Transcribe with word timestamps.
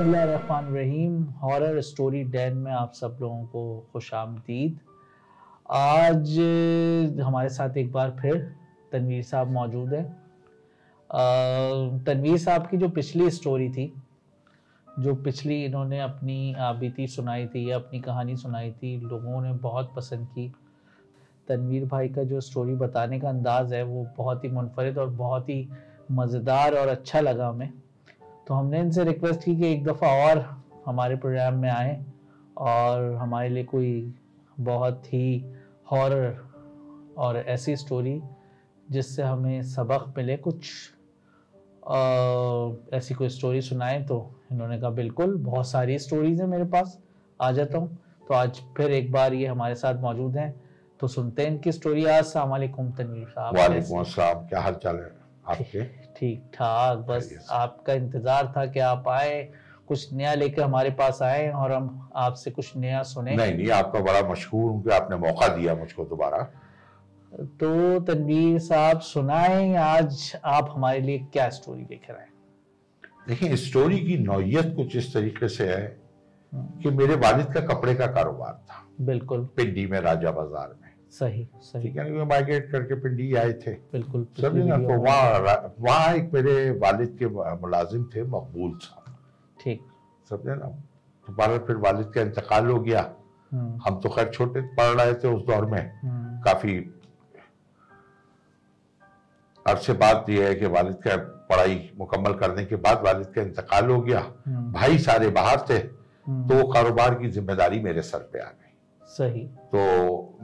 रहीम 0.00 1.24
horror 1.42 1.80
story 1.80 2.22
Dan 2.24 2.56
में 2.56 2.70
आप 2.72 2.92
सब 2.92 3.16
लोगों 3.20 3.44
को 3.44 3.88
खुश 3.92 4.12
आमदीद 4.14 4.78
आज 5.70 6.38
हमारे 7.22 7.48
साथ 7.48 7.76
एक 7.76 7.92
बार 7.92 8.10
फिर 8.20 8.36
तनवीर 8.92 9.22
साहब 9.22 9.50
मौजूद 9.50 9.92
है। 9.94 10.02
तनवीर 12.04 12.38
साहब 12.38 12.66
की 12.66 12.76
जो 12.76 12.88
पिछली 12.88 13.30
स्टोरी 13.30 13.68
थी, 13.70 13.92
जो 14.88 15.14
पिछली 15.14 15.64
इन्होंने 15.64 16.00
अपनी 16.00 16.54
आबीती 16.54 17.06
सुनाई 17.06 17.46
थी 17.46 17.70
या 17.70 17.76
अपनी 17.76 18.00
कहानी 18.00 18.36
सुनाई 18.36 18.72
थी, 18.72 18.96
लोगों 19.00 19.40
ने 19.42 19.52
बहुत 19.52 19.92
पसंद 19.96 20.26
की। 20.26 20.52
तनवीर 21.48 21.84
भाई 21.84 22.08
का 22.08 22.22
जो 22.22 22.40
स्टोरी 22.40 22.74
बताने 22.74 23.20
का 23.20 23.28
अंदाज़ 23.28 23.74
है, 23.74 23.82
वो 23.82 24.06
बहुत 24.18 24.44
ही 24.44 24.48
मुनफरद 24.48 24.98
और 24.98 25.10
बहुत 25.10 25.48
ही 25.48 25.68
मज़ेदार 26.10 26.74
और 26.74 26.88
अच्छा 26.88 27.20
लगा 27.20 27.48
हमें। 27.48 27.79
तो 28.46 28.54
हमने 28.54 28.80
इनसे 28.80 29.04
रिक्वेस्ट 29.04 29.44
की 29.44 29.56
कि 29.56 29.72
एक 29.72 29.84
दफ़ा 29.84 30.08
और 30.08 30.64
हमारे 30.86 31.16
प्रोग्राम 31.16 31.54
में 31.54 31.70
आए 31.70 32.04
और 32.56 33.14
हमारे 33.14 33.48
लिए 33.48 33.64
कोई 33.64 34.14
बहुत 34.60 35.06
ही 35.06 35.54
हॉरर 35.92 36.36
और 37.18 37.36
ऐसी 37.36 37.76
स्टोरी 37.76 38.20
जिससे 38.90 39.22
हमें 39.22 39.62
सबक 39.62 40.14
मिले 40.16 40.36
कुछ 40.36 40.70
आ, 41.88 41.96
ऐसी 42.96 43.14
कोई 43.14 43.28
स्टोरी 43.28 43.60
सुनाए 43.60 44.02
तो 44.02 44.18
इन्होंने 44.52 44.80
कहा 44.80 44.90
बिल्कुल 44.90 45.36
बहुत 45.36 45.68
सारी 45.68 45.98
स्टोरीज 45.98 46.40
हैं 46.40 46.48
मेरे 46.48 46.64
पास 46.64 46.98
आ 47.40 47.52
जाता 47.52 47.78
हूँ। 47.78 47.98
तो 48.28 48.34
आज 48.34 48.60
फिर 48.76 48.90
एक 48.90 49.12
बार 49.12 49.34
ये 49.34 49.46
हमारे 49.46 49.74
साथ 49.74 49.94
मौजूद 49.94 50.36
हैं। 50.36 50.62
तो 51.00 51.06
सुनते 51.08 51.42
हैं 51.42 51.50
इनकी 51.50 51.72
स्टोरी 51.72 52.04
आज 52.04 52.24
तनवीर 52.36 53.28
साहब। 53.28 53.56
वालेकुम 53.56 54.00
अस्सलाम। 54.00 54.46
क्या 54.46 54.60
हाल 54.60 54.74
चाल 54.74 54.96
है 54.96 55.10
आपके? 55.46 55.99
ठीक 56.20 56.42
ठाक 56.54 56.98
बस 57.08 57.46
आपका 57.50 57.92
इंतज़ार 57.92 58.52
था 58.56 58.64
कि 58.66 58.80
आप 58.84 59.08
आए 59.08 59.42
कुछ 59.88 60.12
नया 60.12 60.34
लेकर 60.34 60.62
हमारे 60.62 60.90
पास 60.90 61.18
आए 61.22 61.48
और 61.50 61.72
हम 61.72 62.10
आपसे 62.16 62.50
कुछ 62.50 62.76
नया 62.76 63.02
सुने। 63.02 63.36
नहीं 63.36 63.54
नहीं 63.54 63.70
आपका 63.70 64.00
बड़ा 64.00 64.20
मशहूर 64.28 64.70
हूँ 64.70 64.92
आपने 64.92 65.16
मौका 65.18 65.48
दिया 65.48 65.74
मुझको 65.74 66.04
दोबारा। 66.04 66.42
तो 67.60 68.00
तनवीर 68.04 68.58
साहब 68.58 69.00
सुनाए 69.00 69.74
आज 69.76 70.32
आप 70.44 70.72
हमारे 70.76 71.00
लिए 71.00 71.18
क्या 71.32 71.48
स्टोरी 71.48 71.82
लेकर 71.90 72.14
आए 72.14 72.28
देखिए 73.28 73.56
स्टोरी 73.56 73.98
की 74.00 74.18
नौयत 74.18 74.72
कुछ 74.76 74.96
इस 74.96 75.12
तरीके 75.14 75.48
से 75.48 75.68
है 75.68 75.82
हम्म। 76.52 76.80
कि 76.80 76.90
मेरे 76.90 77.14
वालिद 77.16 77.52
का 77.54 77.60
कपड़े 77.66 77.94
का 77.94 78.06
कारोबार 78.06 78.52
था। 78.70 78.86
बिल्कुल। 79.00 79.44
पिंडी 79.56 79.86
में 79.86 80.00
राजा 80.00 80.30
बाज़ार 80.30 80.74
में। 80.82 80.89
सही 81.12 81.46
सही। 81.62 81.82
ठीक 81.82 81.96
है 81.96 82.24
माइग्रेट 82.24 82.70
करके 82.72 82.94
पिंडी 83.00 83.32
आए 83.36 83.52
थे। 83.62 83.72
बिल्कुल 83.92 84.26
सभी 84.38 84.62
ना 84.64 84.76
तो 84.78 84.98
वहाँ 85.02 85.74
वहाँ 85.80 86.14
एक 86.14 86.30
मेरे 86.34 86.70
वालिद 86.82 87.16
के 87.18 87.26
मुलाजिम 87.62 88.04
थे 88.14 88.22
मकबूल 88.26 88.78
साहब 88.82 89.16
ठीक। 89.60 89.80
समझे 90.30 90.54
ना 90.54 90.66
तो 91.26 91.32
बार 91.32 91.58
फिर 91.66 91.76
वालिद 91.78 92.10
का 92.14 92.20
इंतकाल 92.20 92.66
हो 92.66 92.78
गया। 92.80 93.00
हम्म। 93.52 93.80
हम 93.86 94.00
तो 94.00 94.08
खैर 94.08 94.28
छोटे 94.30 94.60
पढ़ 94.76 94.94
रहे 95.00 95.14
थे 95.14 95.28
उस 95.28 95.42
दौर 95.46 95.66
में। 95.66 95.80
हम्म। 96.00 96.40
काफ़ी 96.42 96.78
अरसे 99.66 99.92
बात 99.94 100.28
यह 100.30 100.46
है 100.48 100.54
कि 100.54 100.66
वालिद 100.68 100.96
का 101.06 101.16
पढ़ाई 101.50 101.90
मुकम्मल 101.98 102.34
करने 102.34 102.64
के 102.64 102.76
बाद 102.78 103.02
वालिद 103.04 103.26
का 103.34 103.42
इंतकाल 103.42 103.90
हो 103.90 104.00
गया। 104.02 104.20
हम्म। 104.46 104.72
भाई 104.72 104.98
सारे 105.00 105.28
बाहर 105.32 105.66
थे 105.70 105.78
तो 105.78 106.54
वो 106.54 106.72
कारोबार 106.72 107.14
की 107.14 107.28
ज़िम्मेदारी 107.30 107.80
मेरे 107.80 108.02
सर 108.04 108.28
पे 108.32 108.38
आ 108.38 108.48
गई। 108.48 108.69
सही। 109.10 109.46
तो 109.72 109.78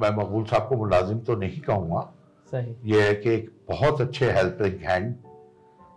मैं 0.00 0.10
मकबूल 0.10 0.44
साहब 0.44 0.68
को 0.68 0.76
मुलाजिम 0.76 1.18
तो 1.18 1.36
नहीं 1.36 1.60
कहूँगा। 1.60 2.00
सही। 2.52 2.74
ये 2.84 3.02
है 3.02 3.14
कि 3.14 3.30
एक 3.30 3.50
बहुत 3.68 4.00
अच्छे 4.00 4.30
हेल्पिंग 4.32 4.78
हैंड। 4.80 5.14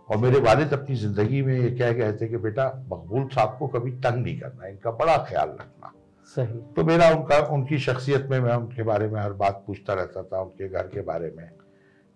और 0.08 0.16
मेरे 0.16 0.40
वालिद 0.40 0.72
अपनी 0.72 0.96
ज़िंदगी 0.96 1.42
में 1.42 1.54
ये 1.54 1.70
क्या 1.70 1.92
कहते 1.92 2.28
कि 2.28 2.36
बेटा 2.36 2.66
मकबूल 2.92 3.28
साहब 3.28 3.56
को 3.58 3.66
कभी 3.68 3.90
तंग 3.90 4.22
नहीं 4.24 4.38
करना 4.40 4.66
इनका 4.66 4.90
बड़ा 4.90 5.16
ख्याल 5.28 5.48
रखना। 5.48 5.92
सही। 6.36 6.58
तो 6.76 6.84
मेरा 6.84 7.10
उनका 7.10 7.38
उनकी 7.54 7.78
शख्सियत 7.78 8.26
में 8.30 8.38
मैं 8.40 8.54
उनके 8.54 8.82
बारे 8.82 9.08
में 9.08 9.20
हर 9.20 9.32
बात 9.32 9.62
पूछता 9.66 9.94
रहता 9.94 10.22
था 10.22 10.40
उनके 10.40 10.68
घर 10.68 10.86
के 10.86 11.00
बारे 11.00 11.32
में। 11.36 11.44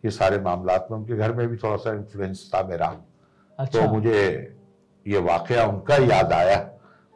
ये 0.04 0.10
सारे 0.10 0.38
मामला 0.38 0.76
में 0.90 0.98
उनके 0.98 1.16
घर 1.16 1.32
में 1.32 1.46
भी 1.48 1.56
थोड़ा 1.56 1.76
सा 1.76 1.92
इन्फ्लुएंस 1.92 2.50
था 2.54 2.62
मेरा। 2.62 2.86
अच्छा। 3.58 3.86
तो 3.86 3.92
मुझे 3.92 4.20
ये 5.06 5.18
वाकया 5.18 5.66
उनका 5.66 5.96
याद 6.06 6.32
आया। 6.32 6.58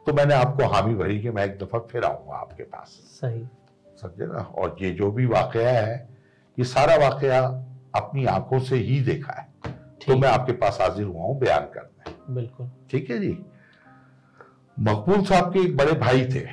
तो 0.05 0.13
मैंने 0.13 0.33
आपको 0.33 0.65
हामी 0.65 0.95
भरी 0.95 1.19
कि 1.21 1.29
मैं 1.29 1.45
एक 1.45 1.57
दफ़ा 1.59 1.79
फिर 1.91 2.03
आऊँगा 2.03 2.35
आपके 2.35 2.63
पास। 2.63 2.99
सही। 3.21 3.43
समझे 4.01 4.25
ना? 4.25 4.41
और 4.55 4.75
ये 4.81 4.91
जो 4.91 5.11
भी 5.11 5.25
वाकया 5.25 5.69
है 5.69 6.07
ये 6.57 6.65
सारा 6.65 6.95
वाकया 6.97 7.39
अपनी 7.95 8.25
आँखों 8.25 8.59
से 8.59 8.75
ही 8.75 8.99
देखा 9.01 9.33
है। 9.33 9.47
तो 10.07 10.17
मैं 10.17 10.29
आपके 10.29 10.51
पास 10.53 10.77
हाजिर 10.81 11.05
हुआ 11.05 11.23
हूँ 11.23 11.39
बयान 11.39 11.65
करने। 11.73 12.33
बिल्कुल। 12.33 12.69
ठीक 12.91 13.09
है 13.09 13.19
जी? 13.19 13.37
मकबूल 14.77 15.23
साहब 15.23 15.53
के 15.53 15.59
एक 15.59 15.77
बड़े 15.77 15.93
भाई 15.99 16.25
थे 16.25 16.45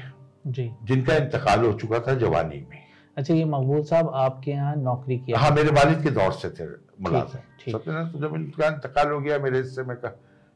जी। 0.46 0.70
जिनका 0.84 1.16
इंतकाल 1.16 1.64
हो 1.64 1.72
चुका 1.72 2.00
था 2.00 2.14
जवानी 2.14 2.66
में। 2.70 2.84
अच्छा 3.16 3.34
ये 3.34 3.44
मकबूल 3.44 3.82
साहब 3.82 4.10
आपके 4.14 4.50
यहाँ 4.50 4.74
नौकरी 4.76 5.18
किया? 5.18 5.38
हाँ 5.38 5.50
मेरे 5.50 5.70
वालिद 5.70 6.02
के 6.02 6.10
दौर 6.10 6.32
से 6.32 6.50
थे 6.50 6.66
मुलाजिम। 7.00 7.72
ना? 7.92 8.04
तो 8.04 8.18
जब 8.18 8.34
इनका 8.34 8.66
इंतकाल 8.66 9.10
हो 9.10 9.20
गया 9.20 9.38
मेरे 9.38 9.58
हिस्से 9.58 9.82
में 9.82 9.96
कहा 9.96 10.10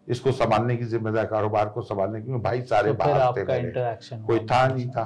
इसको 0.09 0.33
संभालने 0.33 0.77
की 0.77 0.85
जिम्मेदार 0.85 1.27
कारोबार 1.27 1.69
को 1.69 1.83
संभालने 1.83 2.21
की 2.23 2.39
भाई 2.41 2.63
सारे 2.63 2.93
तो 2.93 2.99
बाहर 2.99 3.33
थे 3.37 3.45
मेरे। 3.45 3.99
कोई 4.27 4.39
था 4.39 4.67
नहीं 4.67 4.89
था। 4.91 5.05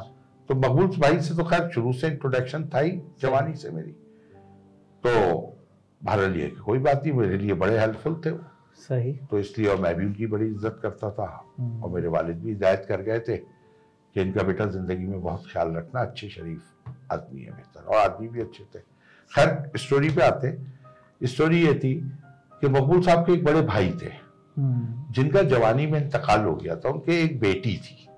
तो 0.48 0.54
मकबूल 0.54 0.86
भाई 0.98 1.20
से 1.20 1.34
तो 1.34 1.44
खैर 1.44 1.68
शुरू 1.70 1.92
से 1.92 2.08
इंट्रोडक्शन 2.08 2.64
था 2.74 2.78
ही 2.78 2.90
जवानी 3.20 3.54
से 3.54 3.70
मेरी। 3.70 3.92
तो 5.04 5.12
भारत 6.00 6.30
लिए 6.30 6.48
कोई 6.64 6.78
बात 6.78 7.02
नहीं 7.04 7.12
मेरे 7.12 7.36
लिए 7.38 7.54
बड़े 7.54 7.78
हेल्पफुल 7.78 8.20
थे 8.26 8.30
वो। 8.30 8.40
सही। 8.78 9.12
तो 9.30 9.38
इसलिए 9.38 9.68
और 9.68 9.76
मैं 9.80 9.94
भी 9.96 10.06
उनकी 10.06 10.26
बड़ी 10.26 10.46
इज़्ज़त 10.46 10.78
करता 10.82 11.10
था। 11.10 11.28
हम्म। 11.58 11.82
और 11.82 11.90
मेरे 11.90 12.08
वालिद 12.08 12.38
भी 12.38 12.50
हिदायत 12.50 12.84
कर 12.88 13.02
गए 13.02 13.18
थे 13.18 13.36
कि 13.36 14.20
इनका 14.20 14.42
बेटा 14.42 14.66
ज़िंदगी 14.66 15.06
में 15.06 15.20
बहुत 15.22 15.46
ख्याल 15.52 15.74
रखना 15.76 16.00
अच्छे 16.00 16.28
शरीफ 16.28 16.62
आदमी 17.12 17.42
है 17.42 17.50
बेहतर। 17.50 17.80
और 17.80 17.96
आदमी 17.96 18.28
भी 18.28 18.40
अच्छे 18.40 18.64
थे। 18.74 18.78
खैर 19.32 19.70
स्टोरी 19.76 20.10
पे 20.10 20.22
आते। 20.22 20.56
स्टोरी 21.26 21.64
ये 21.66 21.74
थी 21.74 21.94
कि 22.62 22.68
मकबूल 22.68 23.02
साहब 23.02 23.26
के 23.26 23.32
एक 23.32 23.44
बड़े 23.44 23.62
भाई 23.62 23.90
थे। 24.02 24.23
जिनका 24.58 25.42
जवानी 25.42 25.86
में 25.86 26.00
इंतकाल 26.02 26.44
हो 26.44 26.54
गया 26.54 26.76
था 26.76 26.90
उनके 26.90 27.22
एक 27.22 27.38
बेटी 27.40 27.76
थी। 27.78 28.08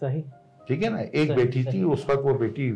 सही। 0.00 0.22
ठीक 0.68 0.82
है 0.82 0.90
ना? 0.90 1.00
एक 1.00 1.34
बेटी। 1.36 1.64
थी 1.64 1.82
उस 1.84 2.06
वक्त 2.10 2.22
वो 2.22 2.34
बेटी 2.34 2.70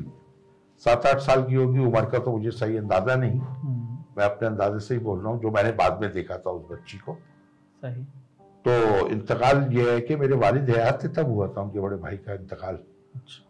सात 0.82 1.06
आठ 1.06 1.18
साल 1.18 1.42
की 1.42 1.54
होगी 1.54 1.78
उम्र 1.78 2.04
का 2.04 2.18
तो 2.18 2.36
मुझे 2.36 2.50
सही 2.50 2.76
अंदाज़ा 2.76 3.16
नहीं। 3.16 3.38
हम्म। 3.38 3.98
मैं 4.18 4.24
अपने 4.24 4.48
अंदाजे 4.48 4.78
से 4.78 4.94
ही 4.94 5.00
बोल 5.00 5.20
रहा 5.20 5.32
हूँ 5.32 5.40
जो 5.42 5.50
मैंने 5.50 5.72
बाद 5.72 6.00
में 6.00 6.12
देखा 6.12 6.36
था 6.36 6.50
उस 6.50 6.62
बच्ची 6.70 6.98
को। 6.98 7.14
सही। 7.82 8.02
तो 8.64 9.06
इंतकाल 9.08 9.68
ये 9.72 9.90
है 9.92 10.00
कि 10.00 10.16
मेरे 10.16 10.34
वालिद 10.36 10.70
हयात 10.70 11.02
थे 11.04 11.08
तब 11.08 11.28
हुआ 11.28 11.46
था 11.48 11.62
उनके 11.62 11.80
बड़े 11.80 11.96
भाई 11.96 12.16
का 12.16 12.32
इंतकाल। 12.32 12.78
अच्छा। 13.14 13.46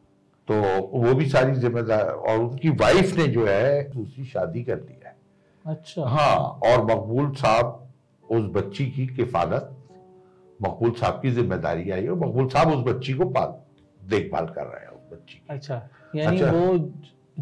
तो 0.49 0.55
वो 0.99 1.15
भी 1.15 1.29
सारी 1.29 1.55
जिम्मेदार 1.55 2.11
और 2.11 2.39
उनकी 2.39 2.71
वाइफ 2.71 3.17
ने 3.17 3.27
जो 3.29 3.47
है 3.47 3.83
दूसरी 3.91 4.25
शादी 4.25 4.63
कर 4.63 4.77
ली 4.77 4.99
है। 5.05 5.17
अच्छा। 5.65 6.05
हाँ 6.05 6.37
और 6.67 6.85
मकबूल 6.85 7.31
साहब 7.35 7.80
उस 8.31 8.51
बच्ची 8.55 8.87
की 8.91 9.07
किफालत 9.07 9.77
मकबूल 10.61 10.91
साहब 10.93 11.21
की 11.23 11.31
ज़िम्मेदारी 11.31 11.91
आई 11.91 12.07
और 12.07 12.19
मकबूल 12.19 12.49
साहब 12.49 12.73
उस 12.73 12.85
बच्ची 12.87 13.13
को 13.15 13.29
पाल 13.31 13.55
देखभाल 14.01 14.47
कर 14.47 14.67
रहे 14.67 14.85
हैं 14.85 14.91
उस 14.91 15.13
बच्ची 15.13 15.41
अच्छा 15.51 15.83
यानी 16.17 16.41
अच्छा, 16.41 16.53
वो 16.53 16.93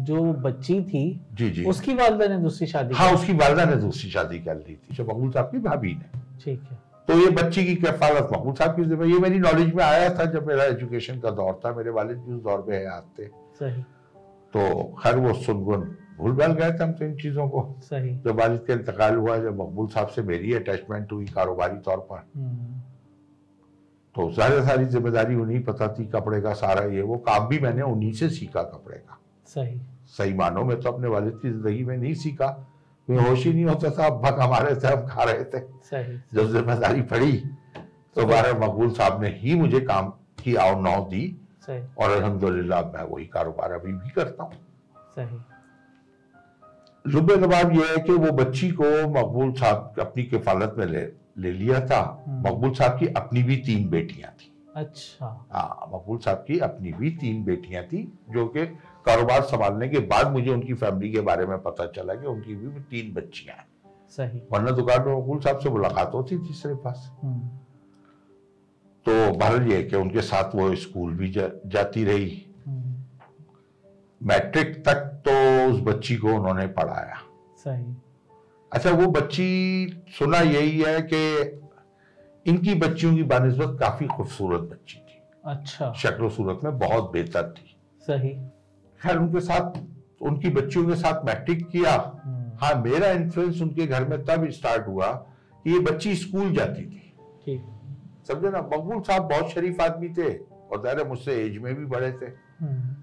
जो 0.03 0.21
बच्ची 0.43 0.81
थी 0.83 1.03
जी 1.33 1.49
जी। 1.51 1.65
उसकी 1.65 1.93
वालदा 1.95 2.27
ने 2.27 2.37
दूसरी 2.41 2.67
शादी 2.67 2.95
हाँ 2.95 3.11
उसकी 3.13 3.33
वालदा 3.33 3.65
ने 3.65 3.75
दूसरी 3.75 4.09
शादी 4.11 4.39
कर 4.39 4.55
ली 4.57 4.75
थी 4.75 5.03
मकबूल 5.03 5.31
साहब 5.31 5.51
की 5.51 5.59
भाभी 5.59 5.93
ने। 5.93 6.19
ठीक 6.43 6.61
है। 6.71 6.77
तो 7.07 7.17
ये 7.19 7.29
बच्ची 7.35 7.65
की 7.65 7.75
कफालत 7.75 8.29
मकबूल 8.33 8.53
साहब 8.53 8.75
की 8.75 8.83
ज़िम्मेदारी 8.83 9.13
ये 9.13 9.19
मेरी 9.19 9.39
नॉलेज 9.39 9.73
में 9.73 9.83
आया 9.83 10.09
था 10.15 10.25
जब 10.31 10.47
मेरा 10.47 10.63
एजुकेशन 10.65 11.19
का 11.19 11.31
दौर 11.39 11.59
था 11.65 11.73
मेरे 11.75 11.89
वालिद 11.91 12.17
भी 12.17 12.33
उस 12.33 12.41
दौर 12.43 12.65
में 12.69 12.77
सही। 13.59 13.81
तो 14.53 14.83
खैर 15.01 15.15
वो 15.17 15.33
सुनगुन 15.41 15.95
भूल 16.19 16.31
भाल 16.35 16.51
गए 16.53 16.71
थे 16.71 16.83
हम 16.83 16.91
तो 16.93 17.05
इन 17.05 17.15
चीज़ों 17.17 17.47
को। 17.49 17.61
सही। 17.81 18.15
जब 18.17 18.39
वालिद 18.39 18.61
का 18.61 18.73
इंतकाल 18.73 19.15
हुआ 19.15 19.37
जब 19.37 19.61
मकबूल 19.61 19.87
साहब 19.87 20.07
से 20.07 20.21
मेरी 20.23 20.53
अटैचमेंट 20.53 21.11
हुई 21.11 21.25
कारोबारी 21.27 21.77
तौर 21.79 21.97
पर। 22.11 22.23
हम्म। 22.35 22.81
तो 24.15 24.29
सारी 24.33 24.61
सारी 24.65 24.85
ज़िम्मेदारी 24.87 25.35
उन्हीं 25.35 25.63
पता 25.63 25.87
थी 25.89 26.05
कपड़े 26.07 26.41
का 26.41 26.53
सारा 26.55 26.83
ये 26.93 27.01
वो 27.01 27.17
काम 27.27 27.47
भी 27.47 27.59
मैंने 27.59 27.81
उन्हीं 27.83 28.11
से 28.13 28.29
सीखा 28.29 28.61
कपड़े 28.65 28.97
का। 28.97 29.19
सही। 29.47 29.79
सही 30.09 30.33
मानो 30.33 30.63
में 30.63 30.79
तो 30.81 30.91
अपने 30.91 31.07
वालिद 31.07 31.39
की 31.41 31.49
ज़िंदगी 31.49 31.83
में 31.85 31.97
नहीं 31.97 32.13
सीखा। 32.17 32.47
होश 33.07 33.45
ही 33.45 33.53
नहीं 33.53 33.65
होता 33.65 33.89
था 33.89 34.09
कमा 34.31 34.57
रहे 34.57 34.75
थे 34.75 34.87
हम 34.87 35.05
खा 35.07 35.23
रहे 35.23 35.43
थे। 35.43 35.59
जब 36.35 36.51
ज़िम्मेदारी 36.51 37.01
पड़ी 37.11 37.31
तो 38.15 38.25
बारह 38.25 38.59
मकबूल 38.59 38.91
साहब 38.93 39.21
ने 39.23 39.29
ही 39.37 39.55
मुझे 39.55 39.79
काम 39.81 40.09
की 40.43 40.55
आओ 40.57 40.79
नौ 40.81 40.95
दी। 41.05 41.25
और 41.69 42.09
अलहमदुल्ला 42.09 42.81
मैं 42.93 43.03
वही 43.05 43.25
कारोबार 43.27 43.71
अभी 43.71 43.91
भी 43.93 44.09
करता 44.09 44.43
हूँ। 44.43 44.53
सही। 45.15 45.37
जुबे 47.09 47.37
जवाब 47.37 47.71
यह 47.73 47.85
है 47.85 47.97
कि 47.97 48.11
वो 48.11 48.31
बच्ची 48.31 48.69
को 48.71 49.09
मकबूल 49.09 49.53
साहब 49.53 49.95
अपनी 49.99 50.23
किफालत 50.23 50.75
में 50.77 50.85
ले 50.85 51.07
ले 51.37 51.51
लिया 51.51 51.85
था। 51.85 52.23
हम्म। 52.27 52.47
मकबूल 52.47 52.73
साहब 52.73 52.99
की 52.99 53.07
अपनी 53.07 53.43
भी 53.43 53.57
तीन 53.57 53.89
बेटियाँ 53.89 54.31
थी। 54.31 54.53
अच्छा। 54.75 55.47
हाँ 55.51 55.91
मकबूल 55.93 56.17
साहब 56.17 56.37
की 56.37 56.59
अपनी 56.59 56.93
भी 56.93 57.11
तीन 57.11 57.43
बेटियाँ 57.43 57.83
थी 57.83 58.19
जो 58.29 58.47
कि 58.47 58.65
कारोबार 59.05 59.41
संभालने 59.41 59.89
के 59.89 59.99
बाद 59.99 60.31
मुझे 60.31 60.49
उनकी 60.51 60.73
फैमिली 60.73 61.11
के 61.11 61.21
बारे 61.21 61.45
में 61.45 61.57
पता 61.57 61.87
चला 61.87 62.13
कि 62.13 62.27
उनकी 62.27 62.55
भी 62.55 62.79
तीन 62.79 63.13
बच्चियाँ 63.13 63.57
हैं। 63.57 63.67
सही। 64.09 64.41
वरना 64.51 64.71
दुकान 64.71 65.07
में 65.07 65.17
मकबूल 65.17 65.39
साहब 65.39 65.59
से 65.59 65.69
मुलाकात 65.69 66.11
होती 66.13 66.37
थी 66.37 66.53
सिर्फ़ 66.53 66.77
पास 66.77 67.17
हम्म। 67.23 67.47
तो 69.05 69.37
बहरल 69.37 69.71
ये 69.71 69.83
कि 69.83 69.95
उनके 69.95 70.21
साथ 70.21 70.55
वो 70.55 70.75
स्कूल 70.75 71.13
भी 71.13 71.29
जा, 71.31 71.49
जाती 71.65 72.03
रही। 72.03 72.45
मैट्रिक 74.23 74.85
तक 74.85 75.21
तो 75.27 75.31
उस 75.71 75.81
बच्ची 75.81 76.15
को 76.15 76.27
उन्होंने 76.27 76.67
पढ़ाया। 76.67 77.15
सही। 77.57 77.95
अच्छा 78.73 78.91
वो 78.91 79.07
बच्ची 79.07 80.03
सुना 80.09 80.39
यही 80.39 80.81
है 80.81 81.01
कि 81.01 81.21
इनकी 82.45 82.75
बच्चियों 82.75 83.15
की 83.15 83.23
बानस्बत 83.23 83.77
काफ़ी 83.79 84.07
खूबसूरत 84.07 84.61
बच्ची 84.61 84.97
थी। 84.97 85.21
अच्छा। 85.45 85.93
शक्ल 85.93 86.29
सूरत 86.29 86.59
में 86.63 86.79
बहुत 86.79 87.11
बेहतर 87.11 87.53
थी। 87.57 87.77
सही। 88.01 88.29
खैर 89.01 89.17
उनके 89.17 89.39
साथ 89.39 89.79
उनकी 90.21 90.49
बच्चियों 90.49 90.87
के 90.87 90.95
साथ 90.95 91.25
मैट्रिक 91.25 91.67
किया। 91.67 92.21
हम्म, 92.25 92.51
हाँ 92.61 92.81
मेरा 92.83 93.07
इन्फ्लुएंस 93.07 93.61
उनके 93.61 93.85
घर 93.87 94.07
में 94.07 94.25
तब 94.25 94.49
स्टार्ट 94.49 94.87
हुआ 94.87 95.11
कि 95.65 95.73
ये 95.73 95.79
बच्ची 95.79 96.15
स्कूल 96.15 96.53
जाती 96.53 96.85
थी। 96.85 97.05
समझे 98.27 98.49
ना 98.49 98.59
मकबूल 98.61 99.01
साहब 99.01 99.23
बहुत 99.23 99.49
शरीफ 99.49 99.81
आदमी 99.81 100.09
थे 100.09 100.37
और 100.37 100.81
दायरा 100.81 101.03
मुझसे 101.03 101.33
एज 101.33 101.57
में 101.57 101.75
भी 101.75 101.85
बड़े 101.85 102.11
थे। 102.11 102.25
हम्म, 102.59 102.95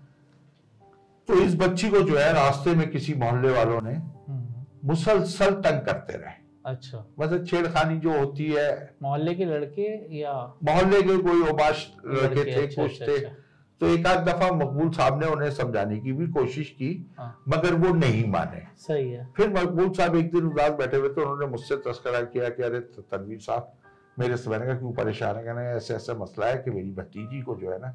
तो 1.29 1.35
इस 1.35 1.57
बच्ची 1.57 1.89
को 1.91 2.01
जो 2.01 2.17
है 2.17 2.33
रास्ते 2.33 2.75
में 2.75 2.91
किसी 2.91 3.15
मोहल्ले 3.15 3.51
वालों 3.51 3.81
ने 3.81 3.95
हम्म, 3.95 4.65
मुसलसल 4.85 5.51
तंग 5.51 5.81
करते 5.81 6.17
रहे। 6.17 6.45
अच्छा। 6.67 7.07
मतलब 7.21 7.45
छेड़खानी 7.47 7.99
जो 7.99 8.19
होती 8.19 8.47
है। 8.53 8.71
मोहल्ले 9.03 9.35
के 9.35 9.45
लड़के 9.45 10.19
या 10.19 10.33
मोहल्ले 10.65 11.03
के 11.03 11.17
कोई 11.19 11.49
ओबाश 11.51 11.87
लड़के 12.07 12.45
थे 12.45 12.63
अच्छा, 12.67 12.83
कुछ 12.83 12.93
अच्छा, 12.93 13.07
थे। 13.07 13.17
अच्छा, 13.17 13.35
तो 13.81 13.87
एक 13.87 14.07
आध 14.07 14.29
दफ़ा 14.29 14.51
मकबूल 14.53 14.91
साहब 14.91 15.21
ने 15.21 15.27
उन्हें 15.27 15.51
समझाने 15.51 15.99
की 16.01 16.13
भी 16.13 16.27
कोशिश 16.33 16.69
की 16.71 16.91
हाँ। 17.19 17.43
मगर 17.49 17.75
वो 17.75 17.93
नहीं 17.95 18.27
माने। 18.31 18.63
सही 18.79 19.11
है। 19.11 19.27
फिर 19.37 19.51
मकबूल 19.51 19.91
साहब 19.91 20.17
एक 20.17 20.33
दिन 20.33 20.47
उदास 20.47 20.71
बैठे 20.73 20.97
हुए 20.97 21.09
थे 21.09 21.21
उन्होंने 21.23 21.47
मुझसे 21.47 21.77
तस्करा 21.77 22.21
किया 22.21 22.49
कि 22.49 22.63
अरे 22.63 22.81
तनवीर 22.81 23.39
साहब 23.41 23.73
मेरे 24.19 24.37
से 24.37 24.51
मैंने 24.51 24.67
कहा 24.67 24.75
क्यों 24.75 24.93
परेशान 24.93 25.37
है? 25.37 25.43
कहना 25.45 25.63
ऐसे 25.71 25.95
ऐसा 25.95 26.15
मसला 26.15 26.47
है 26.47 26.57
कि 26.59 26.71
मेरी 26.71 26.91
भतीजी 26.91 27.43
को 27.43 27.57
जो 27.57 27.71
है 27.73 27.79
ना 27.79 27.95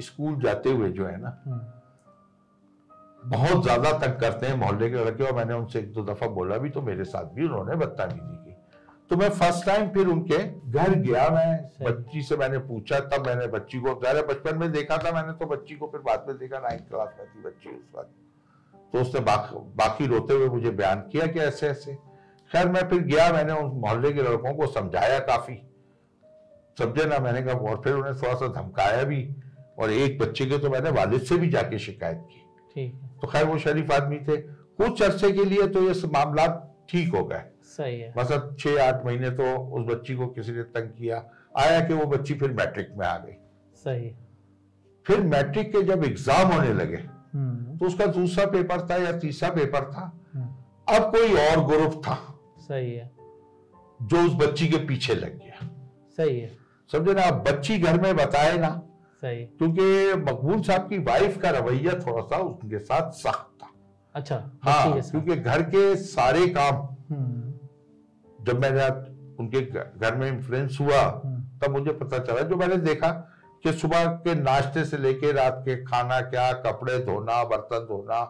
स्कूल 0.00 0.40
जाते 0.42 0.70
हुए 0.70 0.88
जो 0.90 1.06
है 1.06 1.20
ना 1.20 1.42
हम्म, 1.46 1.60
बहुत 3.24 3.62
ज़्यादा 3.62 3.90
तंग 3.98 4.20
करते 4.20 4.46
हैं 4.46 4.54
मोहल्ले 4.56 4.88
के 4.90 4.96
लड़के 4.96 5.24
और 5.24 5.34
मैंने 5.34 5.54
उनसे 5.54 5.78
एक 5.78 5.92
दो 5.92 6.02
दफ़ा 6.04 6.26
बोला 6.30 6.56
भी 6.58 6.70
तो 6.70 6.82
मेरे 6.82 7.04
साथ 7.06 7.34
भी 7.34 7.44
उन्होंने 7.44 7.76
बदतमीजी 7.76 8.36
की। 8.36 8.56
तो 9.10 9.16
मैं 9.16 9.28
फ़र्स्ट 9.30 9.66
टाइम 9.66 9.88
फिर 9.90 10.06
उनके 10.06 10.38
घर 10.70 10.94
गया 10.96 11.28
मैं। 11.30 11.52
बच्ची 11.82 12.22
से 12.22 12.36
मैंने 12.36 12.58
पूछा 12.60 12.98
तब 13.08 13.26
मैंने 13.26 13.46
बच्ची 13.48 13.78
को 13.78 13.94
ज़ाहिर 14.02 14.26
बचपन 14.26 14.58
में 14.58 14.70
देखा 14.72 14.96
था 14.98 15.12
मैंने 15.12 15.32
तो 15.34 15.46
बच्ची 15.46 15.74
को 15.76 15.86
फिर 15.86 16.00
बाद 16.02 16.24
में 16.28 16.36
देखा 16.38 16.58
नाइन्थ 16.60 16.88
क्लास 16.88 17.14
में 17.18 17.26
थी 17.26 17.42
बच्ची 17.42 17.68
उस 17.70 17.84
वक्त 17.96 18.10
तो 18.92 19.00
उसने 19.00 19.20
बाक, 19.22 19.50
बाकी 19.76 20.06
रोते 20.06 20.34
हुए 20.34 20.48
मुझे 20.50 20.70
बयान 20.72 21.00
किया 21.12 21.26
कि 21.26 21.40
ऐसे 21.40 21.66
ऐसे। 21.68 21.94
खैर 22.50 22.68
मैं 22.68 22.88
फिर 22.88 23.02
गया 23.04 23.30
मैंने 23.32 23.52
उस 23.54 23.72
मोहल्ले 23.76 24.12
के 24.12 24.22
लड़कों 24.22 24.54
को 24.54 24.66
समझाया 24.72 25.18
काफ़ी। 25.26 25.54
समझे 26.78 27.04
ना 27.06 27.18
मैंने 27.20 27.42
कहा 27.42 27.70
और 27.70 27.80
फिर 27.84 27.94
उन्हें 27.94 28.14
थोड़ा 28.16 28.34
सा 28.34 28.46
धमकाया 28.52 29.02
भी 29.04 29.24
और 29.78 29.90
एक 29.92 30.18
बच्चे 30.18 30.46
के 30.46 30.58
तो 30.58 30.70
मैंने 30.70 30.90
वालिद 30.92 31.22
से 31.22 31.36
भी 31.36 31.48
जाके 31.50 31.78
शिकायत 31.80 32.26
की। 32.28 32.41
ठीक 32.74 32.92
है। 32.94 33.08
तो 33.22 33.28
खैर 33.28 33.44
वो 33.44 33.58
शरीफ 33.58 33.90
आदमी 33.92 34.18
थे। 34.18 34.36
कुछ 34.36 35.02
अरसे 35.02 35.30
के 35.32 35.44
लिए 35.44 35.66
तो 35.68 35.82
ये 35.82 35.94
मामला 36.08 36.46
ठीक 36.90 37.14
हो 37.14 37.24
गए। 37.24 37.42
सही 37.66 38.00
है। 38.00 38.12
मतलब 38.18 38.56
छह 38.60 38.82
आठ 38.84 39.04
महीने 39.06 39.30
तो 39.30 39.54
उस 39.74 39.86
बच्ची 39.86 40.14
को 40.14 40.26
किसी 40.28 40.52
ने 40.52 40.62
तंग 40.74 40.88
किया। 40.90 41.24
आया 41.58 41.80
कि 41.80 41.94
वो 41.94 42.04
बच्ची 42.06 42.34
फिर 42.34 42.52
मैट्रिक 42.52 42.88
में 42.98 43.06
आ 43.06 43.16
गई। 43.18 43.36
सही 43.84 44.10
फिर 45.06 45.20
मैट्रिक 45.20 45.72
के 45.72 45.82
जब 45.82 46.04
एग्ज़ाम 46.04 46.52
होने 46.52 46.72
लगे 46.74 46.96
हम्म, 46.96 47.76
तो 47.78 47.86
उसका 47.86 48.06
दूसरा 48.06 48.44
पेपर 48.46 48.86
था 48.90 48.96
या 48.96 49.12
तीसरा 49.18 49.48
पेपर 49.50 49.90
था। 49.92 50.04
हम्म, 50.34 50.46
अब 50.88 51.10
कोई 51.10 51.34
और 51.38 51.64
ग्रुप 51.66 52.02
था 52.04 52.14
सही 52.60 52.92
है। 52.92 53.10
जो 54.02 54.24
उस 54.26 54.34
बच्ची 54.36 54.68
के 54.68 54.76
पीछे 54.86 55.14
लग 55.14 55.38
गया। 55.38 55.68
सही 56.16 56.38
है। 56.40 56.50
समझे 56.90 57.14
ना 57.14 57.30
बच्ची 57.42 57.78
घर 57.78 58.00
में 58.00 58.14
बताए 58.16 58.56
ना 58.58 58.68
सही। 59.22 59.44
क्योंकि 59.58 60.14
मकबूल 60.22 60.60
साहब 60.62 60.88
की 60.88 60.98
वाइफ 61.08 61.36
का 61.42 61.50
रवैया 61.50 61.92
थोड़ा 62.06 62.22
सा 62.30 62.36
उनके 62.42 62.78
साथ 62.78 63.10
सख्त 63.18 63.62
था। 63.62 63.68
अच्छा 64.14 64.36
हाँ। 64.64 65.00
क्योंकि 65.00 65.36
घर 65.36 65.62
के 65.74 65.94
सारे 65.96 66.46
काम 66.56 66.76
हम्म, 67.10 67.52
जब 68.38 68.60
मैंने 68.62 68.86
उनके 69.42 69.60
घर 69.60 70.16
में 70.16 70.26
इन्फ्लुएंस 70.28 70.78
हुआ 70.80 71.00
हम्म, 71.24 71.42
तब 71.62 71.70
मुझे 71.70 71.92
पता 71.92 72.18
चला 72.18 72.40
जो 72.48 72.56
मैंने 72.56 72.76
देखा 72.88 73.08
कि 73.64 73.72
सुबह 73.72 74.04
के 74.26 74.34
नाश्ते 74.34 74.84
से 74.84 74.98
लेके 74.98 75.32
रात 75.32 75.62
के 75.64 75.76
खाना 75.84 76.20
क्या 76.30 76.50
कपड़े 76.62 76.98
धोना 77.04 77.42
बर्तन 77.50 77.84
धोना 77.88 78.20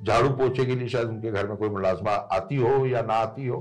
झाड़ू 0.00 0.28
पोछे 0.30 0.64
के 0.64 0.74
लिए 0.76 0.88
शायद 0.88 1.08
उनके 1.08 1.30
घर 1.30 1.46
में 1.48 1.56
कोई 1.56 1.68
मुलाजमा 1.68 2.12
आती 2.36 2.56
हो 2.56 2.84
या 2.86 3.02
ना 3.02 3.14
आती 3.14 3.46
हो 3.46 3.60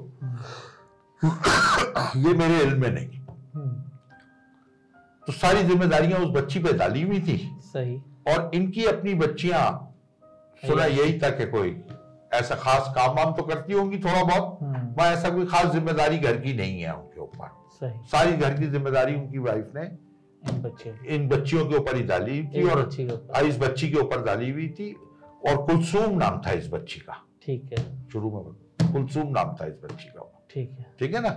ये 1.23 2.33
मेरे 2.33 2.59
इल्म 2.61 2.81
में 2.81 2.89
नहीं। 2.89 3.07
हम्म, 3.07 3.16
तो 5.27 5.33
सारी 5.33 5.63
जिम्मेदारियाँ 5.63 6.19
उस 6.19 6.29
बच्ची 6.31 6.59
पे 6.59 6.73
डाली 6.73 7.01
हुई 7.01 7.19
थी। 7.21 7.37
सही। 7.63 7.95
और 8.27 8.51
इनकी 8.55 8.85
अपनी 8.85 9.13
बच्चियाँ 9.15 9.63
सुना 10.63 10.85
यही 10.85 11.19
था 11.19 11.29
कि 11.29 11.45
कोई 11.47 11.75
ऐसा 12.33 12.55
खास 12.55 12.91
काम 12.95 13.15
वाम 13.15 13.33
तो 13.33 13.43
करती 13.43 13.73
होंगी 13.73 13.97
थोड़ा 13.99 14.23
बहुत 14.23 14.57
हम्म, 14.61 14.93
वहाँ 14.97 15.11
ऐसा 15.11 15.29
कोई 15.29 15.45
खास 15.45 15.71
ज़िम्मेदारी 15.73 16.17
घर 16.19 16.37
की 16.37 16.53
नहीं 16.53 16.81
है 16.81 16.93
उनके 16.93 17.21
ऊपर। 17.21 17.49
सारी 18.11 18.37
घर 18.37 18.57
की 18.59 18.67
ज़िम्मेदारी 18.67 19.15
उनकी 19.15 19.37
वाइफ 19.39 19.71
ने 19.75 19.83
इन 20.43 20.61
बच्चे 20.61 20.93
इन 21.15 21.27
बच्चियों 21.29 21.65
के 21.65 21.75
ऊपर 21.75 21.95
ही 21.95 22.03
डाली 22.03 22.41
थी 22.45 22.63
और 22.69 23.45
इस 23.45 23.59
बच्ची 23.59 23.89
के 23.89 23.97
ऊपर 23.99 24.23
डाली 24.23 24.49
हुई 24.51 24.67
थी 24.79 24.91
और 25.47 25.57
कुलसूम 25.65 26.17
नाम 26.17 26.41
था 26.47 26.51
इस 26.51 26.69
बच्ची 26.71 26.99
का। 26.99 27.21
ठीक 27.43 27.69
है। 27.71 27.83
शुरू 28.11 28.31
में 28.31 28.91
कुलसूम 28.93 29.27
नाम 29.31 29.55
था 29.61 29.65
इस 29.65 29.75
बच्ची 29.83 30.07
का। 30.07 30.31
ठीक 30.51 30.69
है। 30.69 30.85
ठीक 30.99 31.13
है 31.15 31.21
ना? 31.21 31.29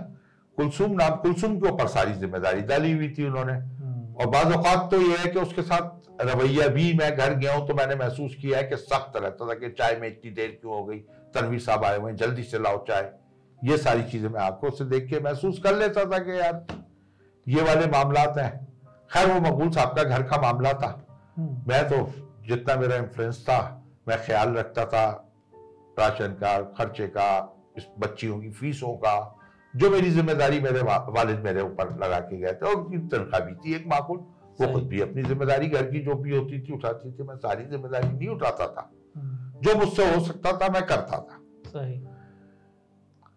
कुलसूम 0.57 0.91
नाम 0.91 1.15
कुलसूम 1.17 1.59
के 1.59 1.69
ऊपर 1.69 1.87
सारी 1.87 2.13
ज़िम्मेदारी 2.13 2.61
डाली 2.69 2.91
हुई 2.91 3.09
थी 3.09 3.25
उन्होंने। 3.25 3.53
और 4.19 4.27
बाज 4.27 4.51
औकात 4.53 4.89
तो 4.91 5.01
ये 5.01 5.17
है 5.17 5.31
कि 5.31 5.39
उसके 5.39 5.61
साथ 5.61 6.21
रवैया 6.21 6.67
भी 6.67 6.93
मैं 6.93 7.15
घर 7.17 7.33
गया 7.33 7.53
हूँ 7.53 7.67
तो 7.67 7.73
मैंने 7.73 7.95
महसूस 7.95 8.35
किया 8.41 8.57
है 8.57 8.63
कि 8.63 8.77
सख्त 8.77 9.17
रहता 9.17 9.47
था 9.49 9.53
कि 9.53 9.69
चाय 9.69 9.95
में 9.95 10.07
इतनी 10.07 10.31
देर 10.31 10.57
क्यों 10.61 10.73
हो 10.73 10.83
गई? 10.85 10.97
तनवीर 11.35 11.59
साहब 11.59 11.85
आए 11.85 11.97
हुए 11.97 12.11
हैं 12.11 12.17
जल्दी 12.17 12.43
से 12.43 12.59
लाओ 12.59 12.83
चाय। 12.85 13.11
ये 13.59 13.77
सारी 13.77 14.03
चीज़ें 14.03 14.29
मैं 14.29 14.39
आँखों 14.41 14.69
से 14.69 14.85
देख 14.85 15.09
के 15.09 15.19
महसूस 15.19 15.59
कर 15.59 15.75
लेता 15.77 16.05
था 16.05 16.17
कि 16.19 16.39
यार 16.39 16.65
ये 17.47 17.61
वाले 17.61 17.87
मामलात 17.87 18.37
हैं। 18.37 18.51
खैर 19.11 19.27
वो 19.27 19.39
मकबूल 19.41 19.71
साहब 19.71 19.95
का 19.95 20.03
घर 20.03 20.23
का 20.23 20.41
मामला 20.41 20.73
था। 20.73 20.89
हम्म, 21.37 21.61
मैं 21.67 21.83
तो 21.89 22.13
जितना 22.47 22.75
मेरा 22.75 22.95
इन्फ्लुएंस 22.95 23.43
था 23.49 23.59
मैं 24.07 24.17
ख्याल 24.25 24.53
रखता 24.53 24.85
था 24.85 25.05
राशन 25.99 26.33
का 26.33 26.59
खर्चे 26.77 27.07
का 27.07 27.27
इस 27.77 27.87
बच्चियों 27.99 28.39
की 28.39 28.49
फीसों 28.51 28.93
का 28.97 29.15
जो 29.73 29.89
मेरी 29.89 30.09
ज़िम्मेदारी 30.11 30.59
मेरे 30.59 30.81
वालिद 30.81 31.39
मेरे 31.39 31.61
ऊपर 31.61 31.97
लगा 31.99 32.19
के 32.21 32.37
गए 32.37 32.53
थे 32.53 32.65
और 32.65 32.75
उनकी 32.75 32.97
तनख्वाह 33.09 33.41
भी 33.41 33.53
थी 33.55 33.75
एक 33.75 33.87
माकूल। 33.87 34.17
वो 34.59 34.71
खुद 34.73 34.87
भी 34.87 35.01
अपनी 35.01 35.23
ज़िम्मेदारी 35.23 35.67
घर 35.67 35.85
की 35.91 35.99
जो 35.99 36.15
भी 36.15 36.35
होती 36.35 36.59
थी 36.61 36.73
उठाती 36.73 37.11
थी 37.11 37.23
मैं 37.23 37.35
सारी 37.37 37.63
ज़िम्मेदारी 37.65 38.07
नहीं 38.07 38.27
उठाता 38.29 38.67
था। 38.67 38.89
हम्म, 39.15 39.61
जो 39.61 39.75
मुझसे 39.75 40.13
हो 40.13 40.19
सकता 40.25 40.51
था 40.57 40.67
मैं 40.73 40.85
करता 40.87 41.17
था। 41.19 41.37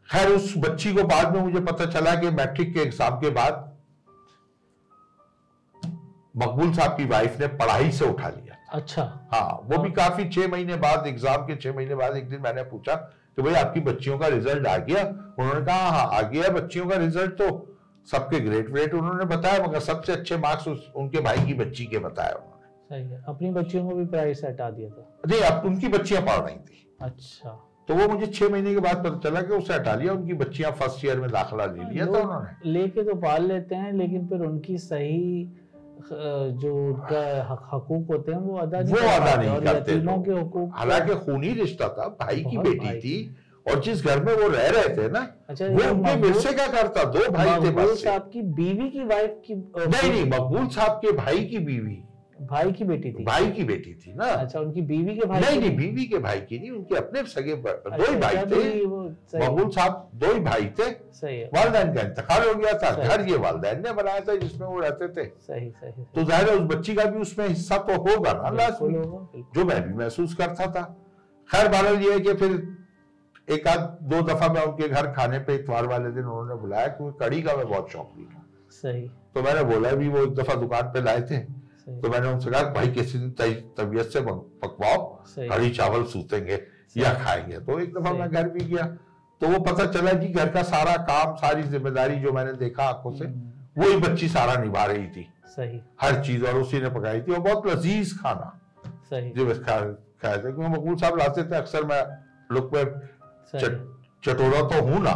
खैर 0.09 0.29
उस 0.29 0.53
बच्ची 0.59 0.93
को 0.95 1.03
बाद 1.05 1.35
में 1.35 1.41
मुझे 1.43 1.61
पता 1.63 1.87
चला 1.91 2.15
कि 2.15 2.31
मैट्रिक 2.33 2.73
के 2.75 2.81
एग्ज़ाम 2.81 3.17
के 3.21 3.31
बाद 3.31 3.63
मकबूल 6.37 6.73
साहब 6.73 6.97
की 6.97 7.05
वाइफ 7.07 7.41
ने 7.41 7.47
पढ़ाई 7.57 7.91
से 7.93 8.05
उठा 8.05 8.29
लिया 8.29 8.57
अच्छा। 8.73 9.03
हाँ 9.33 9.49
वो 9.65 9.79
भी 9.79 9.89
हाँ। 9.89 9.93
काफ़ी 9.93 10.29
छह 10.29 10.49
महीने 10.49 10.77
बाद 10.79 11.07
एग्ज़ाम 11.07 11.47
के 11.47 11.57
छह 11.57 11.73
महीने 11.73 11.95
बाद 11.95 12.17
एक 12.17 12.29
दिन 12.31 12.41
मैंने 12.41 12.63
पूछा 12.65 12.95
कि 13.37 13.43
भाई 13.43 13.55
आपकी 13.55 13.81
बच्चियों 13.83 14.19
का 14.19 14.29
रिज़ल्ट 14.29 14.67
आ 14.67 14.77
गया। 14.79 15.05
उन्होंने 15.39 15.65
कहा 15.67 15.89
हाँ 15.91 16.09
आ 16.15 16.21
गया 16.23 16.49
बच्चियों 16.53 16.87
का 16.87 16.97
रिज़ल्ट 16.97 17.33
तो 17.33 17.51
सबके 18.09 18.41
ग्रेड 18.41 18.71
व्रेड 18.73 18.95
उन्होंने 18.95 19.25
बताया 19.27 19.67
मगर 19.67 19.81
सबसे 19.81 20.13
अच्छे 20.13 20.37
मार्क्स 20.39 20.69
उनके 20.97 21.21
भाई 21.21 21.47
की 21.47 21.55
बच्ची 21.55 21.87
के 21.87 21.99
बताया 21.99 22.35
उन्होंने। 22.35 22.53
सही 22.91 23.13
है। 23.13 23.23
अपनी 23.29 23.51
बच्चियों 23.51 23.89
को 23.89 23.95
भी 23.97 24.05
प्राइस 24.07 24.41
से 24.41 24.47
हटा 24.47 24.71
दिया 24.71 24.89
था। 24.89 25.07
नहीं 25.27 25.41
अब 25.41 25.67
उनकी 25.67 25.89
बच्चियाँ 25.89 26.23
पढ़ 26.23 26.41
रही 26.41 26.57
थी। 26.57 26.87
अच्छा। 27.03 27.61
तो 27.89 27.95
वो 27.95 28.09
मुझे 28.09 28.27
छह 28.27 28.49
महीने 28.49 28.73
के 28.75 28.81
बाद 28.81 29.05
पता 29.05 29.19
चला 29.21 29.41
कि 29.43 29.55
उसे 29.55 29.75
हटा 29.75 29.95
लिया 29.95 30.13
उनकी 30.13 30.35
बच्चियाँ 30.35 30.71
फ़र्स्ट 30.73 31.05
ईयर 31.05 31.21
में 31.21 31.31
दाखिला 31.31 31.65
ले 31.67 31.85
लिया 31.85 32.07
था 32.07 32.19
उन्होंने। 32.21 32.71
लेके 32.73 33.03
तो 33.05 33.15
पाल 33.17 33.47
लेते 33.47 33.75
हैं 33.75 33.93
लेकिन 33.93 34.27
फिर 34.29 34.41
उनकी 34.43 34.77
सही 34.79 35.49
जो 36.61 36.75
उनका 36.77 37.21
हकूक 37.73 38.11
होते 38.11 38.33
हैं 38.33 38.39
वो 38.39 38.57
अदा 38.59 38.81
नहीं 38.81 38.95
वो 38.95 38.99
अदा 38.99 39.35
नहीं 39.35 39.61
करते। 39.61 39.93
के 40.25 40.41
हकूक 40.41 40.71
हालाँकि 40.75 41.15
खूनी 41.25 41.53
रिश्ता 41.53 41.89
था 41.89 42.09
भाई 42.21 42.45
की 42.45 42.59
बेटी 42.59 42.87
भाई 42.87 42.99
थी 43.01 43.37
और 43.67 43.81
जिस 43.81 44.05
घर 44.05 44.25
में 44.25 44.33
वो 44.35 44.49
रह 44.49 44.69
रहे 44.69 44.97
थे 44.97 45.09
ना 45.11 45.21
अच्छा 45.49 45.67
वो 45.67 45.91
उनके 45.91 46.17
मिर्से 46.17 46.53
का 46.53 46.67
था 46.89 47.05
दो 47.05 47.31
भाई 47.33 47.47
थे 47.47 47.71
मकबूल 47.71 47.95
साहब 47.95 48.31
की 48.33 48.43
बीवी 48.59 48.91
की 48.91 49.05
वाइफ 49.05 49.41
की 49.47 49.55
नहीं 49.55 50.11
नहीं 50.11 50.25
मकबूल 50.25 50.67
साहब 50.69 51.01
के 51.05 51.13
भाई 51.13 51.45
की 51.45 51.59
बीवी। 51.59 52.03
भाई 52.41 52.73
की 52.73 52.85
बेटी 52.85 53.13
थी। 53.13 53.25
भाई 53.25 53.51
की 53.51 53.65
बेटी 53.65 53.95
थी 53.95 54.13
ना। 54.15 54.25
अच्छा 54.25 54.61
उनकी 54.61 54.83
बीवी 54.83 55.15
के 55.17 55.27
भाई 55.27 55.41
नहीं 55.41 55.59
नहीं 55.61 55.77
बीवी 55.77 56.05
के 56.05 56.19
भाई 56.19 56.41
की 56.41 56.59
नहीं 56.59 56.71
उनके 56.71 56.97
अपने 56.97 57.23
सगे 57.25 57.55
ब- 57.55 57.83
दो 57.87 57.91
ही 57.91 58.03
अच्छा, 58.03 58.19
भाई 58.19 58.35
अच्छा, 58.37 58.57
थे। 58.57 58.71
भी 58.71 58.87
मकबूल 58.87 59.69
साहब 59.71 60.11
दो 60.15 60.33
ही 60.33 60.41
भाई 60.41 60.67
थे। 60.79 60.91
वालदेन 61.47 61.95
का 61.95 62.01
इंतकाल 62.03 62.49
हो 62.49 62.55
गया 62.55 62.73
था 62.73 62.91
घर 63.07 63.29
ये 63.29 63.37
वालदेन 63.37 63.83
ने 63.83 63.93
बनाया 63.93 64.21
था 64.21 64.37
जिसमें 64.37 64.67
वो 64.67 64.79
रहते 64.81 65.09
थे। 65.09 65.25
सही 65.41 65.71
सही। 65.71 66.05
तो 66.15 66.25
ज़ाहिर 66.25 66.49
है 66.51 66.57
उस 66.57 66.63
बच्ची 66.75 66.95
का 66.95 67.05
भी 67.05 67.21
उसमें 67.21 67.47
हिस्सा 67.49 67.79
तो 67.79 67.97
होगा 67.97 68.33
ना 68.33 68.51
लाजमी 68.51 68.93
जो 69.55 69.65
मैं 69.65 69.83
भी 69.89 69.95
महसूस 69.95 70.35
करता 70.35 70.67
था। 70.67 70.83
खैर 71.51 71.69
बहरहाल 71.69 72.03
ये 72.03 72.13
है 72.13 72.21
कि 72.21 72.35
फिर 72.35 72.63
एक 73.51 73.67
आध 73.69 73.81
दो 74.03 74.21
दफ़ा 74.23 74.49
मैं 74.49 74.63
उनके 74.63 74.89
घर 74.89 75.07
खाने 75.13 75.39
पे 75.39 75.55
इतवार 75.55 75.87
वाले 75.87 76.11
दिन 76.11 76.25
उन्होंने 76.25 76.55
बुलाया 76.55 76.87
क्योंकि 76.87 77.25
कड़ी 77.25 77.43
का 77.43 77.57
मैं 77.57 77.69
बहुत 77.69 77.91
शौकीन 77.91 78.29
हूँ। 78.35 78.45
सही। 78.73 79.03
तो 79.35 79.43
मैंने 79.43 79.63
बोला 79.65 79.91
भी 79.93 80.09
वो 80.09 80.23
एक 80.23 80.35
दफ़ा 80.35 80.55
दुकान 80.55 80.83
पे 80.83 81.03
लाए 81.03 81.21
थे। 81.23 81.64
तो 81.89 82.09
मैंने 82.11 82.29
उनसे 82.29 82.51
कहा 82.51 82.63
भाई 82.73 82.89
किसी 82.89 83.19
दिन 83.19 83.31
तबी- 83.31 83.63
तबीयत 83.79 84.07
से 84.07 84.21
पकवाओ 84.63 85.03
कढ़ी 85.49 85.71
चावल 85.71 86.05
सूतेंगे 86.13 86.61
या 86.97 87.13
खाएँगे। 87.15 87.59
तो 87.59 87.79
एक 87.81 87.93
दफ़ा 87.95 88.13
मैं 88.13 88.29
घर 88.31 88.49
भी 88.49 88.65
गया 88.65 88.87
तो 89.41 89.49
वो 89.49 89.59
पता 89.61 89.87
चला 89.87 90.13
कि 90.13 90.29
घर 90.29 90.49
का 90.49 90.63
सारा 90.63 90.97
काम 91.11 91.35
सारी 91.37 91.63
ज़िम्मेदारी 91.63 92.17
जो 92.17 92.33
मैंने 92.33 92.53
देखा 92.53 92.85
आँखों 92.85 93.13
से 93.13 93.25
हम्म, 93.25 93.83
वही 93.83 93.97
बच्ची 93.97 94.29
सारा 94.29 94.55
निभा 94.63 94.85
रही 94.85 95.07
थी। 95.07 95.27
सही। 95.57 95.81
हर 96.03 96.23
चीज़ 96.25 96.45
और 96.45 96.55
उसी 96.55 96.81
ने 96.81 96.89
पकाई 96.91 97.21
थी। 97.21 97.33
और 97.33 97.39
बहुत 97.39 97.67
लजीज 97.67 98.19
खाना। 98.21 98.61
सही। 99.11 99.31
जो 99.31 99.47
बस 99.47 99.59
खा 99.59 99.79
खाए 100.23 100.37
थे। 100.37 100.41
क्योंकि 100.43 100.63
मकबूल 100.63 100.97
साहब 100.97 101.19
लाते 101.19 101.43
थे 101.43 101.57
अक्सर 101.57 101.85
मैं 101.85 102.03
लुक 102.53 102.71
में 102.75 102.85
चट, 102.85 103.75
चटोरा 104.25 104.61
तो 104.69 104.83
हूँ 104.87 105.03
ना 105.03 105.15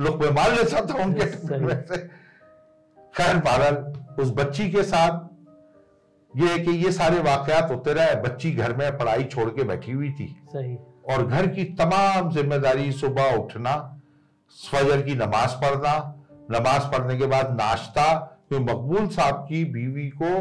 लुक 0.00 0.22
में 0.22 0.30
मार 0.30 0.52
लेता 0.52 0.84
था 0.86 1.02
उनके 1.04 1.26
खैर 3.16 3.36
बहरहाल 3.36 3.76
उस 4.18 4.30
बच्ची 4.30 4.70
के 4.70 4.82
साथ 4.82 5.23
ये 6.34 6.48
है 6.48 6.58
कि 6.58 6.70
ये 6.84 6.90
सारे 6.92 7.18
वाकयात 7.22 7.70
होते 7.70 7.92
रहे 7.92 8.14
बच्ची 8.22 8.50
घर 8.52 8.76
में 8.76 8.96
पढ़ाई 8.98 9.24
छोड़ 9.24 9.48
के 9.50 9.64
बैठी 9.64 9.92
हुई 9.92 10.10
थी। 10.12 10.26
सही। 10.48 10.76
और 11.10 11.26
घर 11.26 11.46
की 11.46 11.64
तमाम 11.74 12.30
ज़िम्मेदारी 12.32 12.90
सुबह 12.92 13.34
उठना 13.36 13.74
फजर 14.58 15.02
की 15.02 15.14
नमाज़ 15.14 15.54
पढ़ना 15.62 15.94
नमाज़ 16.50 16.90
पढ़ने 16.92 17.16
के 17.18 17.26
बाद 17.26 17.56
नाश्ता 17.56 18.12
तो 18.50 18.60
मकबूल 18.60 19.08
साहब 19.08 19.44
की 19.48 19.64
बीवी 19.72 20.08
को 20.22 20.32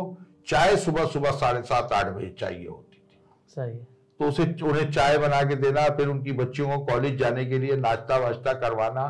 चाय 0.47 0.75
सुबह 0.77 1.05
सुबह 1.07 1.31
साढ़े 1.33 1.61
सात 1.63 1.93
आठ 1.93 2.07
बजे 2.07 2.29
चाहिए 2.39 2.67
होती 2.67 2.97
थी। 2.97 3.19
सही। 3.49 3.77
तो 4.19 4.25
उसे 4.25 4.43
उन्हें 4.63 4.91
चाय 4.91 5.17
बना 5.17 5.41
के 5.41 5.55
देना 5.57 5.87
फिर 5.89 6.07
उनकी 6.07 6.31
बच्चियों 6.33 6.67
को 6.69 6.85
कॉलेज 6.85 7.17
जाने 7.19 7.45
के 7.45 7.59
लिए 7.59 7.75
नाश्ता 7.77 8.17
वाश्ता 8.17 8.53
करवाना 8.59 9.07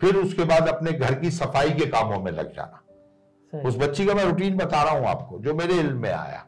फिर 0.00 0.16
उसके 0.16 0.44
बाद 0.44 0.68
अपने 0.68 0.92
घर 0.92 1.14
की 1.14 1.30
सफ़ाई 1.32 1.70
के 1.70 1.86
कामों 1.86 2.18
में 2.22 2.30
लग 2.32 2.52
जाना। 2.56 2.82
उस 3.54 3.76
बच्ची 3.76 4.06
का 4.06 4.14
मैं 4.14 4.24
रूटीन 4.24 4.56
बता 4.56 4.82
रहा 4.82 4.92
हूँ 4.92 5.06
आपको 5.06 5.38
जो 5.38 5.54
मेरे 5.54 5.74
इल्म 5.74 6.00
में 6.00 6.12
आया। 6.12 6.46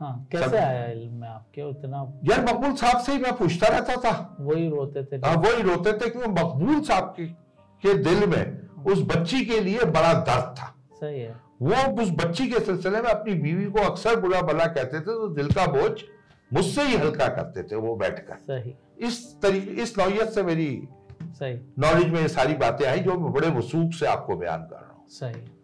हाँ 0.00 0.28
सब- 0.32 0.32
कैसे 0.32 0.58
आया 0.58 0.86
इल्म 0.86 1.12
में 1.12 1.28
आपके? 1.28 1.62
उतना 1.62 2.20
यार 2.24 2.42
मकबूल 2.42 2.72
साहब 2.72 2.98
से 2.98 3.12
ही 3.12 3.18
मैं 3.18 3.32
पूछता 3.32 3.66
रहता 3.66 3.96
था। 3.96 4.36
वही 4.40 4.68
रोते 4.68 5.04
थे 5.04 5.16
हाँ 5.16 5.36
वही 5.36 5.62
रोते 5.62 5.92
थे 5.92 6.10
क्योंकि 6.10 6.28
मकबूल 6.28 6.80
साहब 6.80 7.14
के, 7.16 7.26
के 7.82 7.94
दिल 7.94 8.26
में 8.26 8.68
उस 8.92 9.02
बच्ची 9.02 9.44
के 9.44 9.60
लिए 9.60 9.78
बड़ा 9.78 10.12
दर्द 10.12 10.54
था। 10.58 10.74
सही 10.94 11.20
है। 11.20 11.34
वो 11.62 12.02
उस 12.02 12.10
बच्ची 12.10 12.48
के 12.48 12.60
सिलसिले 12.60 13.02
में 13.02 13.10
अपनी 13.10 13.34
बीवी 13.34 13.64
को 13.64 13.78
अक्सर 13.78 14.20
बुरा 14.20 14.40
भला 14.40 14.66
कहते 14.66 14.96
थे 14.96 15.00
तो 15.00 15.28
दिल 15.28 15.48
का 15.48 15.66
बोझ 15.66 16.00
मुझसे 16.52 16.82
ही 16.82 16.96
हल्का 16.96 17.28
करते 17.28 17.62
थे 17.62 17.76
वो 17.76 17.96
बैठकर। 17.96 18.34
सही। 18.34 18.74
इस 18.98 19.40
तरीके 19.42 19.70
इस 19.70 19.98
नौयत 19.98 20.28
से 20.28 20.42
मेरी 20.42 20.88
सही। 21.22 21.54
नॉलेज 21.78 22.08
में 22.08 22.20
ये 22.20 22.28
सारी 22.28 22.54
बातें 22.54 22.86
आई 22.86 22.98
जो 22.98 23.14
मैं 23.14 23.32
बड़े 23.32 23.48
वसूख 23.48 23.92
से 23.92 24.06
आपको 24.06 24.36
बयान 24.36 24.62
कर 24.62 24.76
रहा 24.76 24.94
हूँ। 24.98 25.08
सही। 25.08 25.57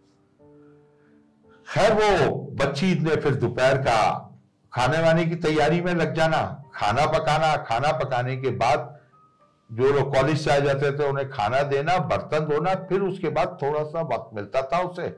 खैर 1.75 1.93
वो 1.93 2.29
बच्ची 2.55 2.95
ने 2.95 3.17
फिर 3.17 3.35
दोपहर 3.35 3.79
का 3.79 4.01
खाने 4.73 5.01
वाने 5.03 5.25
की 5.25 5.35
तैयारी 5.35 5.81
में 5.81 5.95
लग 5.95 6.15
जाना 6.15 6.39
खाना 6.75 7.07
पकाना 7.07 7.57
खाना 7.57 7.93
पकाने 7.93 8.37
के 8.37 8.51
बाद 8.51 8.91
जो 9.73 9.93
लोग 9.93 10.15
कॉलेज 10.15 10.39
से 10.41 10.51
आ 10.51 10.59
जाते 10.59 10.91
थे 10.99 11.09
उन्हें 11.09 11.29
खाना 11.31 11.63
देना 11.63 11.97
बर्तन 11.99 12.39
धोना 12.39 12.75
फिर 12.89 13.01
उसके 13.01 13.29
बाद 13.29 13.59
थोड़ा 13.63 13.83
सा 13.85 14.01
वक्त 14.01 14.35
मिलता 14.35 14.63
था 14.63 14.79
उसे। 14.79 15.09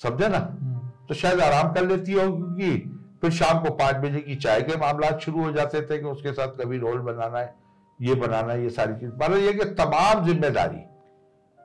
समझे 0.00 0.28
ना? 0.28 0.38
हम्म, 0.38 0.78
तो 1.08 1.14
शायद 1.14 1.40
आराम 1.40 1.72
कर 1.72 1.86
लेती 1.86 2.12
होगी 2.12 2.72
फिर 3.20 3.30
शाम 3.30 3.62
को 3.64 3.70
पाँच 3.74 3.96
बजे 3.96 4.20
की 4.20 4.34
चाय 4.36 4.62
के 4.62 4.76
मामला 4.76 5.18
शुरू 5.18 5.42
हो 5.42 5.52
जाते 5.52 5.82
थे 5.82 5.98
कि 5.98 6.04
उसके 6.04 6.32
साथ 6.32 6.48
कभी 6.48 6.78
रोल 6.78 6.98
बनाना 7.00 7.38
है 7.38 7.54
ये 8.00 8.14
बनाना 8.14 8.52
है 8.52 8.62
ये 8.62 8.70
सारी 8.70 8.94
चीज़। 8.94 9.10
मतलब 9.10 9.36
ये 9.36 9.52
कि 9.52 9.64
तमाम 9.74 10.26
ज़िम्मेदारी 10.26 10.84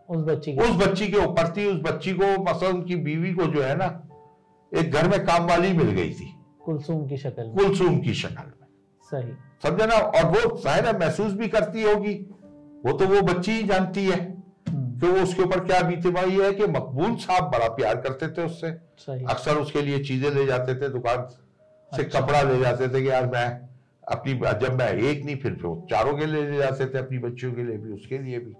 उस 0.09 0.23
बच्ची 0.23 0.55
उस 0.57 0.75
बच्ची 0.85 1.07
के 1.07 1.17
ऊपर 1.17 1.47
थी 1.47 1.65
उस 1.65 1.81
बच्ची 1.81 2.13
को 2.13 2.43
मसलन 2.43 2.67
उनकी 2.67 2.95
बीवी 2.95 3.33
को 3.33 3.45
जो 3.45 3.61
है 3.61 3.75
ना 3.75 3.87
एक 4.77 4.91
घर 4.91 5.07
में 5.09 5.25
काम 5.25 5.45
वाली 5.45 5.73
मिल 5.73 5.87
गई 5.87 6.13
थी। 6.13 6.35
कुलसुम 6.65 7.07
की 7.07 7.17
शक्ल 7.17 7.43
में। 7.43 7.55
कुलसुम 7.55 7.99
की 7.99 8.13
शक्ल 8.13 8.35
में। 8.35 8.67
सही। 9.03 9.31
समझे 9.63 9.85
ना? 9.85 9.95
और 9.95 10.25
वो 10.25 10.61
है 10.67 10.99
महसूस 10.99 11.33
भी 11.33 11.47
करती 11.47 11.83
होगी। 11.83 12.13
वो 12.85 12.91
तो 12.91 13.07
वो 13.07 13.21
बच्ची 13.21 13.51
ही 13.51 13.63
जानती 13.63 14.05
है। 14.05 14.43
हम्म, 14.69 14.99
कि 14.99 15.07
वो 15.07 15.19
उसके 15.19 15.41
ऊपर 15.41 15.59
क्या 15.59 15.81
बीते 15.81 16.09
भाई 16.09 16.31
है 16.31 16.53
कि 16.53 16.63
मकबूल 16.63 17.15
साहब 17.15 17.43
बड़ा 17.43 17.67
प्यार 17.67 17.95
करते 17.95 18.27
थे 18.27 18.45
उससे। 18.45 18.67
अक्सर 19.23 19.55
उसके 19.55 19.81
लिए 19.81 19.99
चीज़ें 19.99 20.31
ले 20.31 20.45
जाते 20.45 20.75
थे 20.75 20.89
दुकान 20.89 21.27
से 21.91 22.03
अच्छा। 22.03 22.21
कपड़ा 22.21 22.41
ले 22.41 22.59
जाते 22.59 22.87
थे 22.87 23.01
कि 23.01 23.09
यार 23.09 23.27
मैं 23.27 23.47
अपनी 24.07 24.33
जब 24.33 24.75
मैं 24.79 24.93
एक 24.93 25.25
नहीं 25.25 25.35
फिर 25.35 25.59
वो 25.63 25.87
चारों 25.89 26.17
के 26.17 26.25
लिए 26.25 26.49
ले 26.51 26.57
जाते 26.57 26.85
थे 26.85 26.97
अपनी 26.97 27.17
बच्चियों 27.17 27.53
के 27.53 27.63
लिए 27.63 27.77
भी 27.77 27.91
उसके 27.91 28.17
लिए 28.17 28.39
भी। 28.39 28.53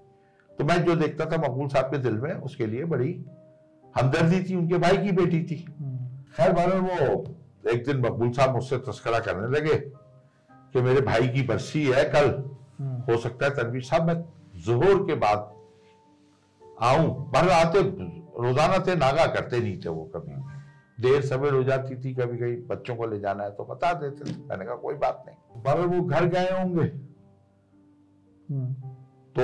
तो 0.60 0.64
मैं 0.64 0.84
जो 0.86 0.96
देखता 0.96 1.26
था 1.26 1.38
मकबूल 1.38 1.68
साहब 1.68 1.86
के 1.86 1.98
दिल 1.98 2.14
में 2.14 2.34
उसके 2.34 2.68
लिए 2.68 2.84
बड़ी 2.86 3.26
हमदर्दी 3.96 4.44
थी 4.44 4.56
उनके 4.56 4.78
भाई 4.78 4.98
की 4.98 5.12
बेटी 5.12 5.44
थी। 5.44 5.66
हम्म, 5.82 6.01
खैर 6.34 6.52
बहरहाल 6.54 6.80
वो 6.82 7.72
एक 7.72 7.84
दिन 7.86 7.98
मकबूल 8.00 8.32
साहब 8.32 8.54
मुझसे 8.56 8.78
तस्करा 8.82 9.20
करने 9.22 9.48
लगे 9.50 9.76
कि 10.74 10.82
मेरे 10.82 11.02
भाई 11.02 11.28
की 11.28 11.42
बरसी 11.44 11.84
है 11.86 12.04
कल। 12.12 12.30
हम्म, 12.80 13.02
हो 13.04 13.18
सकता 13.18 13.46
है 13.46 13.52
तनवीर 13.56 13.82
साहब 13.84 14.08
मैं 14.08 14.16
जोहर 14.66 15.04
के 15.06 15.16
बाद 15.16 15.40
आऊँ। 16.84 17.10
बहरहाल 17.32 17.66
आते 17.66 17.82
रोज़ाना 18.44 18.78
थे 18.86 18.96
नागा 18.96 19.26
करते 19.34 19.60
नहीं 19.60 19.78
थे 19.82 19.90
वो 19.90 20.04
कभी। 20.16 20.40
देर 21.02 21.22
सवेर 21.26 21.54
हो 21.54 21.64
जाती 21.64 21.96
थी 21.96 22.14
कभी 22.16 22.38
कभी 22.38 22.56
बच्चों 22.68 22.96
को 22.96 23.06
ले 23.08 23.20
जाना 23.20 23.44
है 23.44 23.52
तो 23.52 23.64
बता 23.66 23.94
देते 23.94 24.26
थे। 24.26 24.38
मैंने 24.40 24.66
कहा 24.66 24.76
कोई 24.78 24.96
बात 24.96 25.24
नहीं। 25.28 25.64
बहरहाल 25.64 25.88
वो 25.88 26.02
घर 26.02 26.26
गए 26.28 26.50
होंगे। 26.52 26.84
हम्म, 28.48 28.74
तो 29.36 29.44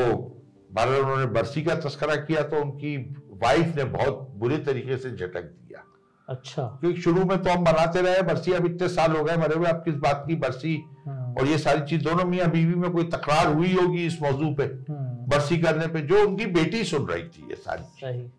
बहरहाल 0.72 1.02
उन्होंने 1.02 1.26
बरसी 1.34 1.64
का 1.64 1.76
तस्करा 1.82 2.16
किया 2.24 2.42
तो 2.44 2.62
उनकी 2.62 2.98
वाइफ 3.44 3.76
ने 3.76 3.84
बहुत 3.92 4.28
बुरे 4.36 4.58
तरीके 4.66 4.98
से 4.98 5.12
झटक 5.12 5.44
दिया। 5.44 5.84
अच्छा। 6.28 6.64
क्योंकि 6.82 7.02
शुरू 7.02 7.24
में 7.26 7.38
तो 7.44 7.50
हम 7.50 7.62
मनाते 7.62 8.02
रहे 8.02 8.22
बरसी 8.30 8.54
अब 8.54 8.66
इतने 8.66 8.88
साल 8.90 9.16
हो 9.16 9.24
गए 9.24 9.36
मरे 9.38 9.56
हुए 9.56 9.68
अब 9.68 9.78
किस 9.84 9.96
बात 9.98 10.24
की 10.28 10.36
बरसी? 10.36 10.76
हम्म, 11.08 11.34
और 11.40 11.48
ये 11.48 11.58
सारी 11.58 11.82
चीज़ 11.90 12.04
दोनों 12.04 12.26
मियाँ 12.26 12.50
बीवी 12.52 12.76
में 12.76 12.90
कोई 12.92 13.04
तकरार 13.14 13.54
हुई 13.54 13.74
होगी 13.74 14.06
इस 14.06 14.22
मौजू 14.22 14.54
पे 14.56 14.64
हम्म, 14.64 15.26
बरसी 15.30 15.58
करने 15.58 15.88
पे 15.88 16.02
जो 16.08 16.26
उनकी 16.28 16.46
बेटी 16.60 16.84
सुन 16.84 17.08
रही 17.08 17.24
थी 17.24 17.48
ये 17.50 17.56
सारी 17.56 17.84
सही। 18.02 18.30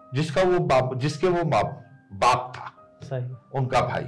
जिसका 0.00 0.42
वो 0.42 0.58
बाप 0.66 0.94
जिसके 0.98 1.28
वो 1.28 1.42
बाप 1.50 1.78
बाप 2.22 2.52
था 2.56 2.72
सही। 3.08 3.30
उनका 3.58 3.80
भाई। 3.88 4.06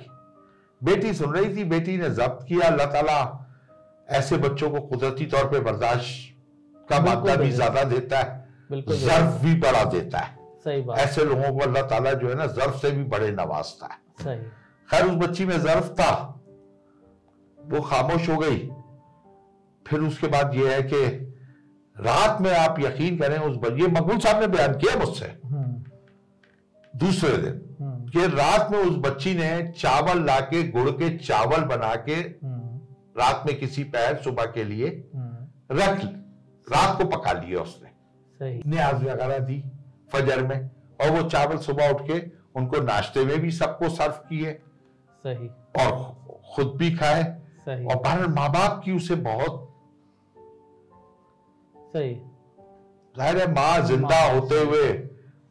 बेटी 0.80 1.12
सुन 1.14 1.32
रही 1.34 1.54
थी 1.56 1.64
बेटी 1.70 1.96
ने 1.96 2.10
जब्त 2.14 2.46
किया 2.48 2.68
अल्लाह 2.68 2.86
ताला 2.92 3.18
ऐसे 4.08 4.36
बच्चों 4.44 4.70
को 4.70 4.80
कुदरती 4.88 5.26
तौर 5.32 5.44
पे 5.50 5.60
बर्दाश्त 5.60 6.88
का 6.88 7.00
मादा 7.00 7.34
भी 7.36 7.50
ज़्यादा 7.50 7.82
देता 7.90 8.18
है 8.18 8.38
जर्फ 8.72 9.42
भी 9.42 9.54
बड़ा 9.60 9.82
देता 9.90 10.18
है। 10.18 10.38
सही 10.64 10.80
बात। 10.82 10.98
ऐसे 10.98 11.24
लोगों 11.24 11.52
को 11.52 11.64
अल्लाह 11.64 11.82
ताला 11.82 12.12
जो 12.12 12.28
है 12.28 12.34
ना 12.34 12.46
जर्फ 12.46 12.80
से 12.82 12.90
भी 12.90 13.04
बड़े 13.04 13.30
नवाजता 13.32 13.86
है। 13.86 13.98
सही। 14.24 14.44
खैर 14.88 15.06
उस 15.06 15.14
बच्ची 15.16 15.44
में 15.46 15.60
जर्फ 15.60 15.88
था 15.90 16.10
वो 17.58 17.80
खामोश 17.80 18.28
हो 18.28 18.36
गई। 18.36 18.58
फिर 19.86 20.00
उसके 20.00 20.26
बाद 20.26 20.54
ये 20.54 20.74
है 20.74 20.82
कि 20.82 21.02
रात 21.96 22.40
में 22.40 22.52
आप 22.56 22.80
यकीन 22.80 23.18
करें 23.18 23.38
उस 23.38 23.56
ये 23.72 23.86
मकबूल 23.88 24.18
साहब 24.18 24.40
ने 24.40 24.46
बयान 24.46 24.78
किया 24.78 24.96
मुझसे। 24.96 25.26
हम्म, 25.44 25.82
दूसरे 26.94 27.36
दिन 27.36 27.76
हम्म, 27.80 28.06
कि 28.06 28.26
रात 28.26 28.70
में 28.70 28.78
उस 28.78 28.96
बच्ची 28.98 29.34
ने 29.34 29.50
चावल 29.78 30.24
लाके 30.24 30.62
गुड़ 30.68 30.90
के 30.90 31.16
चावल 31.18 31.64
बना 31.64 31.94
के 32.08 32.14
हम्म, 32.14 32.78
रात 33.20 33.42
में 33.46 33.58
किसी 33.58 33.84
पैर 33.84 34.16
सुबह 34.16 34.44
के 34.44 34.64
लिए 34.64 34.88
रख 35.72 36.04
रात 36.66 36.96
को 36.98 37.04
पका 37.08 37.32
लिया 37.32 37.60
उसने। 37.60 37.88
सही। 38.40 38.62
न्याज 38.66 39.02
वगैरह 39.04 39.38
दी। 39.38 39.62
फजर 40.12 40.42
में 40.46 40.58
और 41.00 41.10
वो 41.10 41.22
चावल 41.28 41.58
सुबह 41.58 41.90
उठ 41.90 42.06
के 42.06 42.20
उनको 42.56 42.80
नाश्ते 42.82 43.24
में 43.24 43.38
भी 43.40 43.50
सबको 43.52 43.88
सर्व 43.88 44.12
किए। 44.28 44.52
सही। 45.24 45.48
और 45.78 45.90
खुद 46.54 46.74
भी 46.76 46.90
खाए। 46.96 47.22
सही। 47.60 47.84
और 47.84 47.96
बहर 47.96 48.26
माँ 48.28 48.48
बाप 48.52 48.80
की 48.84 48.92
उसे 48.92 49.14
बहुत 49.24 49.66
सही। 51.94 52.14
ज़ाहिर 53.14 53.38
है 53.38 53.46
माँ 53.52 53.80
ज़िंदा 53.80 54.20
होते 54.24 54.58
हुए 54.60 54.88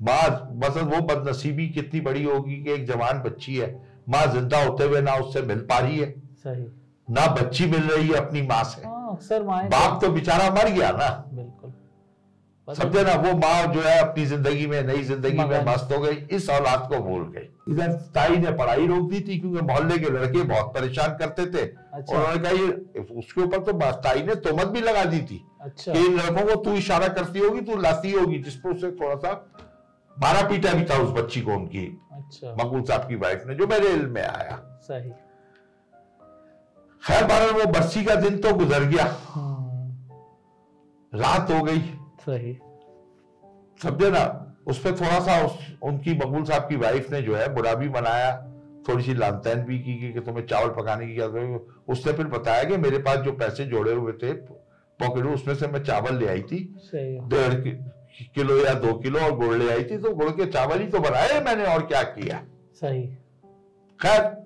माँ 0.01 0.21
मतलब 0.55 0.93
वो 0.93 1.01
बदनसीबी 1.05 1.67
कितनी 1.69 2.01
बड़ी 2.01 2.23
होगी 2.23 2.63
कि 2.63 2.71
एक 2.71 2.85
जवान 2.87 3.21
बच्ची 3.21 3.55
है। 3.55 3.71
माँ 4.09 4.25
ज़िंदा 4.27 4.63
होते 4.63 4.83
हुए 4.83 5.01
ना 5.01 5.15
उससे 5.15 5.41
मिल 5.41 5.59
पा 5.61 5.79
रही 5.79 5.99
है 5.99 6.09
सही। 6.43 6.67
ना 7.07 7.25
बच्ची 7.33 7.65
मिल 7.65 7.81
रही 7.83 8.07
है 8.07 8.15
अपनी 8.17 8.41
माँ 8.41 8.63
से। 8.65 8.81
हाँ 8.81 9.11
अक्सर 9.11 9.43
बाप 9.43 9.99
तो 10.01 10.09
बेचारा 10.09 10.49
मर 10.51 10.69
गया 10.69 10.91
ना। 10.91 11.09
बिल्कुल। 11.33 11.58
समझे 12.75 13.03
ना 13.03 13.13
वो 13.21 13.33
माँ 13.38 13.73
जो 13.73 13.81
है 13.81 13.97
अपनी 13.99 14.25
ज़िंदगी 14.25 14.65
में 14.67 14.81
नई 14.83 15.03
ज़िंदगी 15.03 15.43
में 15.43 15.65
मस्त 15.65 15.91
हो 15.91 15.99
गई 15.99 16.15
इस 16.31 16.49
औलाद 16.49 16.88
को 16.89 16.99
भूल 16.99 17.23
गई। 17.35 17.73
इधर 17.73 17.91
ताई 18.15 18.38
ने 18.38 18.51
पढ़ाई 18.53 18.88
रोक 18.88 19.09
दी 19.11 19.19
थी 19.19 19.39
क्योंकि 19.39 19.61
मोहल्ले 19.63 19.97
के 19.97 20.09
लड़के 20.09 20.43
बहुत 20.43 20.73
परेशान 20.73 21.15
करते 21.17 21.45
थे। 21.47 21.65
अच्छा। 21.93 22.15
और 22.15 22.19
उन्होंने 22.19 22.39
कहा 22.39 22.51
ये 22.53 23.03
उसके 23.15 23.41
ऊपर 23.41 23.59
तो 23.61 23.91
ताई 24.01 24.23
ने 24.23 24.35
तोमत 24.41 24.67
भी 24.67 24.81
लगा 24.81 25.03
दी 25.05 25.19
थी। 25.21 25.43
अच्छा। 25.61 25.93
कि 25.93 25.99
इन 25.99 26.17
लड़कों 26.17 26.45
को 26.47 26.55
तू 26.63 26.73
इशारा 26.75 27.07
करती 27.13 27.39
होगी 27.39 27.61
तू 27.61 27.77
लाती 27.77 28.11
होगी 28.11 28.39
जिस 28.39 28.55
पर 28.55 28.69
उसे 28.69 28.91
थोड़ा 28.91 29.15
सा 29.17 29.33
मारा 30.17 30.41
पीटा 30.49 30.73
भी 30.73 30.83
था 30.85 30.97
उस 30.97 31.09
बच्ची 31.13 31.41
को 31.41 31.53
उनकी 31.53 31.85
अच्छा। 32.13 32.55
मकबूल 32.59 32.83
साहब 32.83 33.07
की 33.07 33.15
वाइफ 33.17 33.43
ने 33.47 33.55
जो 33.55 33.67
मेरे 33.67 33.89
इल्म 33.89 34.11
में 34.11 34.23
आया। 34.23 34.61
सही। 34.81 35.09
खैर 37.03 37.23
बहरहाल 37.23 37.51
वो 37.51 37.65
बरसी 37.71 38.03
का 38.05 38.15
दिन 38.17 38.38
तो 38.38 38.53
गुजर 38.55 38.83
गया। 38.85 39.03
हम्म, 39.29 40.19
रात 41.13 41.51
हो 41.51 41.61
गई। 41.63 41.79
सही। 42.29 42.53
समझे 43.83 44.12
ना 44.12 44.45
उस 44.67 44.79
पर 44.83 44.91
थोड़ा 44.91 45.19
सा 45.19 45.45
उस, 45.45 45.77
उनकी 45.81 46.13
मकबूल 46.13 46.43
साहब 46.43 46.62
की 46.62 46.75
वाइफ 46.75 47.12
ने 47.12 47.21
जो 47.21 47.36
है 47.36 47.55
बुरा 47.55 47.74
भी 47.74 47.89
मनाया 47.89 48.45
थोड़ी 48.89 49.03
सी 49.03 49.13
लानतैन 49.13 49.63
भी 49.63 49.79
की 49.79 49.95
कि, 49.95 50.13
कि 50.13 50.19
तुम्हें 50.19 50.45
चावल 50.45 50.69
पकाने 50.69 51.07
की 51.07 51.15
क्या 51.15 51.25
उसने 51.88 52.13
फिर 52.13 52.27
बताया 52.27 52.63
कि 52.63 52.77
मेरे 52.77 52.98
पास 52.98 53.17
जो 53.17 53.31
पैसे 53.31 53.65
जोड़े 53.65 53.93
हुए 53.93 54.13
थे 54.13 54.33
पॉकेट 54.33 55.25
उसमें 55.25 55.55
से 55.55 55.67
मैं 55.67 55.83
चावल 55.83 56.15
ले 56.15 56.27
आई 56.27 56.41
थी। 56.41 56.75
डेढ़ 57.27 57.53
कि- 57.53 57.75
किलो 58.36 58.65
या 58.65 58.74
दो 58.74 58.93
किलो 58.93 59.19
और 59.19 59.36
गुड़ 59.36 59.55
ले 59.55 59.71
आई 59.71 59.83
थी 59.83 59.98
तो 59.98 60.15
गुड़ 60.15 60.29
के 60.29 60.45
चावल 60.45 60.79
ही 60.79 60.88
तो 60.88 61.00
बनाए 61.00 61.41
मैंने 61.41 61.65
और 61.65 61.86
क्या 61.86 62.03
किया? 62.03 62.43
सही। 62.74 63.07
खैर 64.01 64.38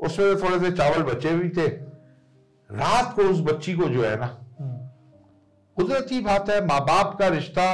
उसमें 0.00 0.36
थोड़े 0.36 0.60
से 0.60 0.70
चावल 0.70 1.02
बचे 1.02 1.34
भी 1.34 1.48
थे। 1.48 1.66
रात 2.72 3.16
को 3.16 3.22
उस 3.22 3.40
बच्ची 3.40 3.74
को 3.74 3.84
जो 3.84 4.02
है 4.02 4.20
ना 4.20 4.38
कुदरती 5.76 6.20
बात 6.20 6.50
है 6.50 6.64
माँ 6.66 6.80
बाप 6.80 7.16
का 7.18 7.28
रिश्ता 7.28 7.64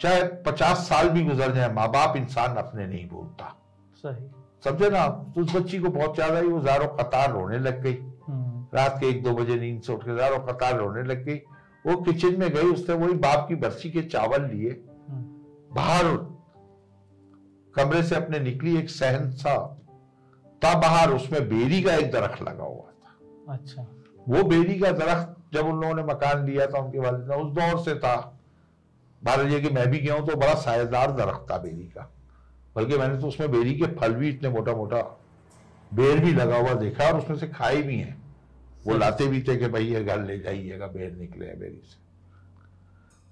चाहे 0.00 0.22
पचास 0.46 0.78
साल 0.88 1.08
भी 1.08 1.22
गुजर 1.24 1.52
जाए 1.52 1.72
माँ 1.72 1.88
बाप 1.90 2.16
इंसान 2.16 2.56
अपने 2.56 2.86
नहीं 2.86 3.08
भूलता। 3.08 3.54
सही। 4.04 4.26
समझे 4.64 4.88
ना 4.90 5.06
तो 5.34 5.40
उस 5.40 5.54
बच्ची 5.56 5.78
को 5.78 5.88
बहुत 5.90 6.14
ज़्यादा 6.14 6.38
ही 6.38 6.46
वो 6.46 6.60
जारो 6.60 6.86
कतार 6.96 7.32
रोने 7.32 7.58
लग 7.58 7.82
गई। 7.82 7.96
हम्म, 8.26 8.66
रात 8.74 8.96
के 9.00 9.08
एक 9.08 9.22
दो 9.22 9.32
बजे 9.34 9.56
नींद 9.56 9.80
से 9.82 9.92
उठ 9.92 10.04
के 10.04 10.16
जारो 10.16 10.38
कतार 10.44 10.76
रोने 10.78 11.02
लग 11.02 11.24
गई। 11.24 11.36
वो 11.84 11.96
किचन 12.02 12.38
में 12.40 12.48
गई 12.50 12.72
उसने 12.72 12.94
वही 12.96 13.14
बाप 13.20 13.46
की 13.48 13.54
बरसी 13.54 13.90
के 13.90 14.02
चावल 14.04 14.44
लिए। 14.44 14.70
हम्म, 14.70 15.22
बाहर 15.74 16.04
कमरे 17.74 18.02
से 18.02 18.14
अपने 18.14 18.40
निकली 18.40 18.76
एक 18.78 18.90
सहन 18.90 19.30
सा 19.32 19.56
था 20.62 20.74
बाहर 20.80 21.10
उसमें 21.10 21.48
बेरी 21.48 21.82
का 21.82 21.94
एक 21.94 22.10
दरख्त 22.12 22.42
लगा 22.42 22.64
हुआ 22.64 22.90
था। 22.90 23.54
अच्छा। 23.54 23.86
वो 24.28 24.42
बेरी 24.44 24.78
का 24.78 24.90
दरख्त 24.92 25.34
जब 25.54 25.66
उन 25.66 25.80
लोगों 25.80 25.94
ने 25.94 26.02
मकान 26.04 26.44
लिया 26.46 26.66
था 26.66 26.78
उनके 26.78 26.98
वालिद 27.00 27.28
ने 27.30 27.36
उस 27.36 27.52
दौर 27.54 27.84
से 27.84 27.94
था। 27.96 28.16
भारत 29.20 29.50
ये 29.50 29.60
कि 29.60 29.68
मैं 29.70 29.86
भी 29.90 29.98
गया 29.98 30.14
हूँ 30.14 30.26
तो 30.26 30.36
बड़ा 30.36 30.54
सायेदार 30.60 31.12
दरख्त 31.12 31.46
था 31.50 31.56
बेरी 31.58 31.88
का। 31.88 32.10
बल्कि 32.76 32.98
मैंने 32.98 33.18
तो 33.18 33.26
उसमें 33.28 33.50
बेरी 33.50 33.74
के 33.74 33.86
फल 33.96 34.14
भी 34.14 34.28
इतने 34.28 34.48
मोटा 34.50 34.72
मोटा 34.74 35.00
बेर 35.90 36.18
भी 36.20 36.32
लगा 36.34 36.56
हुआ 36.58 36.72
देखा 36.76 37.04
और 37.04 37.18
उसमें 37.18 37.36
से 37.38 37.48
खाए 37.48 37.82
भी 37.82 37.98
हैं। 37.98 38.16
वो 38.86 38.96
लाते 38.96 39.26
भी 39.26 39.42
थे 39.42 39.56
कि 39.56 39.68
भाई 39.68 39.84
ये 39.86 40.02
घर 40.04 40.20
ले 40.22 40.38
जाइएगा 40.38 40.86
बेर 40.88 41.12
निकले 41.12 41.46
हैं 41.46 41.58
बेरी 41.60 41.80
से। 41.84 42.02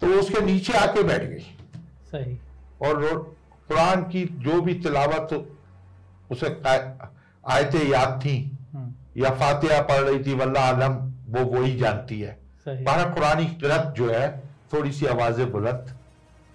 तो 0.01 0.07
वो 0.07 0.21
उसके 0.21 0.41
नीचे 0.45 0.73
आके 0.79 1.03
बैठ 1.03 1.23
गई। 1.25 1.45
सही। 2.13 2.39
और 2.83 3.03
कुरान 3.69 4.03
की 4.05 4.25
जो 4.45 4.61
भी 4.63 4.75
तिलावत 4.83 5.33
उसे 6.31 6.47
आयतें 7.45 7.89
याद 7.89 8.21
थी 8.25 8.37
हम्म, 8.73 8.93
या 9.17 9.31
फातिहा 9.33 9.81
पढ़ 9.83 10.01
रही 10.01 10.25
थी 10.25 10.35
वल्लाह 10.35 10.69
आलम 10.69 11.12
वो 11.33 11.45
वही 11.51 11.77
जानती 11.79 12.21
है। 12.21 12.39
बारह 12.67 13.13
कुरानी 13.15 13.47
किरत 13.57 13.95
जो 13.97 14.11
है 14.11 14.29
थोड़ी 14.73 14.93
सी 14.93 15.07
आवाज़ें 15.07 15.51
बुलंद। 15.53 15.95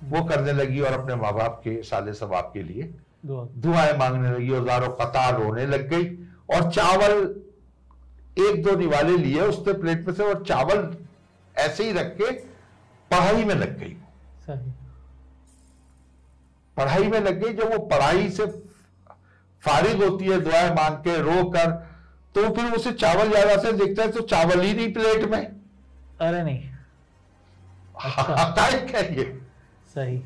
वो 0.04 0.24
करने 0.24 0.54
लगी 0.54 0.80
और 0.80 0.94
अपने 0.94 1.16
माँ 1.16 1.34
बाप 1.34 1.60
के 1.64 1.82
साले 1.84 2.14
सवाब 2.14 2.52
के 2.54 2.64
लिए 2.64 2.94
दुआएँ 3.26 3.98
मांगने 3.98 4.32
लगी 4.32 4.50
और 4.50 4.66
जारो 4.66 4.88
कतार 5.02 5.40
रोने 5.40 5.66
लग 5.66 5.88
गई 5.90 6.06
और 6.56 6.72
चावल 6.72 7.14
एक 8.40 8.62
दो 8.64 8.76
निवाले 8.76 9.18
लिए 9.18 9.42
उसने 9.44 9.74
प्लेट 9.74 10.08
में 10.08 10.14
से 10.14 10.24
और 10.24 10.44
चावल 10.46 10.88
ऐसे 11.56 11.84
ही 11.84 11.92
रख 11.92 12.16
के 12.18 12.32
पढ़ाई 13.12 13.44
में 13.46 13.56
लग 13.56 13.78
गई। 13.80 13.96
सही। 14.46 14.72
पढ़ाई 16.78 17.08
में 17.08 17.20
लग 17.20 17.44
गई 17.44 17.54
जब 17.54 17.74
वो 17.74 17.80
पढ़ाई 17.88 18.30
से 18.30 18.46
फारिग 19.64 20.04
होती 20.04 20.26
है 20.26 20.40
दुआएँ 20.42 20.70
मांग 20.72 20.96
के 21.04 21.18
रो 21.22 21.44
कर 21.50 21.72
तो 22.38 22.50
फिर 22.56 22.74
उसे 22.76 22.92
चावल 22.94 23.30
ज़्यादा 23.30 23.56
से 23.62 23.72
देखता 23.76 24.04
है 24.04 24.12
तो 24.12 24.22
चावल 24.24 24.60
ही 24.62 24.74
नहीं 24.74 24.92
प्लेट 24.94 25.24
में। 25.30 25.40
अरे 26.22 26.42
नहीं। 26.44 26.70
अच्छा। 27.96 28.36
हकायक 28.36 28.96
है 28.96 29.04
ये 29.18 29.24
सही। 29.96 30.18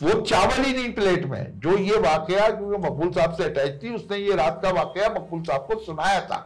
वो 0.00 0.20
चावल 0.22 0.64
ही 0.64 0.72
नहीं 0.72 0.92
प्लेट 0.92 1.24
में। 1.24 1.60
जो 1.60 1.76
ये 1.78 1.98
वाकया 2.00 2.48
क्योंकि 2.48 2.78
मकबूल 2.78 3.10
साहब 3.12 3.34
से 3.34 3.44
अटैच 3.44 3.78
थी 3.82 3.94
उसने 3.94 4.16
ये 4.16 4.36
रात 4.36 4.58
का 4.62 4.70
वाकया 4.72 5.08
मकबूल 5.10 5.42
साहब 5.42 5.66
को 5.66 5.78
सुनाया 5.80 6.20
था 6.20 6.38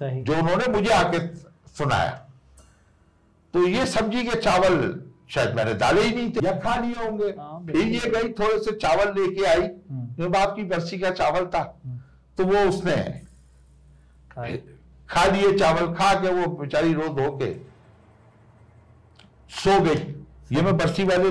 सही। 0.00 0.22
जो 0.22 0.34
उन्होंने 0.34 0.66
मुझे 0.72 0.92
आके 0.92 1.18
सुनाया। 1.78 2.10
तो 3.54 3.66
ये 3.68 3.84
समझी 3.86 4.22
के 4.26 4.40
चावल 4.40 4.78
शायद 5.30 5.54
मैंने 5.56 5.74
डाले 5.74 6.02
ही 6.02 6.14
नहीं 6.14 6.30
थे 6.30 6.46
या 6.46 6.52
खा 6.60 6.76
लिए 6.76 6.94
होंगे। 6.96 7.28
हाँ, 7.30 7.60
फिर 7.66 7.76
ये 7.78 8.10
गई 8.10 8.32
थोड़े 8.40 8.58
से 8.64 8.72
चावल 8.76 9.12
लेके 9.18 9.44
आई 9.46 9.60
हम्म, 9.60 10.06
जो 10.14 10.28
बाप 10.30 10.56
की 10.56 10.64
बरसी 10.64 10.98
का 10.98 11.10
चावल 11.12 11.46
था। 11.54 11.60
हम्म, 11.84 12.00
तो 12.38 12.44
वो 12.44 12.68
उसने। 12.68 12.96
खा 14.36 15.24
लिए 15.26 15.52
चावल 15.58 15.92
खा 15.94 16.12
के 16.20 16.32
वो 16.34 16.46
बेचारी 16.56 16.92
रो 16.94 17.08
धो 17.14 17.30
के 17.38 17.52
सो 19.54 19.78
गई। 19.80 20.56
ये 20.56 20.62
मैं 20.62 20.76
बरसी 20.76 21.04
वाले 21.04 21.30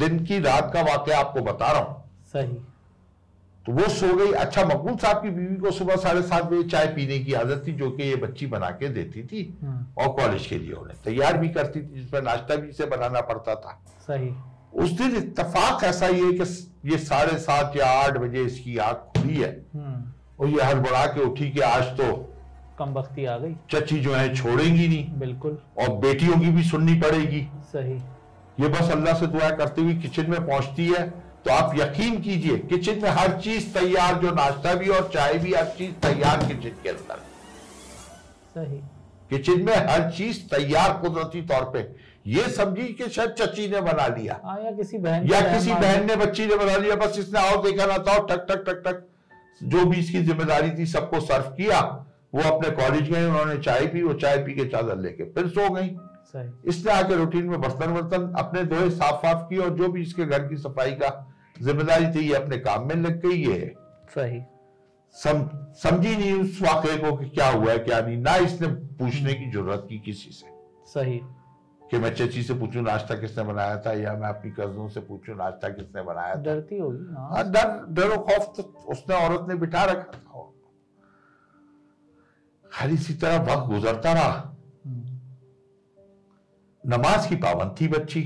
दिन 0.00 0.24
की 0.26 0.38
रात 0.40 0.70
का 0.74 0.82
वाकया 0.82 1.18
आपको 1.18 1.40
बता 1.42 1.70
रहा 1.72 1.80
हूँ। 1.82 2.02
सही। 2.32 2.58
तो 3.66 3.72
वो 3.72 3.88
सो 3.88 4.14
गई। 4.16 4.32
अच्छा 4.32 4.64
मकबूल 4.64 4.96
साहब 4.96 5.22
की 5.22 5.30
बीवी 5.30 5.56
को 5.56 5.70
सुबह 5.70 5.96
साढ़े 5.96 6.22
सात 6.22 6.44
बजे 6.44 6.62
चाय 6.68 6.86
पीने 6.94 7.18
की 7.18 7.32
आदत 7.32 7.62
थी 7.66 7.72
जो 7.72 7.90
कि 7.90 8.02
ये 8.02 8.16
बच्ची 8.16 8.46
बना 8.54 8.70
के 8.80 8.88
देती 8.88 9.22
थी 9.22 9.42
हम्म, 9.62 9.86
और 9.98 10.08
कॉलेज 10.12 10.46
के 10.46 10.58
लिए 10.58 10.72
उन्हें 10.72 10.98
तैयार 11.04 11.36
भी 11.38 11.48
करती 11.48 11.80
थी 11.80 12.00
जिसमें 12.00 12.20
नाश्ता 12.22 12.56
भी 12.56 12.68
इसे 12.68 12.86
बनाना 12.86 13.20
पड़ता 13.30 13.54
था। 13.54 13.80
सही। 14.06 14.30
उस 14.74 14.90
दिन 14.98 15.16
इतफाक 15.16 15.84
ऐसा 15.84 16.06
ही 16.06 16.20
है 16.20 16.32
कि 16.32 16.90
ये 16.90 16.98
साढ़े 16.98 17.38
सात 17.38 17.76
या 17.76 17.86
आठ 18.02 18.16
बजे 18.18 18.44
इसकी 18.44 18.76
आँख 18.78 18.96
खुली 19.16 19.36
है। 19.36 19.50
हम्म, 19.74 19.89
और 20.40 20.48
ये 20.48 20.62
हड़बड़ा 20.62 21.04
के 21.06 21.20
उठी 21.20 21.50
कि 21.50 21.60
आज 21.60 21.82
तो 21.98 22.12
कम 22.78 22.92
बख्ती 22.94 23.24
आ 23.24 23.36
गई। 23.38 23.54
चची 23.70 23.98
जो 24.00 24.12
है 24.12 24.34
छोड़ेंगी 24.36 24.86
नहीं। 24.88 25.18
बिल्कुल। 25.18 25.58
और 25.78 25.88
बेटियों 25.96 26.38
की 26.40 26.50
भी 26.50 26.62
सुननी 26.62 26.94
पड़ेगी। 27.00 27.46
सही। 27.72 27.94
ये 28.60 28.68
बस 28.68 28.90
अल्लाह 28.90 29.14
से 29.14 29.26
दुआ 29.26 29.50
करती 29.50 29.82
हुई 29.82 29.94
किचन 29.94 30.30
में 30.30 30.46
पहुँचती 30.46 30.86
है। 30.86 31.02
तो 31.44 31.50
आप 31.50 31.74
यकीन 31.76 32.20
कीजिए 32.20 32.56
किचन 32.70 33.02
में 33.02 33.10
हर 33.10 33.38
चीज़ 33.40 33.68
तैयार 33.74 34.14
जो 34.14 34.30
नाश्ता 34.30 34.74
भी 34.74 34.88
और 34.88 35.10
चाय 35.14 35.38
भी 35.38 35.52
हर 35.54 35.66
चीज़ 35.78 35.92
तैयार 36.02 36.44
किचन 36.44 36.82
के 36.82 36.88
अंदर। 36.88 37.20
सही। 38.54 38.80
किचन 39.30 39.62
में 39.62 39.76
हर 39.88 40.10
चीज़ 40.10 40.38
तैयार 40.46 40.92
कुदरती 40.92 41.42
तौर 41.42 41.70
पे। 41.70 41.86
ये 42.26 42.48
समझी 42.50 42.84
कि 42.94 43.08
शायद 43.08 43.30
चची 43.30 43.68
ने 43.68 43.80
बना 43.80 44.06
लिया। 44.06 44.40
हाँ 44.44 44.58
या 44.64 44.70
किसी 44.70 44.98
बहन 44.98 45.28
या 45.30 45.40
किसी 45.52 45.72
बहन 45.74 46.06
ने। 46.06 46.16
बच्ची 46.16 46.46
ने 46.46 46.56
बना 46.56 46.76
लिया। 46.76 46.96
बस 46.96 47.18
इसने 47.18 47.40
आओ 47.40 47.62
देखा 47.62 47.86
ना 47.86 47.98
था 47.98 48.18
टक 48.26 48.46
टक 48.50 48.64
टक 48.66 48.82
टक। 48.86 49.06
जो 49.62 49.84
भी 49.84 49.96
इसकी 49.96 50.22
ज़िम्मेदारी 50.22 50.70
थी 50.78 50.86
सबको 50.88 51.20
सर्व 51.22 51.48
किया। 51.56 51.80
वो 52.34 52.42
अपने 52.50 52.70
कॉलेज 52.72 53.10
गए 53.10 53.24
उन्होंने 53.26 53.56
चाय 53.58 53.86
पी 53.86 54.02
वो 54.02 54.12
चाय 54.16 54.36
पी 54.44 54.54
के 54.54 54.64
चादर 54.66 54.98
लेके 54.98 55.24
फिर 55.32 55.48
सो 55.48 55.68
गई। 55.70 55.88
इसने 56.68 56.92
आके 56.92 57.16
रूटीन 57.16 57.44
में 57.44 57.60
बर्तन 57.60 57.90
वर्तन 57.90 58.32
अपने 58.38 58.62
धोए 58.66 58.90
साफ़ 58.90 59.16
साफ़ 59.16 59.48
किए 59.48 59.58
और 59.58 59.74
जो 59.76 59.88
भी 59.88 60.02
इसके 60.02 60.24
घर 60.26 60.46
की 60.48 60.56
सफ़ाई 60.58 60.92
का 60.92 61.08
ज़िम्मेदारी 61.62 62.06
थी 62.10 62.28
ये 62.28 62.34
अपने 62.34 62.58
काम 62.58 62.86
में 62.88 62.94
लग 62.96 63.20
गई 63.22 63.42
है। 63.42 63.74
सही। 64.10 64.40
सम, 65.14 65.48
समझी 65.74 66.16
नहीं 66.16 66.32
उस 66.34 66.60
वाकये 66.62 66.96
को 66.96 67.16
कि 67.16 67.28
क्या 67.28 67.48
हुआ 67.48 67.72
है 67.72 67.78
क्या 67.80 68.00
नहीं। 68.00 68.16
ना 68.18 68.36
इसने 68.38 68.68
पूछने 68.68 69.34
की 69.34 69.50
ज़रूरत 69.50 69.86
की 69.88 69.98
किसी 69.98 70.30
से। 70.32 70.46
सही। 70.88 71.20
कि 71.90 71.98
मैं 71.98 72.14
चची 72.14 72.42
से 72.42 72.54
पूछूँ 72.54 72.82
नाश्ता 72.82 73.14
किसने 73.20 73.44
बनाया 73.44 73.76
था 73.86 73.92
या 73.92 74.12
मैं 74.16 74.28
अपनी 74.28 74.50
कजनों 74.50 74.88
से 74.88 75.00
पूछूँ 75.00 75.34
नाश्ता 75.36 75.68
किसने 75.68 76.02
बनाया 76.02 76.34
था। 76.34 76.40
डरती 76.42 76.78
होगी 76.78 77.14
हाँ। 77.14 77.28
हाँ, 77.30 77.50
डर 77.50 77.86
डर 77.94 78.10
और 78.16 78.22
खौफ 78.24 78.52
तो 78.56 78.62
उसने 78.92 79.14
औरत 79.26 79.48
ने 79.48 79.54
बिठा 79.54 79.84
रखा 79.84 80.12
था। 80.12 80.28
खाली 82.72 82.94
इसी 82.94 83.14
तरह 83.14 83.42
वक्त 83.44 83.66
गुजरता 83.68 84.12
रहा। 84.12 84.30
हम्म, 84.86 85.18
नमाज़ 86.84 87.28
की 87.28 87.36
पाबंद 87.36 87.74
थी 87.80 87.88
बच्ची 87.88 88.22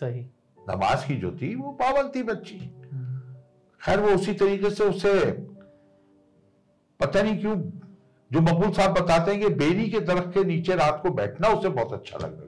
सही। 0.00 0.20
नमाज़ 0.58 1.06
की 1.08 1.14
जो 1.16 1.30
थी 1.42 1.54
वो 1.54 1.70
पाबंद 1.80 2.14
थी 2.14 2.22
बच्ची 2.22 2.58
हम्म, 2.58 3.20
खैर 3.80 4.00
वो 4.00 4.08
उसी 4.14 4.32
तरीके 4.34 4.70
से 4.70 4.84
उसे 4.84 5.14
पता 7.00 7.22
नहीं 7.22 7.38
क्यों 7.40 7.56
जो 8.30 8.40
मकबूल 8.40 8.72
साहब 8.72 8.92
बताते 8.98 9.30
हैं 9.30 9.40
कि 9.40 9.48
बेरी 9.54 9.88
के 9.90 10.00
दरख्त 10.06 10.32
के 10.34 10.44
नीचे 10.44 10.74
रात 10.76 11.00
को 11.02 11.10
बैठना 11.14 11.48
उसे 11.48 11.68
बहुत 11.68 11.92
अच्छा 11.92 12.18
लगा 12.18 12.28
को 12.28 12.45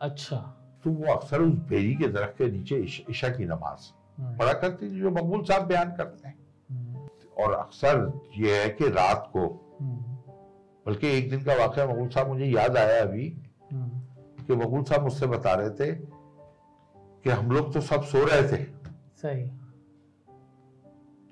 अच्छा। 0.00 0.36
तो 0.84 0.90
वो 0.90 1.12
अक्सर 1.12 1.40
उस 1.40 1.54
बेरी 1.54 1.94
के 1.94 2.08
दरख्त 2.08 2.34
के 2.38 2.50
नीचे 2.50 2.76
इश- 2.76 3.10
ईशा 3.10 3.28
की 3.28 3.44
नमाज़ 3.44 3.92
हम्म, 4.22 4.38
पढ़ा 4.38 4.52
करती 4.52 4.90
थी 4.90 5.00
जो 5.00 5.10
मकबूल 5.10 5.42
साहब 5.42 5.62
बयान 5.62 5.96
करते 5.96 6.28
हैं। 6.28 6.38
हम्म, 6.70 7.08
और 7.42 7.52
अक्सर 7.52 8.20
ये 8.36 8.62
है 8.62 8.68
कि 8.68 8.88
रात 8.88 9.30
को 9.36 9.40
हम्म, 9.80 10.32
बल्कि 10.86 11.18
एक 11.18 11.30
दिन 11.30 11.44
का 11.44 11.54
वाकया 11.54 11.86
मकबूल 11.86 12.08
साहब 12.08 12.28
मुझे 12.28 12.44
याद 12.44 12.76
आया 12.76 13.02
अभी 13.02 13.42
हम्म, 13.72 13.88
कि 14.44 14.56
मकबूल 14.56 14.82
साहब 14.82 15.02
मुझसे 15.02 15.26
बता 15.26 15.54
रहे 15.54 15.70
थे 15.70 15.94
कि 16.96 17.30
हम 17.30 17.50
लोग 17.50 17.74
तो 17.74 17.80
सब 17.80 18.02
सो 18.02 18.24
रहे 18.24 18.42
थे। 18.42 18.64
सही। 19.16 19.50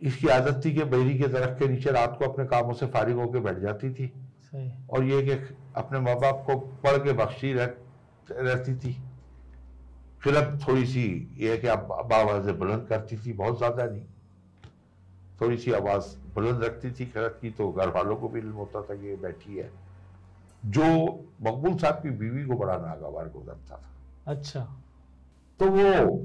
इसकी 0.03 0.29
आदत 0.29 0.63
थी 0.65 0.75
कि 0.75 0.85
बैरी 0.85 1.19
के 1.19 1.29
दरख्त 1.29 1.59
के 1.59 1.69
नीचे 1.69 1.91
रात 1.91 2.17
को 2.19 2.29
अपने 2.29 2.45
कामों 2.47 2.73
से 2.73 2.87
फारिग 2.87 3.17
होकर 3.17 3.39
बैठ 3.39 3.59
जाती 3.59 3.95
थी। 3.95 4.13
सही। 4.43 4.73
और 4.91 5.05
ये 5.05 5.23
कि 5.23 5.57
अपने 5.77 6.01
माँ 6.01 6.17
बाप 6.17 6.45
को 6.47 6.59
पढ़ 6.59 6.97
के 6.97 7.13
बख्शी 7.13 7.53
रह, 7.53 7.67
रहती 8.31 8.75
थी। 8.75 8.97
फिर 10.23 10.37
अब 10.37 10.59
थोड़ी 10.69 10.87
सी 10.87 11.05
ये 11.37 11.51
है 11.51 11.59
कि 11.59 11.67
अब 11.67 11.93
अब 11.93 12.13
आवाज़ें 12.13 12.59
बुलंद 12.59 12.87
करती 12.89 13.17
थी 13.17 13.33
बहुत 13.33 13.59
ज़्यादा 13.59 13.85
नहीं। 13.85 14.05
थोड़ी 15.41 15.57
सी 15.57 15.73
आवाज़ 15.73 16.17
बुलंद 16.35 16.65
रखती 16.65 16.91
थी 16.91 17.07
खरत 17.07 17.39
की 17.43 17.51
तो 17.51 17.71
घर 17.73 17.89
वालों 17.89 18.17
को 18.17 18.29
भी 18.29 18.39
इल्म 18.41 18.53
होता 18.53 18.83
था 18.83 18.95
कि 18.95 19.07
ये 19.07 19.17
बैठी 19.17 19.57
है। 19.57 19.71
जो 20.67 20.85
मकबूल 21.43 21.77
साहब 21.77 21.95
की 21.95 22.11
बीवी 22.11 22.45
को 22.45 22.57
बड़ा 22.57 22.77
नागवार 22.77 23.29
गुजरता 23.29 23.77
था। 23.77 24.33
अच्छा। 24.33 24.61
तो 25.61 25.67
वो 25.67 26.17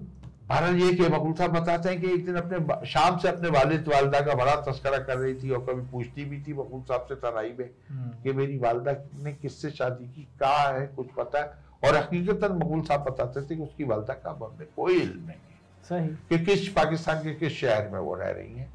बहरहाल 0.49 0.75
ये 0.75 0.93
कि 0.93 1.03
मकबूल 1.03 1.33
साहब 1.33 1.51
बताते 1.51 1.89
हैं 1.89 2.01
कि 2.01 2.07
एक 2.07 2.25
दिन 2.25 2.36
अपने 2.36 2.86
शाम 2.88 3.17
से 3.17 3.27
अपने 3.27 3.49
वालिद 3.49 3.88
वालदा 3.88 4.19
का 4.21 4.36
बड़ा 4.36 4.55
तस्करा 4.62 4.97
कर 4.97 5.17
रही 5.17 5.33
थी 5.36 5.49
और 5.49 5.65
कभी 5.65 5.81
पूछती 5.91 6.25
भी 6.25 6.41
थी 6.43 6.53
मकबूल 6.53 6.81
साहब 6.81 7.05
से 7.10 7.15
तनाई 7.15 7.53
में 7.60 7.69
हम्म, 7.89 8.12
कि 8.23 8.33
मेरी 8.33 8.57
वालदा 8.57 8.95
ने 9.23 9.33
किससे 9.33 9.71
शादी 9.71 10.07
की 10.07 10.27
कहा 10.39 10.67
है 10.69 10.88
कुछ 10.88 11.07
पता 11.17 11.39
है? 11.39 11.66
और 11.83 11.95
हकीकतन 11.95 12.51
मकबूल 12.51 12.81
साहब 12.81 13.03
बताते 13.03 13.41
थे 13.41 13.55
कि 13.55 13.61
उसकी 13.63 13.83
वालदा 13.83 14.13
का 14.13 14.29
अब 14.29 14.43
हमें 14.43 14.67
कोई 14.75 14.99
इल्म 15.01 15.19
नहीं 15.19 15.27
है। 15.27 15.55
सही। 15.89 16.07
कि 16.07 16.45
किस 16.45 16.67
पाकिस्तान 16.67 17.23
के 17.23 17.33
किस 17.33 17.53
शहर 17.59 17.89
में 17.89 17.99
वो 17.99 18.15
रह 18.15 18.29
रही 18.29 18.53
हैं 18.53 18.71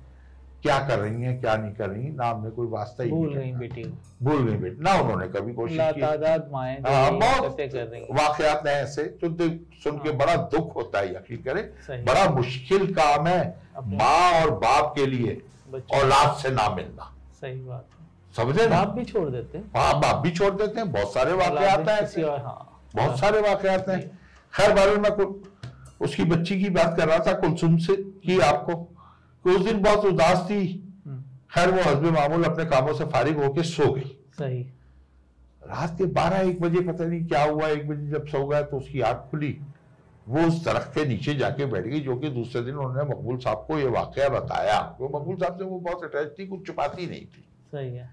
क्या 0.62 0.78
कर 0.88 0.98
रही 0.98 1.22
हैं 1.22 1.40
क्या 1.40 1.56
नहीं 1.56 1.72
कर 1.74 1.88
रही 1.88 2.04
हैं 2.04 2.14
ना 2.16 2.26
हमने 2.26 2.50
कोई 2.50 2.66
वास्ता 2.66 3.04
ही 3.04 3.10
भूल 3.10 3.34
गई 3.34 3.52
बेटी। 3.52 3.84
भूल 4.22 4.48
गई 4.48 4.56
बेटी। 4.56 4.82
ना 4.82 4.94
उन्होंने 4.94 5.26
कभी 5.28 5.52
कोशिश 5.54 5.78
की। 5.80 6.00
माएँ 6.52 6.80
हाँ, 6.86 7.10
बहुत 7.12 7.60
वाकयात 8.10 8.66
हैं 8.66 8.74
ऐसे 8.74 9.04
जो 9.24 9.48
सुन 9.82 9.98
के 9.98 10.08
हाँ। 10.08 10.18
बड़ा 10.18 10.36
दुख 10.36 10.76
होता 10.76 10.98
है 10.98 11.14
यकीन 11.14 11.42
करें। 11.42 12.04
बड़ा 12.04 12.28
मुश्किल 12.30 12.94
काम 12.94 13.26
है 13.26 13.62
माँ 13.84 14.42
और 14.42 14.50
बाप 14.50 14.92
के 14.96 15.06
लिए 15.06 15.40
औलाद 15.94 16.36
से 16.36 16.50
ना 16.50 16.68
मिलना। 16.68 17.12
सही 17.40 17.60
बात 17.60 17.86
समझे 18.36 18.66
ना? 18.68 18.76
बाप 18.84 18.94
भी 18.94 19.04
छोड़ 19.04 19.28
देते 19.30 19.58
हैं। 19.58 19.70
हाँ 19.76 20.00
बाप 20.00 20.16
भी 20.16 20.30
छोड़ 20.30 20.52
देते 20.54 20.80
हैं 20.80 20.92
बहुत 20.92 21.14
सारे 21.14 21.32
वाकयात 21.32 21.78
औलादें 21.78 21.92
हैं 21.92 22.00
ऐसे। 22.00 22.22
हाँ। 22.22 22.71
बहुत 22.96 23.18
सारे 23.18 23.40
वाकयात 23.40 23.88
हैं। 23.88 24.18
खैर 24.55 24.74
बारे 24.74 24.96
में 24.96 25.11
उसकी 26.00 26.24
बच्ची 26.24 26.62
की 26.62 26.70
बात 26.70 26.96
कर 26.96 27.09
रहा 27.09 27.18
था 27.18 27.33
कुलसुम 27.33 27.76
से 27.76 27.96
की 27.96 28.40
आपको। 28.40 28.76
कि 29.44 29.50
उस 29.50 29.64
दिन 29.64 29.83
बहुत 29.83 30.05
उदास 30.05 30.46
थी। 30.50 30.92
हम्म, 31.07 31.22
खैर 31.55 31.70
वो 31.70 31.81
हजब 31.90 32.05
मामूल 32.05 32.44
अपने 32.44 32.64
कामों 32.64 32.92
से 32.92 33.05
फारिग 33.05 33.42
होके 33.42 33.62
सो 33.62 33.92
गई। 33.92 34.18
सही। 34.33 34.62
रात 35.66 35.98
के 35.98 36.05
बारह 36.05 36.37
एक 36.37 36.61
बजे 36.61 36.81
पता 36.81 37.05
नहीं 37.05 37.26
क्या 37.26 37.44
हुआ। 37.44 37.68
एक 37.68 37.88
बजे 37.88 38.07
जब 38.07 38.26
सो 38.26 38.46
गया 38.46 38.62
तो 38.62 38.76
उसकी 38.76 39.00
आँख 39.00 39.31
खुली। 39.31 39.61
वो 40.28 40.42
उस 40.42 40.64
दरख्त 40.64 40.92
के 40.94 41.05
नीचे 41.05 41.35
जाके 41.35 41.66
बैठ 41.66 41.85
गई 41.85 42.00
जो 42.00 42.16
कि 42.16 42.28
दूसरे 42.28 42.62
दिन 42.62 42.74
उन्होंने 42.74 43.11
मकबूल 43.11 43.38
साहब 43.38 43.64
को 43.68 43.78
ये 43.78 43.87
वाकया 43.87 44.28
बताया। 44.28 44.96
वो 45.00 45.18
मकबूल 45.18 45.37
साहब 45.37 45.59
से 45.59 45.64
वो 45.64 45.78
बहुत 45.78 46.05
अटैच 46.05 46.35
थी 46.38 46.46
कुछ 46.46 46.66
छुपाती 46.66 47.07
नहीं 47.07 47.20
थी। 47.20 47.48
सही 47.72 47.96
है। 47.96 48.11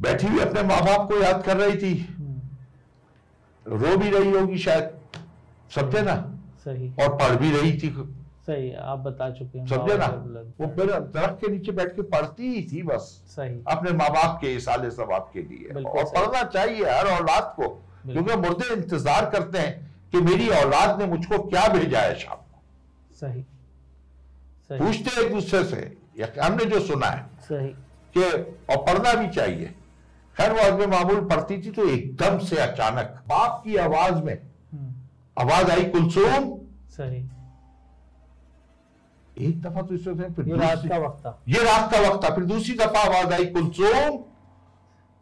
बैठी 0.00 0.26
हुई 0.26 0.40
अपने 0.40 0.62
माँ 0.62 0.82
बाप 0.82 1.08
को 1.08 1.22
याद 1.22 1.42
कर 1.44 1.56
रही 1.56 1.76
थी। 1.76 2.16
हम्म, 2.18 2.25
रो 3.66 3.96
भी 3.96 4.10
रही 4.10 4.30
होगी 4.30 4.58
शायद। 4.58 4.90
समझे 5.70 6.02
ना? 6.02 6.14
सही। 6.64 6.88
और 7.02 7.16
पढ़ 7.16 7.36
भी 7.36 7.50
रही 7.50 7.72
थी। 7.72 7.90
सही 8.46 8.72
आप 8.74 8.98
बता 8.98 9.30
चुके 9.30 9.58
हैं। 9.58 9.66
समझे 9.66 9.96
ना? 9.98 10.06
वो 10.60 10.66
दरख्त 10.66 11.38
के 11.40 11.50
नीचे 11.52 11.72
बैठ 11.72 11.94
के 11.96 12.02
पढ़ती 12.04 12.48
ही 12.48 12.62
थी 12.72 12.82
बस। 12.82 13.08
सही। 13.28 13.58
अपने 13.68 13.92
माँ 13.92 14.08
बाप 14.10 14.38
के 14.40 14.54
इसाले 14.54 14.90
सवाब 14.90 15.30
के 15.32 15.42
लिए। 15.42 15.82
और 15.82 16.04
पढ़ना 16.06 16.42
चाहिए 16.44 16.84
हर 16.90 17.06
औलाद 17.12 17.52
को 17.56 17.68
क्योंकि 18.04 18.36
मुर्दे 18.38 18.72
इंतज़ार 18.74 19.30
करते 19.30 19.58
हैं 19.58 19.74
कि 20.12 20.20
मेरी 20.20 20.48
औलाद 20.56 20.98
ने 21.00 21.06
मुझको 21.06 21.38
क्या 21.38 21.66
भेजा 21.68 22.00
है 22.00 22.14
शाम 22.18 22.36
को। 22.36 22.62
सही। 23.16 23.42
सही। 24.70 24.78
पूछते 24.78 25.20
एक 25.24 25.32
दूसरे 25.32 25.64
से। 25.64 25.96
हमने 26.40 26.64
जो 26.64 26.80
सुना 26.80 27.06
है 27.06 27.24
सही। 27.42 27.68
कि 28.14 28.22
और 28.70 28.76
पढ़ना 28.84 29.12
भी 29.14 29.28
चाहिए। 29.28 29.74
खैर 30.36 30.52
वो 30.52 30.60
अजब 30.60 30.92
मामूल 30.92 31.20
पढ़ती 31.28 31.56
थी 31.62 31.70
तो 31.70 31.88
एकदम 31.88 32.38
से 32.46 32.56
अचानक 32.62 33.14
बाप 33.28 33.62
की 33.64 33.76
आवाज़ 33.84 34.22
में 34.24 34.34
हम्म, 34.34 34.92
आवाज़ 35.36 35.70
आई 35.70 35.84
कुलसुम 35.94 36.54
सही। 36.96 37.24
एक 39.46 39.60
दफ़ा 39.62 39.82
तो 39.82 39.94
इससे 39.94 40.12
फिर 40.34 40.48
ये 40.48 40.56
रात 40.56 40.82
का 40.88 40.98
वक्त 40.98 41.18
था। 41.24 41.38
ये 41.48 41.62
रात 41.64 41.90
का 41.92 41.98
वक्त 42.00 42.24
था 42.24 42.34
फिर 42.34 42.44
दूसरी 42.44 42.74
दफ़ा 42.76 43.00
आवाज़ 43.00 43.32
आई 43.34 43.46
कुलसुम 43.56 44.18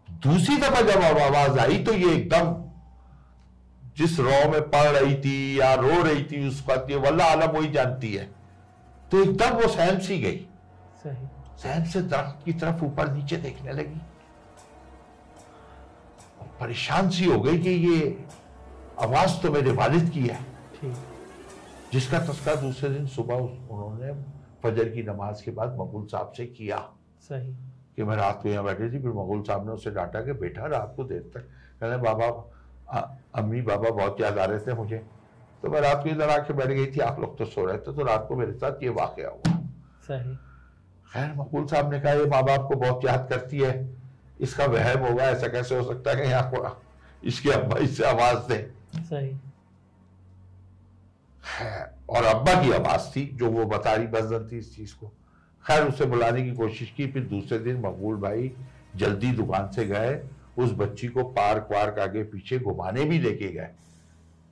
दूसरी 0.09 0.57
दफ़ा 0.57 0.81
जब 0.91 1.03
आवाज़ 1.05 1.59
आई 1.59 1.79
तो 1.85 1.93
ये 1.95 2.13
एकदम 2.15 2.55
जिस 3.97 4.19
रो 4.21 4.39
में 4.51 4.61
पढ़ 4.71 4.89
रही 4.89 5.15
थी 5.25 5.37
या 5.61 5.75
रो 5.77 6.03
रही 6.03 6.23
थी 6.31 6.47
उस 6.49 6.65
वक्त 6.69 6.91
ये 6.91 6.97
वल्ला 6.99 7.25
आलम 7.33 7.51
वही 7.57 7.71
जानती 7.73 8.13
है। 8.15 8.25
तो 9.11 9.23
एकदम 9.23 9.57
वो 9.57 9.69
सहम 9.69 9.99
सी 9.99 10.19
गई। 10.21 10.37
सही। 11.03 11.27
सहम 11.63 11.85
से 11.91 12.01
दरख्त 12.03 12.45
की 12.45 12.53
तरफ़ 12.55 12.85
ऊपर 12.85 13.13
नीचे 13.13 13.37
देखने 13.37 13.73
लगी। 13.73 14.01
परेशान 16.65 17.09
सी 17.09 17.25
हो 17.25 17.41
गई 17.41 17.59
कि 17.59 17.71
ये 17.71 18.25
आवाज़ 19.01 19.43
तो 19.43 19.53
मेरे 19.53 19.73
वालिद 19.73 20.11
की 20.11 20.27
है। 20.27 20.39
जिसका 21.93 22.19
तस्करा 22.19 22.55
दूसरे 22.55 22.91
दिन 22.91 23.07
सुबह 23.07 23.35
उन्होंने 23.35 24.13
फजर 24.63 24.89
की 24.89 25.03
नमाज़ 25.03 25.45
के 25.45 25.51
बाद 25.51 25.69
मकबूल 25.69 26.07
साहब 26.07 26.33
से 26.37 26.47
किया। 26.47 26.89
सही। 27.21 27.53
कि 27.97 28.05
मैं 28.05 28.17
रात 28.17 28.41
को 28.43 28.49
यहाँ 28.49 28.65
बैठी 28.65 28.85
थी 28.85 28.89
फिर 28.89 29.11
मकबूल 29.11 29.43
साहब 29.43 29.67
ने 29.67 29.73
उसे 29.73 29.91
डांटा 29.91 30.21
कि 30.21 30.33
बेटा 30.33 30.67
रात 30.67 30.93
को 30.97 31.05
देर 31.05 31.31
तक। 31.35 31.41
कहने 31.81 31.97
बाबा 31.97 32.53
आ- 32.91 33.15
अम्मी 33.35 33.63
बाबा 33.63 33.91
बहुत 33.91 34.21
याद 34.21 34.39
आ 34.39 34.45
रहे 34.45 34.59
थे 34.59 34.75
मुझे। 34.75 34.99
तो 35.63 35.69
मैं 35.69 35.81
रात 35.81 36.03
को 36.03 36.09
इधर 36.09 36.31
आके 36.31 36.53
बैठ 36.55 36.67
गई 36.67 36.87
थी 36.87 37.01
आप 37.01 37.21
लोग 37.21 37.39
तो 37.39 37.45
सो 37.45 37.65
रहे 37.65 37.79
थे 37.79 37.93
तो 37.93 38.05
रात 38.05 38.27
को 38.29 38.37
मेरे 38.37 38.53
साथ 38.53 38.83
ये 38.83 38.89
वाक़ 38.89 39.21
हुआ। 39.21 39.53
सही। 40.03 40.37
खैर 41.13 41.33
मकबूल 41.37 41.67
साहब 41.67 41.93
ने 41.93 42.01
कहा 42.01 42.13
ये 42.13 42.25
माँ 42.25 42.43
बाप 42.43 42.61
को 42.61 42.77
बहुत 42.77 43.05
याद 43.05 43.27
करती 43.29 43.59
है। 43.59 43.94
इसका 44.41 44.65
वहम 44.65 45.05
होगा 45.07 45.25
ऐसा 45.25 45.49
कैसे 45.49 45.79
हो 45.79 45.85
सकता 45.85 46.11
है 46.11 46.17
कि 46.17 46.31
यहाँ 46.31 46.51
को 46.51 46.83
इसके 47.25 47.51
अब्बा 47.51 47.79
इससे 47.79 48.05
आवाज़ 48.05 48.49
दे? 48.49 48.59
सही। 48.99 49.29
खैर 51.45 51.93
और 52.09 52.25
अब्बा 52.25 52.63
की 52.63 52.73
आवाज़ 52.73 53.11
थी 53.17 53.25
जो 53.35 53.51
वो 53.51 53.65
बता 53.65 53.95
रही 53.95 54.07
बजन 54.07 54.49
थी 54.53 54.59
इस 54.59 54.75
चीज़ 54.77 54.95
को। 54.95 55.07
खैर 55.65 55.87
उसे 55.89 56.05
बुलाने 56.05 56.43
की 56.43 56.53
कोशिश 56.53 56.93
की 56.97 57.07
फिर 57.07 57.25
दूसरे 57.25 57.59
दिन 57.59 57.77
मकबूल 57.77 58.17
भाई 58.17 58.53
जल्दी 58.97 59.33
दुकान 59.33 59.71
से 59.71 59.85
गए 59.85 60.21
उस 60.59 60.73
बच्ची 60.73 61.09
को 61.09 61.25
पार्क 61.25 61.69
वार्क 61.73 61.99
आगे 61.99 62.23
पीछे 62.25 62.59
घुमाने 62.59 63.05
भी 63.05 63.19
लेके 63.19 63.49
गए 63.49 63.71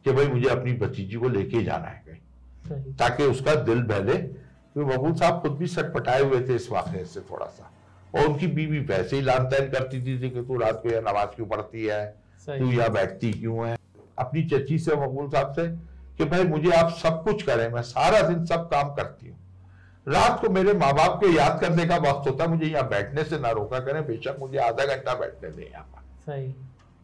कि 0.05 0.13
भाई 0.13 0.27
मुझे 0.27 0.49
अपनी 0.49 0.73
भतीजी 0.73 1.17
को 1.17 1.29
लेके 1.29 1.63
जाना 1.65 1.89
है 1.89 2.03
कहीं। 2.09 2.95
ताकि 2.95 3.23
उसका 3.23 3.55
दिल 3.55 3.83
बहले। 3.83 4.15
तो 4.15 4.87
मकबूल 4.87 5.15
साहब 5.15 5.43
खुद 5.43 5.53
भी 5.53 5.67
सटपटाए 5.67 6.23
हुए 6.23 6.41
थे 6.41 6.55
इस 6.55 6.71
वाक़े 6.71 7.05
से 7.05 7.21
थोड़ा 7.21 7.47
सा। 7.47 7.72
और 8.13 8.27
उनकी 8.27 8.47
बीवी 8.49 8.79
वैसे 8.87 9.17
ही 9.17 9.23
लान 9.23 9.45
तैन 9.47 9.71
करती 9.71 10.01
थी 10.03 10.31
कि 10.31 10.43
तू 10.43 10.59
रात 10.59 10.81
को 10.83 10.91
यहाँ 10.91 11.03
नमाज़ 11.03 11.29
क्यों 11.37 11.47
पढ़ती 11.49 11.85
है? 11.85 12.05
तू 12.49 12.71
यहाँ 12.73 12.91
बैठती 12.93 13.33
क्यों 13.33 13.69
है? 13.69 13.77
अपनी 14.19 14.43
चची 14.49 14.79
से 14.79 14.97
मकबूल 14.97 15.29
साहब 15.31 15.53
से 15.53 15.69
कि 16.19 16.25
भाई 16.31 16.45
मुझे 16.47 16.71
आप 16.73 16.91
सब 16.95 17.23
कुछ 17.25 17.43
करें 17.43 17.69
मैं 17.73 17.83
सारा 17.85 18.21
दिन 18.23 18.45
सब 18.47 18.69
काम 18.71 18.95
करती 18.95 19.29
हूँ। 19.29 19.39
रात 20.07 20.41
को 20.41 20.49
मेरे 20.51 20.73
माँ 20.75 20.93
बाप 20.95 21.19
को 21.21 21.29
याद 21.29 21.61
करने 21.61 21.87
का 21.87 21.97
वक्त 21.99 22.29
होता 22.29 22.45
है 22.45 22.51
मुझे 22.51 22.67
यहाँ 22.67 22.89
बैठने 22.89 23.25
से 23.25 23.39
ना 23.39 23.51
रोका 23.53 23.79
करें 23.81 24.05
बेशक 24.07 24.37
मुझे 24.41 24.59
आधा 24.61 24.85
घंटा 24.87 25.15
बैठने 25.15 25.51
दें 25.51 25.65
यहाँ 25.65 25.85
पर। 25.85 26.53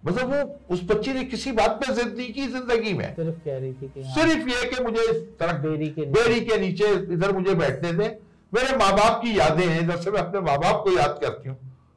मतलब 0.02 0.32
वो 0.32 0.74
उस 0.74 0.82
बच्ची 0.88 1.12
ने 1.12 1.24
किसी 1.24 1.52
बात 1.52 1.70
पे 1.76 1.92
जिद 1.94 2.14
नहीं 2.16 2.32
की 2.32 2.46
ज़िंदगी 2.48 2.92
में। 2.94 3.14
सिर्फ़ 3.14 3.38
कह 3.44 3.58
रही 3.58 3.72
थी 3.72 3.88
कि 3.88 4.02
हाँ, 4.02 4.14
सिर्फ़ 4.14 4.48
ये 4.48 4.68
कि 4.70 4.82
मुझे 4.84 5.02
इस 5.02 5.16
तरह 5.38 5.58
बेरी 5.58 5.88
के 5.88 6.00
नीचे। 6.00 6.12
बेरी 6.12 6.40
के 6.40 6.58
नीचे 6.58 6.92
इधर 7.14 7.32
मुझे 7.32 7.54
बैठने 7.54 7.92
दें 7.92 8.10
मेरे 8.52 8.76
माँ 8.76 8.92
बाप 8.92 9.20
की 9.22 9.38
यादें 9.38 9.66
हैं 9.66 9.80
इधर 9.80 9.96
से 9.96 10.10
मैं 10.10 10.20
अपने 10.20 10.40
माँ 10.40 10.58
बाप 10.58 10.82
को 10.84 10.92
याद 10.92 11.18
करती 11.22 11.48
हूँ। 11.48 11.56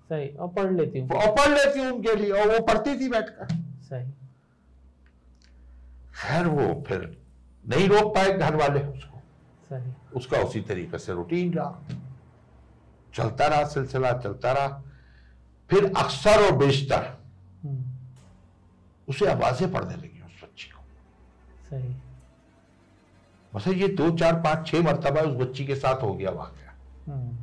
सही 0.09 0.27
और 0.27 0.47
पढ़ 0.47 0.71
लेती 0.71 0.99
हूँ। 0.99 1.09
और 1.09 1.31
पढ़ 1.35 1.49
लेती 1.49 1.79
हूँ 1.79 1.91
उनके 1.91 2.15
लिए 2.15 2.31
और 2.31 2.47
वो 2.47 2.59
पढ़ती 2.65 2.99
थी 2.99 3.09
बैठकर। 3.09 3.47
सही। 3.81 4.11
खैर 6.15 6.47
वो 6.47 6.83
फिर 6.87 7.17
नहीं 7.65 7.87
रोक 7.89 8.15
पाए 8.15 8.33
घर 8.33 8.55
वाले 8.55 8.79
उसको। 8.79 9.21
सही। 9.69 9.93
उसका 10.15 10.37
उसी 10.37 10.61
तरीके 10.61 10.97
से 10.97 11.13
रूटीन 11.13 11.53
रहा। 11.53 11.87
चलता 13.15 13.47
रहा 13.47 13.63
सिलसिला 13.67 14.11
चलता 14.13 14.51
रहा। 14.51 14.83
फिर 15.69 15.85
अक्सर 15.97 16.45
और 16.45 16.51
बेशतर 16.57 17.17
हम्म, 17.63 17.83
उसे 19.07 19.27
आवाज़ें 19.27 19.71
पढ़ने 19.71 19.95
लगी 19.95 20.21
उस 20.21 20.43
बच्ची 20.43 20.69
को। 20.69 20.83
सही। 21.69 21.93
मतलब 23.55 23.73
ये 23.73 23.87
दो 23.87 24.09
चार 24.17 24.41
पाँच 24.41 24.67
छह 24.67 24.81
मरतबा 24.81 25.21
उस 25.21 25.35
बच्ची 25.37 25.65
के 25.65 25.75
साथ 25.75 26.01
हो 26.03 26.13
गया 26.13 26.31
वाकया 26.31 26.73
हम्म, 27.07 27.37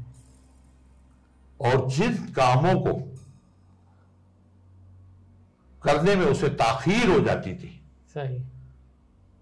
और 1.60 1.88
जिन 1.90 2.16
कामों 2.32 2.74
को 2.80 2.92
करने 5.82 6.14
में 6.16 6.26
उसे 6.26 6.48
ताखीर 6.60 7.10
हो 7.10 7.20
जाती 7.20 7.54
थी 7.54 7.80
सही। 8.14 8.38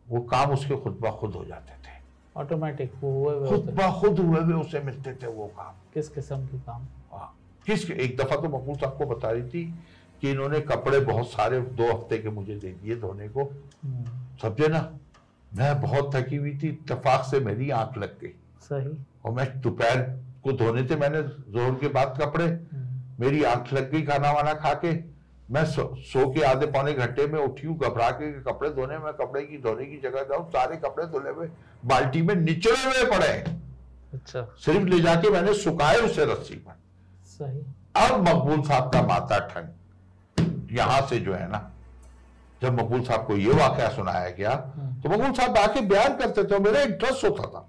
वो 0.08 0.20
काम 0.30 0.50
उसके 0.52 0.76
खुद 0.76 0.98
ब 1.02 1.10
खुद 1.20 1.34
हो 1.34 1.44
जाते 1.44 1.72
थे। 1.84 1.94
ऑटोमेटिक 2.36 2.94
हुए 3.02 3.48
खुद 3.48 3.70
ब 3.78 3.90
खुद 4.00 4.18
हुए 4.18 4.40
हुए 4.40 4.54
उसे 4.54 4.80
मिलते 4.80 5.14
थे 5.14 5.26
वो 5.26 5.46
काम। 5.56 5.74
किस 5.94 6.08
किस्म 6.08 6.46
के 6.46 6.58
काम? 6.58 6.86
हाँ। 7.12 7.32
किस 7.66 7.90
एक 7.90 8.16
दफ़ा 8.16 8.36
तो 8.36 8.48
मकबूल 8.48 8.76
साहब 8.76 8.98
को 8.98 9.06
बता 9.06 9.30
रही 9.30 9.48
थी 9.48 9.64
कि 10.20 10.30
इन्होंने 10.30 10.60
कपड़े 10.60 11.00
बहुत 11.00 11.30
सारे 11.30 11.60
दो 11.60 11.92
हफ़्ते 11.92 12.18
के 12.18 12.28
मुझे 12.28 12.54
दे 12.56 12.72
दिए 12.72 12.96
धोने 12.96 13.28
को। 13.28 13.44
हम्म, 13.84 14.04
समझे 14.42 14.68
ना? 14.68 14.80
मैं 15.56 15.80
बहुत 15.80 16.14
थकी 16.14 16.36
हुई 16.36 16.56
थी 16.62 16.68
इतफाक 16.68 17.24
से 17.24 17.40
मेरी 17.40 17.70
आँख 17.72 17.98
लग 17.98 18.18
गई। 18.20 18.32
सही। 18.62 18.96
और 19.24 19.32
मैं 19.32 19.46
दोपहर 19.60 20.00
को 20.44 20.52
धोने 20.52 20.82
थे 20.90 20.96
मैंने 20.96 21.22
ज़ोर 21.22 21.78
के 21.80 21.88
बाद 21.88 22.16
कपड़े 22.20 22.44
हम्म, 22.44 22.86
मेरी 23.20 23.42
आँख 23.44 23.72
लग 23.72 23.90
गई 23.92 24.02
खाना 24.02 24.32
वाना 24.32 24.52
खा 24.54 24.72
के। 24.84 24.92
मैं 25.50 25.64
सो, 25.64 25.82
सो 26.02 26.30
के 26.32 26.42
आधे 26.42 26.66
पौने 26.66 26.92
घंटे 26.94 27.26
में 27.26 27.38
उठी 27.40 27.66
हूँ 27.66 27.76
घबरा 27.78 28.10
के 28.20 28.30
कपड़े 28.42 28.70
धोने 28.70 28.98
में 28.98 29.12
कपड़े 29.14 29.42
की 29.42 29.58
धोने 29.62 29.84
की 29.86 29.96
जगह 30.02 30.22
जाऊँ 30.30 30.48
सारे 30.50 30.76
कपड़े 30.76 31.06
धुले 31.06 31.30
हुए 31.30 31.48
बाल्टी 31.84 32.22
में 32.22 32.34
निचले 32.34 32.82
हुए 32.84 33.04
पड़े। 33.10 33.28
अच्छा। 34.14 34.42
सिर्फ़ 34.64 34.88
ले 34.88 35.00
जाके 35.00 35.30
मैंने 35.30 35.54
सुखाए 35.54 35.96
उसे 36.00 36.24
रस्सी 36.32 36.54
पर। 36.56 36.76
सही। 37.28 37.64
अब 37.96 38.28
मकबूल 38.28 38.62
साहब 38.62 38.90
का 38.92 39.02
माता 39.02 39.38
ठंड 39.48 40.72
यहाँ 40.78 41.00
से 41.08 41.18
जो 41.20 41.34
है 41.34 41.48
ना 41.50 41.58
जब 42.62 42.72
मकबूल 42.72 43.02
साहब 43.02 43.26
को 43.26 43.36
ये 43.36 43.52
वाकया 43.52 43.88
सुनाया 43.88 44.30
गया 44.30 44.72
हम्म। 44.76 45.00
तो 45.00 45.08
मकबूल 45.08 45.32
साहब 45.32 45.58
आके 45.58 45.80
बयान 45.80 46.16
करते 46.16 46.44
थे 46.44 46.58
मेरा 46.58 46.80
इंटरेस्ट 46.80 47.24
होता 47.24 47.42
था 47.42 47.68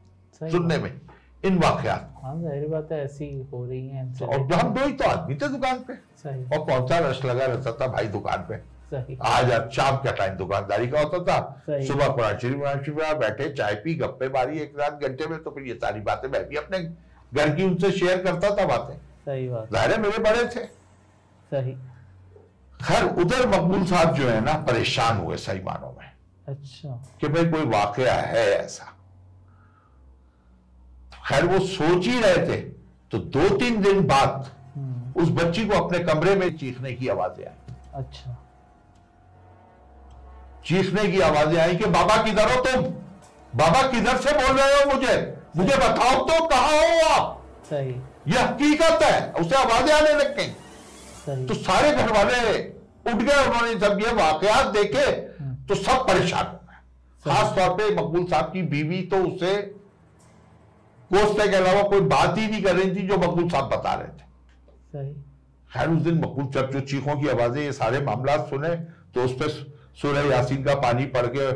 सुनने 0.50 0.78
में 0.78 1.02
इन 1.46 1.58
वाकयात 1.58 2.14
हाँ 2.24 2.36
बात 2.70 2.92
है 2.92 3.04
ऐसी 3.04 3.48
हो 3.54 3.66
रही 3.66 3.88
है 3.88 4.04
इनसे 4.04 4.26
और 4.26 4.54
हम 4.54 4.74
दो 4.74 4.86
ही 4.86 4.94
तो 4.94 5.06
आदमी 5.06 5.36
थे 5.36 5.48
दुकान 5.48 5.80
पे। 5.80 5.94
सही। 5.94 6.44
और 6.44 6.66
पहुँचा 6.66 7.00
रश 7.00 7.26
लगा 7.26 7.46
रहता 7.46 7.72
था 7.72 7.88
भाई 7.88 8.08
दुकान 8.08 8.46
पे? 8.50 8.78
आज 9.22 9.52
आज 9.52 9.72
शाम 9.72 9.98
का 9.98 10.12
टाइम 10.12 10.34
दुकानदारी 10.34 10.88
का 10.88 11.00
होता 11.00 11.20
था? 11.24 11.64
सुबह 11.70 12.16
में 13.10 13.20
बैठे 13.20 13.50
चाय 13.50 13.76
पी 13.76 13.96
गप्पे 13.96 14.30
मारी 14.30 14.60
एक 14.60 14.80
रात 14.80 15.04
घंटे 15.04 15.28
में 15.28 15.44
तो 15.44 15.52
फिर 15.52 15.64
ये 15.64 15.74
सारी 15.74 16.00
बातें 16.00 16.30
मैं 16.30 16.50
भी 16.50 16.56
अपने 16.56 16.80
घर 17.34 17.56
की 17.56 17.64
उनसे 17.64 17.92
शेयर 17.92 18.24
करता 18.24 18.50
था 18.50 18.66
बातें। 18.66 18.98
सही 18.98 19.50
बात। 19.50 19.98
मेरे 20.00 20.18
बड़े 20.18 20.46
थे। 20.46 20.66
सही। 21.54 21.78
खैर 22.86 23.04
उधर 23.22 23.48
मकबूल 23.50 23.86
साहब 23.86 24.14
जो 24.16 24.28
है 24.30 24.40
ना 24.42 24.54
परेशान 24.68 25.18
हुए 25.18 25.38
सही 25.38 25.60
मानों 25.64 25.92
में 26.00 26.06
अच्छा। 26.48 26.90
कि 27.22 27.28
भाई 27.28 27.46
कोई 27.52 27.66
वाकया 27.70 28.14
है 28.14 28.46
ऐसा? 28.58 28.94
खैर 31.28 31.46
वो 31.46 31.60
सोच 31.68 32.06
ही 32.08 32.20
रहे 32.22 32.46
थे 32.48 32.62
तो 33.12 33.18
दो 33.36 33.48
तीन 33.58 33.82
दिन 33.82 34.02
बाद 34.08 34.50
हम्म, 34.76 35.22
उस 35.22 35.30
बच्ची 35.40 35.66
को 35.68 35.84
अपने 35.84 36.00
कमरे 36.00 36.36
में 36.36 36.50
चीखने 36.58 36.92
की 36.94 37.08
आवाज़ें 37.08 37.46
आई। 37.46 37.76
अच्छा। 37.96 38.36
चीखने 40.66 41.08
की 41.12 41.20
आवाज़ें 41.22 41.58
आई 41.62 41.76
कि 41.76 41.86
बाबा 41.98 42.16
किधर 42.24 42.52
हो 42.52 42.62
तुम? 42.64 42.84
बाबा 43.56 43.82
किधर 43.92 44.18
से 44.18 44.32
बोल 44.34 44.58
रहे 44.60 44.74
हो 44.74 44.94
मुझे? 44.94 45.16
मुझे 45.58 45.76
बताओ 45.76 46.24
तो 46.28 46.46
कहा 46.48 46.72
हो 46.72 47.10
आप? 47.10 47.44
सही। 47.70 47.96
यह 48.34 48.44
हकीकत 48.44 49.04
है। 49.04 49.32
उसे 49.34 49.56
आवाज़ें 49.56 49.94
आने 49.96 50.14
लग 50.14 50.36
गई। 50.38 50.48
तो 51.28 51.54
सारे 51.56 51.92
घर 51.94 52.12
वाले 52.12 52.38
उठ 53.08 53.22
गए 53.22 53.46
उन्होंने 53.46 53.74
जब 53.78 54.00
ये 54.02 54.14
वाकयात 54.16 54.66
देखे 54.74 55.06
तो 55.68 55.76
सब 55.76 56.06
परेशान 56.08 56.46
हो 56.46 56.52
गए। 56.52 56.78
खास 57.24 57.56
तौर 57.56 57.70
पे 57.78 57.90
मकबूल 57.96 58.26
साहब 58.26 58.52
की 58.54 58.62
बीवी 58.68 59.02
तो 59.12 59.18
उसे 59.26 59.56
कोसने 61.12 61.48
के 61.48 61.56
अलावा 61.56 61.82
कोई 61.90 62.02
बात 62.10 62.38
ही 62.38 62.48
नहीं 62.48 62.62
कर 62.64 62.76
रही 62.76 62.96
थी 62.96 63.08
जो 63.08 63.18
मकबूल 63.18 63.50
साहब 63.50 63.70
बता 63.70 63.94
रहे 63.94 64.08
थे। 64.10 64.26
सही। 64.94 65.14
खैर 65.72 65.90
उस 65.90 66.02
दिन 66.02 66.18
मकबूल 66.18 66.46
साहब 66.54 66.72
जो 66.72 66.80
चीखों 66.90 67.16
की 67.22 67.28
आवाज़ें 67.30 67.62
ये 67.64 67.72
सारे 67.74 68.00
मामला 68.02 68.38
सुने 68.46 68.76
तो 69.16 69.24
उस 69.24 69.34
पर 69.34 69.50
सूरह 70.02 70.30
यासीन 70.32 70.64
का 70.64 70.76
पानी 70.82 71.06
पड़ 71.16 71.26
के 71.36 71.52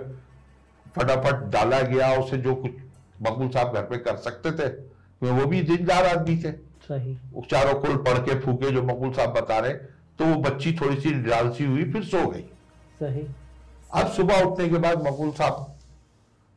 फटाफट 0.91 1.43
डाला 1.51 1.81
गया 1.81 2.11
उसे 2.15 2.37
जो 2.37 2.55
कुछ 2.55 2.71
मकबूल 3.21 3.49
साहब 3.49 3.73
घर 3.73 3.81
पे 3.83 3.97
कर 3.97 4.15
सकते 4.17 4.51
थे 4.51 4.67
वो 5.21 5.45
भी 5.45 5.61
जिंदार 5.63 6.05
आदमी 6.07 6.35
थे 6.43 6.51
सही। 6.87 7.17
वो 7.33 7.45
चारों 7.51 7.73
कुल 7.81 7.95
पढ़ 7.97 8.17
के 8.19 8.39
फूके 8.39 8.71
जो 8.71 8.83
मकबूल 8.83 9.11
साहब 9.13 9.33
बता 9.33 9.57
रहे 9.59 9.73
तो 10.19 10.25
वो 10.25 10.35
बच्ची 10.41 10.71
थोड़ी 10.81 10.99
सी 11.01 11.13
निरालसी 11.15 11.65
हुई 11.65 11.83
फिर 11.91 12.03
सो 12.03 12.25
गई। 12.27 12.41
सही। 12.99 13.27
अब 13.93 14.07
सुबह 14.07 14.41
उठने 14.43 14.67
के 14.69 14.77
बाद 14.77 15.07
मकबूल 15.07 15.31
साहब 15.31 15.67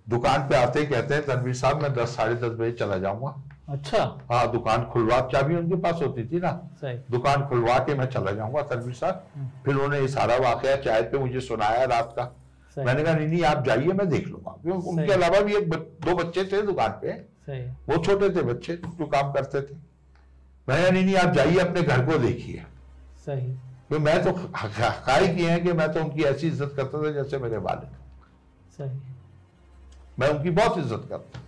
दुकान 0.06 0.48
पे 0.48 0.56
आते 0.56 0.84
कहते 0.86 1.14
हैं 1.14 1.24
तनवीर 1.26 1.54
साहब 1.54 1.82
मैं 1.82 1.92
दस 1.94 2.16
साढ़े 2.16 2.34
दस 2.34 2.56
बजे 2.58 2.72
चला 2.72 2.98
जाऊँगा। 2.98 3.34
अच्छा। 3.68 4.02
हाँ 4.30 4.50
दुकान 4.52 4.84
खुलवा 4.84 5.20
चाबी 5.32 5.54
उनके 5.56 5.76
पास 5.76 6.00
होती 6.02 6.24
थी 6.28 6.40
ना। 6.40 6.50
सही। 6.80 6.98
दुकान 7.10 7.46
खुलवा 7.48 7.78
के 7.78 7.94
मैं 7.94 8.06
चला 8.06 8.32
जाऊँगा 8.32 8.62
तनवीर 8.62 8.94
साहब। 8.94 9.24
हम्म। 9.34 9.48
फिर 9.64 9.74
उन्होंने 9.74 10.00
ये 10.00 10.08
सारा 10.08 10.36
वाकया 10.38 10.76
चाय 10.76 11.02
पे 11.02 11.18
मुझे 11.18 11.40
सुनाया 11.40 11.84
रात 11.84 12.14
का। 12.18 12.34
मैंने 12.84 13.02
कहा 13.02 13.14
नहीं 13.14 13.28
नहीं 13.28 13.42
आप 13.44 13.64
जाइए 13.64 13.92
मैं 13.92 14.08
देख 14.08 14.28
लूँगा। 14.28 14.58
क्योंकि 14.62 14.88
उनके 14.88 15.12
अलावा 15.12 15.40
भी 15.40 15.54
एक 15.56 15.68
दो 16.04 16.14
बच्चे 16.14 16.44
थे 16.44 16.62
दुकान 16.62 16.90
पे। 17.02 17.12
सही। 17.46 17.62
वो 17.88 18.04
छोटे 18.04 18.30
थे 18.30 18.42
बच्चे 18.42 18.76
जो 18.76 19.06
काम 19.06 19.32
करते 19.32 19.60
थे। 19.62 19.76
मैंने 20.68 20.90
नहीं 20.90 21.04
नहीं 21.04 21.16
आप 21.16 21.32
जाइए 21.34 21.58
अपने 21.58 21.82
घर 21.82 22.04
को 22.06 22.18
देखिए। 22.18 22.64
सही। 23.26 23.52
तो 23.90 23.98
मैं 24.00 24.22
तो 24.24 24.30
हकाई 24.56 25.28
किए 25.28 25.48
हैं 25.50 25.62
कि 25.64 25.72
मैं 25.72 25.92
तो 25.92 26.00
उनकी 26.00 26.22
ऐसी 26.24 26.46
इज़्ज़त 26.48 26.72
करता 26.76 27.02
था 27.02 27.10
जैसे 27.12 27.38
मेरे 27.38 27.56
वालिद। 27.58 27.96
सही। 28.78 29.00
मैं 30.18 30.28
उनकी 30.28 30.50
बहुत 30.52 30.78
इज़्ज़त 30.78 31.06
करता 31.10 31.40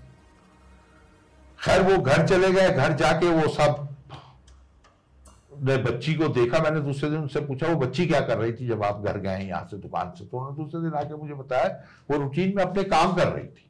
खैर 1.59 1.83
वो 1.83 1.99
घर 1.99 2.27
चले 2.27 2.51
गए 2.53 2.71
घर 2.71 2.93
जाके 2.95 3.29
वो 3.31 3.49
सबने 3.51 3.77
बच्ची 5.83 6.15
को 6.15 6.29
देखा 6.31 6.59
मैंने 6.63 6.81
दूसरे 6.81 7.11
दिन 7.11 7.19
उनसे 7.19 7.41
पूछा 7.43 7.67
वो 7.67 7.77
बच्ची 7.77 8.07
क्या 8.07 8.21
कर 8.23 8.39
रही 8.39 8.53
थी 8.53 8.67
जब 8.69 8.83
आप 8.85 9.03
घर 9.03 9.19
गए 9.19 9.39
यहाँ 9.41 9.67
से 9.71 9.77
दुकान 9.79 10.13
से? 10.19 10.25
तो 10.25 10.39
उन्होंने 10.39 10.57
दूसरे 10.57 10.81
दिन 10.81 10.93
आके 10.95 11.15
मुझे 11.17 11.35
बताया 11.35 11.69
वो 12.11 12.17
रूटीन 12.19 12.57
में 12.57 12.63
अपने 12.65 12.85
काम 12.87 13.15
कर 13.17 13.29
रही 13.29 13.47
थी। 13.47 13.66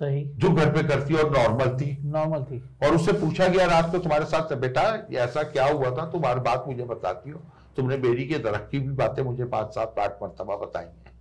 सही। 0.00 0.24
जो 0.24 0.50
घर 0.50 0.70
पे 0.72 0.82
करती 0.82 1.14
और 1.14 1.30
नॉर्मल 1.30 1.76
थी। 1.76 1.98
नॉर्मल 2.02 2.44
थी। 2.44 2.58
और 2.82 2.94
उससे 2.94 3.12
पूछा 3.12 3.46
गया 3.48 3.66
रात 3.66 3.90
को 3.92 3.98
तुम्हारे 3.98 4.24
साथ 4.24 4.54
बेटा 4.56 4.82
ऐसा 5.14 5.42
क्या 5.42 5.66
हुआ 5.66 5.90
था? 5.90 6.06
तुम 6.06 6.26
हर 6.26 6.38
बात 6.38 6.64
मुझे 6.68 6.84
बताती 6.84 7.30
हो। 7.30 7.40
तुमने 7.76 7.96
बेरी 7.96 8.26
के 8.28 8.38
दरख्त 8.38 8.68
की 8.70 8.78
भी 8.78 8.88
बातें 8.88 9.22
मुझे 9.22 9.44
पाँच 9.44 9.66
सात 9.66 9.98
आठ 9.98 10.22
मरतबा 10.22 10.56
बताई 10.56 10.84
हैं 10.84 11.12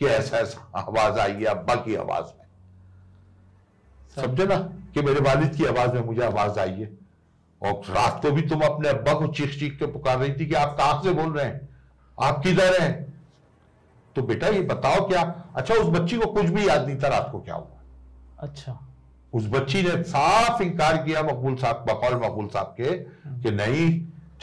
कि 0.00 0.06
ऐसा 0.06 0.36
ऐसा 0.36 0.70
आवाज़ 0.76 1.18
आई 1.18 1.32
है 1.32 1.44
अब्बा 1.44 1.74
की 1.74 1.94
आवाज़ 1.94 2.24
में। 2.24 2.46
समझे 4.16 4.46
ना 4.46 4.56
कि 4.94 5.02
मेरे 5.02 5.20
वालिद 5.20 5.54
की 5.54 5.64
आवाज़ 5.64 5.92
में 5.92 6.04
मुझे 6.04 6.22
आवाज़ 6.22 6.58
आई 6.58 6.72
है। 6.72 6.90
और 7.62 7.72
रात 7.72 8.22
को 8.22 8.30
भी 8.30 8.42
तुम 8.42 8.60
अपने 8.60 8.88
अब्बा 8.88 9.14
को 9.14 9.26
चीख 9.26 9.58
चीख 9.58 9.78
के 9.78 9.86
पुकार 9.86 10.18
रही 10.18 10.32
थी 10.32 10.46
कि 10.46 10.54
आप 10.54 10.76
कहाँ 10.78 11.02
से 11.02 11.10
बोल 11.10 11.32
रहे 11.32 11.46
हैं? 11.46 11.68
आप 12.20 12.42
किधर 12.42 12.80
हैं? 12.80 13.22
तो 14.16 14.22
बेटा 14.22 14.48
ये 14.48 14.60
बताओ 14.60 15.08
क्या? 15.08 15.22
अच्छा 15.56 15.74
उस 15.74 15.88
बच्ची 15.88 16.16
को 16.16 16.26
कुछ 16.26 16.46
भी 16.46 16.68
याद 16.68 16.86
नहीं 16.86 16.96
था 16.96 17.08
रात 17.08 17.28
को 17.32 17.40
क्या 17.40 17.54
हुआ। 17.54 17.73
अच्छा। 18.44 18.78
उस 19.32 19.46
बच्ची 19.50 19.82
ने 19.82 20.02
साफ़ 20.04 20.62
इंकार 20.62 20.96
किया 21.04 21.22
मकबूल 21.22 21.56
साहब 21.56 21.84
बकौल 21.88 22.14
मकबूल 22.16 22.48
साहब 22.48 22.74
के 22.80 22.90
कि 23.42 23.50
नहीं 23.52 23.86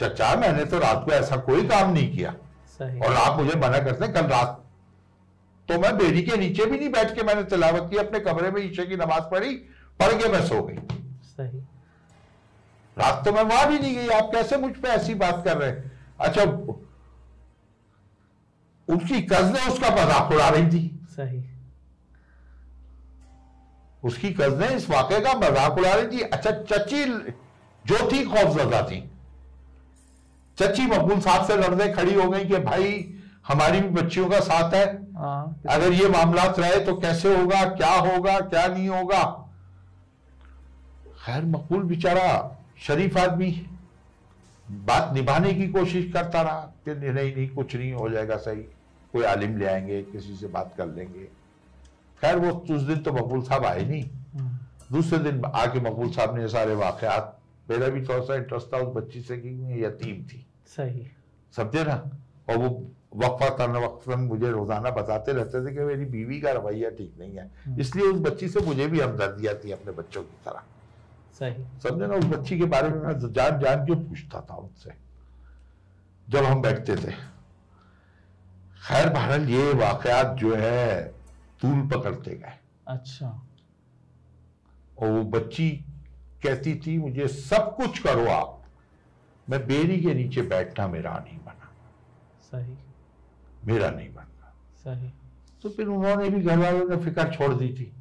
चचा 0.00 0.34
मैंने 0.36 0.64
तो 0.64 0.78
रात 0.78 1.04
को 1.04 1.12
ऐसा 1.12 1.36
कोई 1.42 1.66
काम 1.68 1.92
नहीं 1.92 2.10
किया। 2.12 2.34
सही। 2.70 3.00
और 3.00 3.14
आप 3.16 3.38
मुझे 3.40 3.54
मना 3.56 3.78
करते 3.80 4.04
हैं 4.04 4.14
कल 4.14 4.26
रात 4.28 4.58
तो 5.68 5.78
मैं 5.80 5.96
बेरी 5.98 6.22
के 6.22 6.36
नीचे 6.36 6.64
भी 6.66 6.78
नहीं 6.78 6.90
बैठ 6.90 7.14
के 7.14 7.22
मैंने 7.22 7.42
तिलावत 7.50 7.88
की 7.90 7.96
अपने 7.98 8.20
कमरे 8.20 8.50
में 8.50 8.62
ईशे 8.62 8.86
की 8.86 8.96
नमाज़ 8.96 9.30
पढ़ी 9.30 9.54
पढ़ 10.00 10.12
के 10.14 10.28
मैं 10.28 10.42
सो 10.46 10.62
गई। 10.62 10.76
सही। 11.28 11.58
रात 12.96 13.24
तो 13.24 13.32
मैं 13.32 13.42
वहाँ 13.44 13.66
भी 13.68 13.78
नहीं 13.78 13.94
गई 13.96 14.08
आप 14.16 14.30
कैसे 14.32 14.56
मुझ 14.56 14.72
पर 14.72 14.88
ऐसी 14.90 15.14
बात 15.16 15.42
कर 15.44 15.56
रहे 15.56 15.68
हैं? 15.68 15.90
अच्छा 16.20 16.42
उसकी 18.88 19.20
कजने 19.24 19.66
उसका 19.70 19.90
मज़ाक 19.92 20.32
उड़ा 20.32 20.48
रही 20.48 20.66
थी। 20.68 20.84
सही। 21.10 21.42
उसकी 24.02 24.30
कजने 24.32 24.68
इस 24.76 24.88
वाक़े 24.90 25.20
का 25.20 25.32
मज़ाक 25.40 25.78
उड़ा 25.78 25.94
रही 25.94 26.06
थी। 26.08 26.20
अच्छा 26.22 26.50
चची 26.50 27.04
जो 27.84 28.10
थी 28.12 28.24
खौफजदा 28.26 28.82
थी। 28.82 29.02
चची 30.58 30.86
मकबूल 30.86 31.20
साहब 31.20 31.46
से 31.46 31.56
लड़ने 31.56 31.88
खड़ी 31.92 32.14
हो 32.14 32.28
गई 32.30 32.44
कि 32.44 32.58
भाई 32.60 32.88
हमारी 33.48 33.80
भी 33.80 33.88
बच्चियों 33.92 34.28
का 34.30 34.40
साथ 34.40 34.74
है। 34.74 34.86
हाँ। 35.16 35.62
अगर 35.68 35.92
ये 35.92 36.08
मामला 36.08 36.44
रहे 36.48 36.78
तो 36.84 36.94
कैसे 36.96 37.34
होगा 37.36 37.64
क्या 37.66 37.92
होगा 37.92 38.38
क्या 38.40 38.66
नहीं 38.66 38.88
होगा? 38.88 39.22
खैर 41.24 41.44
मकबूल 41.46 41.82
बेचारा 41.84 42.28
शरीफ 42.82 43.16
आदमी 43.18 43.50
बात 44.86 45.12
निभाने 45.14 45.52
की 45.54 45.66
कोशिश 45.68 46.12
करता 46.12 46.42
रहा 46.42 46.60
कि 46.84 46.94
नहीं 46.94 47.34
नहीं 47.34 47.48
कुछ 47.48 47.74
नहीं 47.76 47.92
हो 47.92 48.08
जाएगा 48.10 48.36
सही। 48.38 48.62
कोई 49.12 49.24
आलिम 49.24 49.56
ले 49.58 49.66
आएँगे 49.66 50.02
किसी 50.02 50.34
से 50.36 50.46
बात 50.48 50.74
कर 50.78 50.86
लेंगे। 50.86 51.28
खैर 52.22 52.38
वो 52.38 52.50
उस 52.70 52.82
दिन 52.82 52.98
तो 52.98 53.12
मकबूल 53.12 53.42
साहब 53.42 53.64
आए 53.64 53.84
नहीं। 53.84 54.02
हम्म, 54.34 54.58
दूसरे 54.92 55.18
दिन 55.20 55.44
आके 55.44 55.80
मकबूल 55.80 56.10
साहब 56.10 56.36
ने 56.38 56.48
सारे 56.48 56.74
वाकयात 56.74 57.38
मेरा 57.70 57.88
भी 57.88 58.02
थोड़ा 58.02 58.20
सा 58.20 58.34
इंटरेस्ट 58.34 58.72
था 58.72 58.78
उस 58.78 58.94
बच्ची 58.96 59.20
से 59.20 59.36
कि 59.36 59.48
ये 59.48 59.84
यतीम 59.84 60.22
थी। 60.24 60.46
सही। 60.66 61.06
समझे 61.54 61.84
ना? 61.84 61.94
और 62.50 62.56
वो 62.56 62.68
वक्फा 63.16 63.48
करना 63.56 63.78
वक्फन 63.78 64.20
मुझे 64.20 64.50
रोज़ाना 64.50 64.90
बताते 64.90 65.32
रहते 65.32 65.64
थे 65.66 65.72
कि 65.74 65.84
मेरी 65.84 66.04
बीवी 66.04 66.40
का 66.40 66.52
रवैया 66.52 66.90
ठीक 66.90 67.14
नहीं 67.18 67.36
है। 67.36 67.78
इसलिए 67.80 68.06
उस 68.06 68.20
बच्ची 68.20 68.48
से 68.48 68.60
मुझे 68.60 68.86
भी 68.86 69.00
हमदर्दी 69.00 69.46
आती 69.46 69.68
है 69.68 69.74
अपने 69.74 69.92
बच्चों 69.92 70.22
की 70.22 70.36
तरह। 70.44 70.62
सही। 71.38 71.64
समझे 71.82 72.06
ना? 72.06 72.14
उस 72.14 72.24
बच्ची 72.26 72.58
के 72.58 72.64
बारे 72.66 72.88
में 72.88 72.98
मैं 72.98 73.32
जान 73.32 73.58
जान 73.60 73.84
के 73.86 73.94
पूछता 74.04 74.40
था 74.50 74.56
उनसे 74.56 74.94
जब 76.26 76.44
हम 76.44 76.62
बैठते 76.62 76.96
थे। 76.96 77.12
खैर 78.82 79.08
बहरहाल 79.08 79.48
ये 79.48 79.72
वाकयात 79.74 80.36
जो 80.36 80.54
है 80.54 81.14
तूल 81.62 81.86
पकड़ते 81.88 82.34
गए। 82.34 82.58
अच्छा। 82.88 83.26
और 84.98 85.10
वो 85.10 85.22
बच्ची 85.30 85.68
कहती 86.42 86.74
थी 86.76 86.96
मुझे 86.98 87.28
सब 87.28 87.74
कुछ 87.76 87.98
करो 87.98 88.26
आप। 88.30 88.58
मैं 89.48 89.66
बेरी 89.66 90.00
के 90.00 90.14
नीचे 90.14 90.42
बैठना 90.42 90.86
मेरा 90.88 91.16
नहीं 91.18 91.38
बना। 91.38 91.70
सही। 92.50 92.76
मेरा 93.64 93.90
नहीं 93.90 94.08
बनना 94.14 94.54
सही। 94.84 95.12
तो 95.64 95.68
फिर 95.68 95.86
उन्होंने 95.86 96.28
भी 96.30 96.40
घर 96.40 96.58
वालों 96.58 96.88
ने 96.88 96.96
फ़िक्र 96.96 97.28
छोड़ 97.32 97.52
दी 97.54 97.68
थी। 97.68 97.92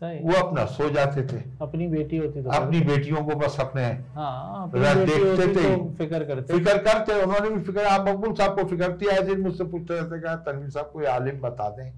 सही। 0.00 0.18
वो 0.20 0.32
अपना 0.36 0.64
सो 0.66 0.88
जाते 0.90 1.22
थे। 1.26 1.42
अपनी 1.62 1.86
बेटी 1.88 2.16
होती 2.16 2.42
तो 2.42 2.50
अपनी 2.50 2.80
बेटियों 2.80 3.24
को 3.24 3.34
बस 3.36 3.56
अपने 3.60 3.84
हाँ 4.14 4.62
अपनी 4.64 5.04
देखते 5.04 5.46
थे। 5.46 5.76
तो 5.76 5.84
फ़िक्र 5.98 6.24
करते। 6.24 6.52
फ़िक्र 6.52 6.78
करते 6.78 7.20
उन्होंने 7.22 7.50
भी 7.50 7.62
फ़िक्र। 7.62 7.84
आप 7.86 8.08
मकबूल 8.08 8.34
साहब 8.34 8.60
को 8.60 8.64
फ़िक्र 8.68 8.92
थी 9.00 9.34
मुझसे 9.42 9.64
पूछते 9.64 9.94
रहते 9.94 10.20
कहा 10.20 10.34
तनवीर 10.48 10.70
साहब 10.70 10.90
कोई 10.92 11.04
आलिम 11.04 11.40
बता 11.40 11.68
दें। 11.68 11.92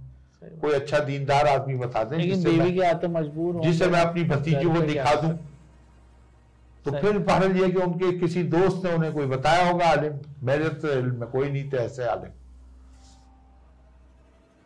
कोई 0.60 0.72
अच्छा 0.72 0.98
दीनदार 0.98 1.46
आदमी 1.48 1.74
बता 1.74 2.04
दें 2.04 2.16
लेकिन 2.16 2.34
जिससे 2.34 2.50
देवी 2.50 2.64
मैं- 2.64 2.74
के 2.74 2.86
हाथ 2.86 2.94
तो 2.94 3.08
मजबूर 3.08 3.60
जिसे 3.60 3.86
मैं 3.86 4.00
अपनी 4.00 4.24
भतीजी 4.24 4.64
को 4.64 4.80
दिखा 4.80 5.14
दूँ। 5.14 5.38
तो 6.84 6.90
फिर 6.90 7.18
बहरहाल 7.18 7.56
ये 7.56 7.68
कि 7.68 7.78
उनके 7.78 8.18
किसी 8.18 8.42
दोस्त 8.42 8.84
ने 8.84 8.92
उन्हें 8.92 9.12
कोई 9.12 9.26
बताया 9.26 9.70
होगा 9.70 9.86
आलिम। 9.86 10.12
मेरे 10.42 10.68
तो 10.68 11.02
में 11.02 11.28
कोई 11.30 11.50
नहीं 11.50 11.70
थे 11.72 11.76
ऐसे 11.76 12.04
आलिम। 12.04 12.30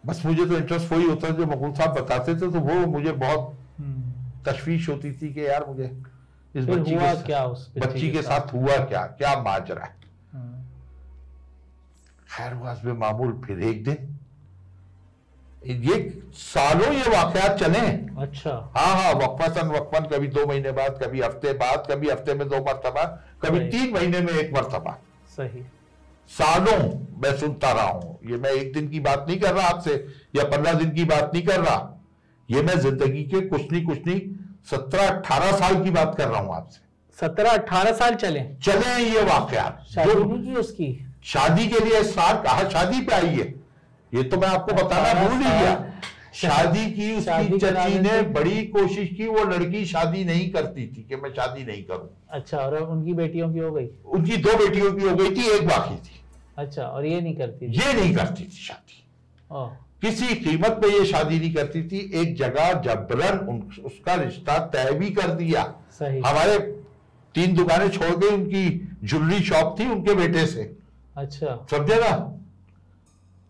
बस 0.07 0.23
मुझे 0.27 0.47
तो 0.47 0.57
इंटरेस्ट 0.57 0.93
वही 0.93 1.05
होता 1.05 1.29
जो 1.29 1.47
मकबूल 1.47 1.73
साहब 1.73 1.95
बताते 2.01 2.35
थे 2.35 2.39
तो 2.39 2.61
वो 2.61 2.75
मुझे 2.87 3.13
बहुत 3.13 3.55
हम्म। 3.79 4.13
तशवीश 4.45 4.89
होती 4.89 5.13
थी 5.13 5.35
कि 5.35 5.47
यार 5.47 5.67
मुझे 5.69 6.03
इस 6.57 6.65
बच्ची 6.67 6.95
हुआ 6.95 7.15
के 7.15 7.23
क्या 7.23 7.45
उस 7.45 7.73
बच्ची 7.79 8.11
के 8.11 8.23
साथ? 8.23 8.55
हुआ 8.55 8.77
क्या? 8.77 9.07
क्या 9.07 9.43
माजरा 9.43 9.85
है? 9.85 9.95
हम्म, 10.33 10.65
खैर 12.37 12.55
में 12.85 12.93
मामूल 12.93 13.43
फिर 13.47 13.61
एक 13.61 13.85
दिन 13.85 14.20
ये 15.63 15.97
सालों 16.35 16.93
ये 16.93 17.09
वाकयात 17.11 17.59
चले। 17.59 17.79
अच्छा। 18.23 18.51
हाँ 18.77 18.95
हाँ 18.97 19.13
वक्फतन 19.15 19.69
वक्फन 19.69 20.05
कभी 20.07 20.29
दो 20.29 20.47
महीने 20.47 20.71
बाद 20.73 20.99
कभी 21.03 21.21
हफ़्ते 21.21 21.53
बाद 21.55 21.87
कभी 21.91 22.09
हफ़्ते 22.11 22.35
में 22.35 22.49
दो 22.49 22.57
मरतबा 22.59 23.05
कभी 23.43 23.61
तीन 23.71 23.93
महीने 23.95 24.21
में 24.21 24.33
एक 24.33 24.53
मरतबा। 24.55 24.97
सही। 25.37 25.63
सालों 26.31 26.79
मैं 27.23 27.37
सुनता 27.39 27.73
रहा 27.73 27.85
हूँ। 27.85 28.19
ये 28.31 28.37
मैं 28.37 28.51
एक 28.51 28.73
दिन 28.73 28.89
की 28.89 29.01
बात 29.01 29.25
नहीं 29.29 29.39
कर 29.41 29.55
रहा 29.55 29.69
आपसे 29.69 29.95
या 30.37 30.45
पंद्रह 30.47 30.73
दिन 30.73 30.91
की 30.91 31.05
बात 31.05 31.31
नहीं 31.35 31.45
कर 31.47 31.61
रहा। 31.61 31.79
ये 32.49 32.63
मैं 32.63 32.79
ज़िंदगी 32.81 33.23
के 33.25 33.41
कुछ 33.49 33.73
नहीं 33.73 33.85
कुछ 33.87 34.07
नहीं 34.07 34.21
सत्रह 34.71 35.09
अठारह 35.09 35.53
साल 35.53 35.83
की 35.85 35.91
बात 35.91 36.15
कर 36.19 36.29
रहा 36.29 36.41
हूँ 36.41 36.55
आपसे। 36.55 36.89
सत्रह 37.19 37.51
अठारह 37.51 37.93
साल 37.93 38.15
चले। 38.15 38.41
चले 38.65 38.99
ये 39.05 39.23
वाकयात। 39.25 39.85
शादी 39.91 40.43
की 40.43 40.55
उसकी? 40.55 40.93
शादी 41.25 41.67
के 41.69 41.85
लिए 41.85 42.03
साल 42.05 42.43
कहा 42.43 42.69
शादी 42.69 43.01
पे 43.01 43.15
आई 43.15 43.29
है? 43.29 43.55
ये 44.15 44.23
तो 44.23 44.37
मैं 44.37 44.49
आपको 44.49 44.73
बताना 44.75 45.13
भूल 45.21 45.33
ही 45.33 45.51
गया। 45.51 45.75
शादी 46.35 46.85
की 46.91 47.11
उसकी 47.17 47.59
चची 47.59 47.99
ने 47.99 48.21
बड़ी 48.33 48.63
कोशिश 48.67 49.09
की 49.17 49.27
वो 49.27 49.45
लड़की 49.45 49.85
शादी 49.87 50.25
नहीं 50.25 50.51
करती 50.51 50.87
थी 50.87 51.07
कि 51.09 51.17
मैं 51.17 51.31
शादी 51.31 51.65
नहीं 51.65 51.83
करूँ। 51.85 52.09
अच्छा 52.31 52.59
और 52.59 52.77
उनकी 52.77 53.15
बेटियों 53.15 53.53
की 53.53 53.59
हो 53.59 53.71
गई? 53.73 53.89
उनकी 54.07 54.37
दो 54.37 54.57
बेटियों 54.59 54.93
की 54.93 55.09
हो 55.09 55.15
गई 55.17 55.31
थी 55.31 55.49
एक 55.51 55.67
बाकी 55.69 55.97
थी। 55.97 56.21
अच्छा 56.59 56.83
और 56.83 57.07
ये 57.07 57.21
नहीं 57.21 57.35
करती 57.37 57.69
थी? 57.69 57.73
ये 57.73 57.93
नहीं 57.93 58.15
करती 58.15 58.45
थी 58.45 58.63
शादी। 58.63 58.99
किसी 60.03 60.35
कीमत 60.35 60.79
पे 60.83 60.89
ये 60.89 61.05
शादी 61.05 61.39
नहीं 61.39 61.55
करती 61.55 61.83
थी 61.83 61.99
एक 62.21 62.35
जगह 62.37 62.73
जबरन 62.83 63.39
उसका 63.85 64.15
रिश्ता 64.15 64.59
तय 64.67 64.93
भी 64.93 65.11
कर 65.11 65.31
दिया। 65.35 65.63
सही। 65.99 66.21
हमारे 66.21 66.59
तीन 67.35 67.55
दुकानें 67.55 67.89
छोड़ 67.89 68.15
गई 68.17 68.29
उनकी 68.29 68.69
ज्वेलरी 69.05 69.41
शॉप 69.45 69.79
थी 69.81 69.87
उनके 69.87 70.15
बेटे 70.15 70.47
से। 70.47 70.63
अच्छा। 71.17 71.67
समझे 71.71 71.97
ना? 71.97 72.13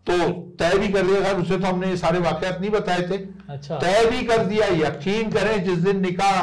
तो 0.07 0.17
तय 0.59 0.77
भी 0.77 0.87
कर 0.87 1.07
दिया 1.07 1.31
उसे 1.33 1.57
तो 1.57 1.67
हमने 1.67 1.87
ये 1.87 1.97
सारे 1.97 2.19
वाकयात 2.19 2.59
नहीं 2.61 2.69
बताए 2.69 3.01
थे। 3.01 3.17
अच्छा। 3.49 3.77
तय 3.79 4.05
भी 4.11 4.23
कर 4.23 4.45
दिया 4.45 4.67
यकीन 4.67 5.31
करें 5.31 5.63
जिस 5.63 5.77
दिन 5.77 6.01
निकाह 6.01 6.41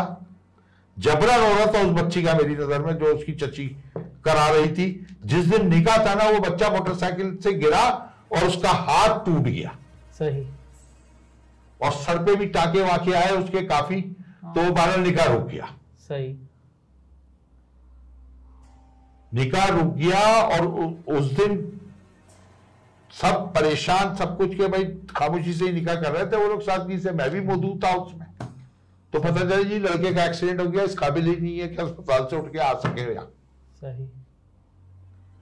जबरन 0.96 1.40
हो 1.40 1.54
रहा 1.54 1.66
था 1.66 1.80
उस 1.80 1.92
बच्ची 2.02 2.22
का 2.22 2.34
मेरी 2.34 2.54
नज़र 2.56 2.78
में 2.78 2.92
जो 2.98 3.06
उसकी 3.06 3.32
चची 3.32 3.66
करा 4.24 4.48
रही 4.48 4.70
थी 4.72 5.06
जिस 5.24 5.44
दिन 5.44 5.68
निकाह 5.74 5.98
था 6.06 6.14
ना 6.14 6.28
वो 6.30 6.38
बच्चा 6.40 6.68
मोटरसाइकिल 6.70 7.36
से 7.44 7.52
गिरा 7.52 7.82
और 8.32 8.44
उसका 8.44 8.70
हाथ 8.70 9.24
टूट 9.26 9.42
गया। 9.42 9.76
सही। 10.18 10.46
और 11.82 11.92
सर 11.92 12.22
पे 12.24 12.34
भी 12.36 12.46
टाके 12.46 12.82
वाके 12.82 13.12
आए 13.12 13.30
उसके 13.30 13.62
काफ़ी 13.66 14.00
तो 14.00 14.70
बहरहाल 14.72 15.00
निकाह 15.00 15.26
रुक 15.26 15.46
गया। 15.46 15.74
सही। 16.08 16.36
निकाह 19.34 19.68
रुक 19.68 19.94
गया 19.94 20.20
और 20.42 20.66
उ- 20.66 21.16
उस 21.16 21.32
दिन 21.32 21.77
सब 23.20 23.52
परेशान 23.54 24.14
सब 24.16 24.36
कुछ 24.38 24.54
के 24.56 24.66
भाई 24.68 24.84
खामोशी 25.10 25.52
से 25.52 25.64
ही 25.64 25.72
निकाह 25.72 25.94
कर 26.02 26.12
रहे 26.12 26.26
थे 26.26 26.36
वो 26.36 26.48
लोग 26.48 26.62
सादगी 26.62 26.98
से। 26.98 27.12
मैं 27.12 27.30
भी 27.30 27.40
मौजूद 27.42 27.84
था 27.84 27.94
उसमें। 27.94 28.26
तो 29.12 29.20
पता 29.20 29.40
चला 29.40 29.62
जी 29.62 29.78
लड़के 29.78 30.12
का 30.14 30.24
एक्सीडेंट 30.24 30.60
हो 30.60 30.66
गया 30.66 30.82
इस 30.84 30.94
काबिल 30.94 31.24
ही 31.26 31.36
नहीं 31.36 31.58
है 31.58 31.68
कि 31.68 31.82
अस्पताल 31.82 32.26
से 32.30 32.36
उठ 32.36 32.52
के 32.52 32.58
आ 32.58 32.72
सके 32.76 33.12
यहाँ 33.12 33.26
सही। 33.76 34.04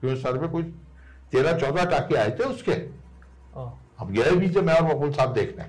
क्योंकि 0.01 0.21
सर 0.21 0.37
में 0.39 0.49
कुछ 0.49 0.65
तेरह 1.31 1.57
चौदह 1.59 1.85
टाके 1.91 2.15
आए 2.15 2.31
थे 2.39 2.43
उसके। 2.43 2.71
अब 3.99 4.11
गए 4.11 4.31
भी 4.31 4.49
थे 4.55 4.61
मैं 4.61 4.73
और 4.73 4.83
मकबूल 4.85 5.11
साहब 5.11 5.33
देखने। 5.33 5.63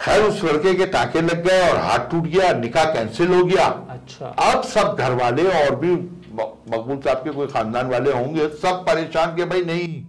खैर 0.00 0.22
उस 0.22 0.42
लड़के 0.44 0.74
के 0.74 0.86
टाके 0.88 1.20
लग 1.20 1.42
गए 1.46 1.68
और 1.70 1.76
हाथ 1.78 2.10
टूट 2.10 2.24
गया 2.24 2.52
निकाह 2.58 2.84
कैंसिल 2.94 3.34
हो 3.34 3.44
गया। 3.44 3.66
अच्छा। 3.90 4.26
अब 4.26 4.62
सब 4.64 4.96
घर 4.98 5.14
वाले 5.14 5.48
और 5.62 5.74
भी 5.76 5.92
मकबूल 5.92 6.98
साहब 6.98 7.24
के 7.24 7.30
कोई 7.30 7.46
खानदान 7.46 7.90
वाले 7.90 8.12
होंगे 8.12 8.48
सब 8.56 8.84
परेशान 8.86 9.34
के 9.36 9.44
भाई 9.44 9.64
नहीं। 9.64 10.04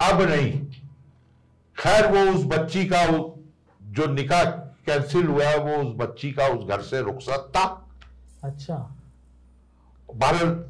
अब 0.00 0.20
नहीं। 0.22 0.52
खैर 1.76 2.06
वो 2.12 2.30
उस 2.32 2.44
बच्ची 2.46 2.84
का 2.84 3.04
जो 3.80 4.06
निकाह 4.06 4.44
कैंसिल 4.86 5.26
हुआ 5.26 5.44
है 5.44 5.58
वो 5.58 5.76
उस 5.76 5.94
बच्ची 5.96 6.30
का 6.32 6.46
उस 6.46 6.66
घर 6.68 6.80
से 6.82 7.00
रुखसत 7.02 7.50
था। 7.56 7.64
अच्छा। 8.44 8.76
बहरहाल 10.14 10.64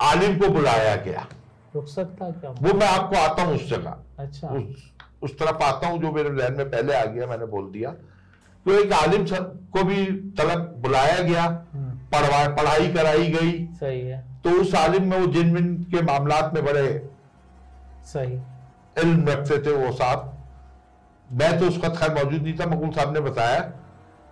आलिम 0.00 0.38
को 0.38 0.48
बुलाया 0.48 0.94
गया। 0.96 1.26
रुखसत 1.74 2.16
था 2.22 2.30
क्या? 2.30 2.50
वो 2.50 2.74
मैं 2.74 2.86
आपको 2.86 3.16
आता 3.16 3.42
हूँ 3.42 3.54
उस 3.54 3.68
जगह। 3.68 3.96
अच्छा। 4.18 4.48
उस 4.48 4.90
उस 5.22 5.38
तरफ़ 5.38 5.62
आता 5.62 5.86
हूँ 5.86 6.00
जो 6.02 6.10
मेरे 6.12 6.30
जहन 6.30 6.56
में 6.56 6.70
पहले 6.70 6.94
आ 6.94 7.04
गया 7.04 7.26
मैंने 7.26 7.46
बोल 7.46 7.70
दिया। 7.72 7.90
तो 8.66 8.78
एक 8.80 8.92
आलिम 8.92 9.24
सर 9.26 9.42
को 9.72 9.84
भी 9.84 10.04
तलब 10.38 10.74
बुलाया 10.78 11.18
गया। 11.22 11.42
हम्म, 11.42 11.90
पढ़वा 12.12 12.46
पढ़ाई 12.56 12.92
कराई 12.92 13.26
गई। 13.30 13.52
सही 13.80 14.00
है। 14.00 14.18
तो 14.44 14.50
उस 14.50 14.74
आलिम 14.74 15.10
में 15.10 15.18
वो 15.18 15.26
जिन 15.26 15.54
विन 15.54 15.74
के 15.90 16.02
मामला 16.02 16.40
में 16.54 16.64
बड़े 16.64 16.86
सही। 18.12 18.34
इल्म 18.96 19.28
रखते 19.28 19.58
थे 19.58 19.72
वो 19.74 19.92
साहब। 19.92 20.30
मैं 21.28 21.58
तो 21.60 21.68
उस 21.68 21.76
वक्त 21.84 21.98
खैर 22.00 22.14
मौजूद 22.14 22.42
नहीं 22.42 22.58
था 22.58 22.66
मकबूल 22.66 22.90
साहब 22.94 23.12
ने 23.14 23.20
बताया 23.20 23.60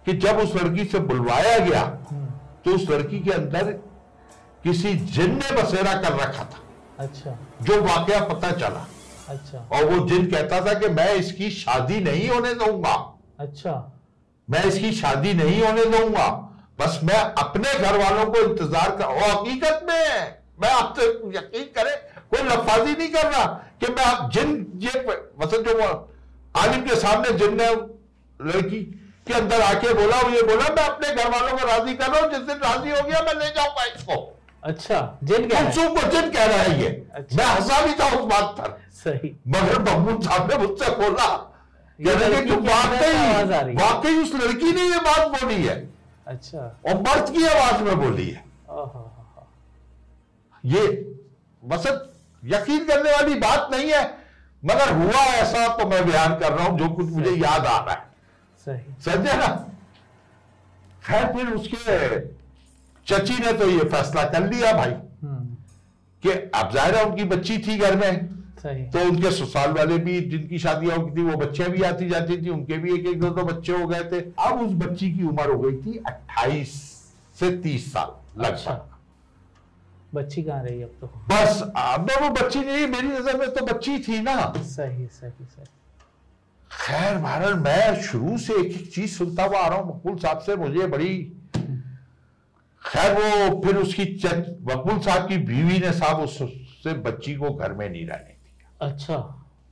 कि 0.07 0.13
जब 0.25 0.39
उस 0.39 0.55
लड़की 0.57 0.85
से 0.85 0.99
बुलवाया 1.01 1.59
गया 1.59 1.81
हम्म, 2.11 2.27
तो 2.65 2.75
उस 2.75 2.89
लड़की 2.91 3.21
के 3.21 3.31
अंदर 3.31 3.73
किसी 4.65 4.95
जिन 5.15 5.35
ने 5.35 5.51
बसेरा 5.63 5.95
कर 6.03 6.13
रखा 6.17 6.45
था 6.45 6.61
अच्छा। 6.99 7.37
जो 7.63 7.81
वाकया 7.83 8.21
पता 8.25 8.51
चला। 8.51 8.87
अच्छा। 9.29 9.59
और 9.73 9.85
वो 9.85 10.07
जिन 10.09 10.31
कहता 10.31 10.61
था 10.67 10.75
कि 10.81 10.89
मैं 10.95 11.13
इसकी 11.15 11.51
शादी 11.51 12.01
नहीं 12.01 12.29
होने 12.29 12.55
दूँगा। 12.55 12.95
अच्छा। 13.41 13.73
मैं 14.49 14.65
इसकी 14.65 14.93
शादी 14.93 15.33
नहीं 15.35 15.63
होने 15.63 15.85
दूँगा। 15.97 16.29
बस 16.81 17.01
मैं 17.05 17.19
अपने 17.43 17.73
घर 17.79 17.99
वालों 17.99 18.25
को 18.33 18.41
इंतज़ार 18.41 18.97
कर 18.97 19.05
और 19.05 19.31
हकीकत 19.31 19.87
में 19.89 20.37
मैं 20.61 20.73
आपसे 20.73 21.07
यकीन 21.37 21.65
करें 21.77 21.95
कोई 22.33 22.43
लफाजी 22.43 22.93
नहीं 22.93 23.09
कर 23.13 23.27
रहा 23.27 23.45
कि 23.81 23.93
मैं 23.93 24.05
आप 24.05 24.31
जिन 24.33 24.51
ये 24.83 24.93
मतलब 25.41 25.69
जो 25.69 25.73
आलिम 26.61 26.83
के 26.87 26.97
सामने 27.01 27.33
जिन 27.39 27.57
ने 27.57 27.71
लड़की 28.41 28.83
के 29.27 29.35
अंदर 29.35 29.61
आके 29.63 29.93
बोला 29.95 30.21
ये 30.31 30.43
बोला 30.43 30.69
मैं 30.77 30.85
अपने 30.89 31.15
घर 31.15 31.29
वालों 31.31 31.57
को 31.59 31.67
राज़ी 31.67 31.95
कर 31.95 32.11
रहा 32.11 32.21
हूँ 32.21 32.31
जिस 32.31 32.41
दिन 32.47 32.57
राज़ी 32.59 32.91
हो 32.91 33.03
गया 33.09 33.21
मैं 33.23 33.35
ले 33.35 33.49
जाऊँगा 33.57 33.85
इसको। 33.85 34.17
अच्छा 34.63 34.99
जिन 35.25 35.49
क्या 35.49 35.61
है। 35.61 35.89
को 35.95 36.11
जिन 36.11 36.31
कह 36.31 36.45
रहा 36.45 36.59
है 36.59 36.81
ये। 36.83 36.89
अच्छा। 37.15 37.37
मैं 37.37 37.47
हंसा 37.47 37.81
भी 37.87 37.93
था 38.01 38.07
उस 38.19 38.25
बात 38.33 38.55
पर। 38.59 38.77
सही। 38.95 39.31
मगर 39.49 39.79
महमूद 39.83 40.23
साहब 40.25 40.51
ने 40.53 40.59
मुझसे 40.67 40.91
बोला 40.97 41.31
रही 41.99 42.57
वाकई 42.67 43.75
वाकई 43.75 44.15
उस 44.23 44.35
लड़की 44.35 44.73
ने 44.73 44.83
ये 44.83 44.99
बात 45.01 45.27
बोली 45.33 45.63
है। 45.65 45.77
अच्छा। 46.27 46.59
और 46.59 46.95
मर्द 46.99 47.31
की 47.33 47.47
आवाज़ 47.47 47.83
में 47.83 48.01
बोली 48.01 48.29
है। 48.31 48.45
ये 50.65 50.85
मसद 51.63 52.12
यकीन 52.43 52.85
करने 52.87 53.11
वाली 53.11 53.35
बात 53.41 53.69
नहीं 53.73 53.91
है 53.93 54.03
मगर 54.63 54.93
हुआ 54.93 55.21
ऐसा 55.35 55.67
तो 55.77 55.87
मैं 55.89 56.05
बयान 56.07 56.39
कर 56.41 56.53
रहा 56.53 56.67
हूँ 56.67 56.79
जो 56.79 56.89
कुछ 56.89 57.07
मुझे 57.07 57.31
याद 57.33 57.67
आ 57.67 57.79
रहा 57.79 57.95
है। 57.95 58.05
सही। 58.67 58.95
समझे 59.05 59.37
ना? 59.37 59.47
खैर 61.05 61.33
फिर 61.33 61.49
उसके 61.49 62.19
चची 63.07 63.39
ने 63.39 63.53
तो 63.53 63.69
ये 63.71 63.85
फैसला 63.91 64.25
कर 64.25 64.51
लिया 64.51 64.73
भाई 64.73 64.91
हम्म। 64.91 65.57
कि 66.23 66.31
अब 66.31 66.71
ज़ाहिर 66.73 66.95
है 66.97 67.05
उनकी 67.05 67.25
बच्ची 67.27 67.59
थी 67.59 67.77
घर 67.79 67.97
में। 67.97 68.29
सही। 68.59 68.85
तो 68.91 69.01
उनके 69.09 69.31
ससुराल 69.31 69.73
वाले 69.73 69.97
भी 69.99 70.21
जिनकी 70.31 70.59
शादियाँ 70.59 70.97
होती 70.97 71.17
थी 71.17 71.23
वो 71.23 71.37
बच्चियाँ 71.37 71.71
भी 71.71 71.83
आती 71.83 72.09
जाती 72.09 72.37
थी 72.43 72.51
उनके 72.51 72.79
भी 72.79 72.95
एक 72.95 73.07
एक 73.07 73.21
दो 73.21 73.31
दो 73.31 73.43
बच्चे 73.45 73.73
हो 73.73 73.87
गए 73.87 74.05
थे। 74.13 74.21
अब 74.41 74.61
उस 74.61 74.73
बच्ची 74.85 75.11
की 75.13 75.25
उम्र 75.27 75.51
हो 75.51 75.59
गई 75.59 75.77
थी 75.77 75.99
28 76.07 76.75
से 77.37 77.51
30 77.63 77.93
साल 77.93 78.43
लगभग। 78.43 78.53
अच्छा 78.53 78.92
बच्ची 80.15 80.43
कहाँ 80.43 80.63
रही 80.65 80.83
अब 80.83 80.91
तो? 81.01 81.07
बस 81.29 81.63
अब 81.77 82.11
वो 82.23 82.29
बच्ची 82.31 82.61
नहीं 82.61 82.87
मेरी 82.87 83.09
नज़र 83.09 83.37
में 83.37 83.55
तो 83.55 83.65
बच्ची 83.67 83.99
थी 83.99 84.21
ना। 84.23 84.35
सही 84.57 85.07
सही 85.07 85.45
सही। 85.45 85.65
खैर 86.71 87.19
भारत 87.19 87.57
मैं 87.57 88.03
शुरू 88.03 88.37
से 88.39 88.53
एक 88.61 88.73
एक 88.81 88.93
चीज़ 88.95 89.11
सुनता 89.17 89.45
हुआ 89.45 89.59
आ 89.59 89.69
रहा 89.69 89.79
हूँ 89.79 89.89
मकबूल 89.97 90.17
साहब 90.19 90.39
से 90.39 90.57
मुझे 90.57 90.87
बड़ी 90.87 91.15
खैर 92.83 93.13
वो 93.15 93.61
फिर 93.61 93.77
उसकी 93.77 94.05
च- 94.05 94.35
मकबूल 94.71 94.99
साहब 95.01 95.29
की 95.29 95.37
बीवी 95.51 95.79
ने 95.79 95.93
साहब 95.93 96.21
उससे 96.21 96.93
बच्ची 96.93 97.35
को 97.35 97.51
घर 97.55 97.73
में 97.73 97.89
नहीं 97.91 98.07
रहने 98.07 98.35
दिया। 98.35 98.87
अच्छा। 98.89 99.17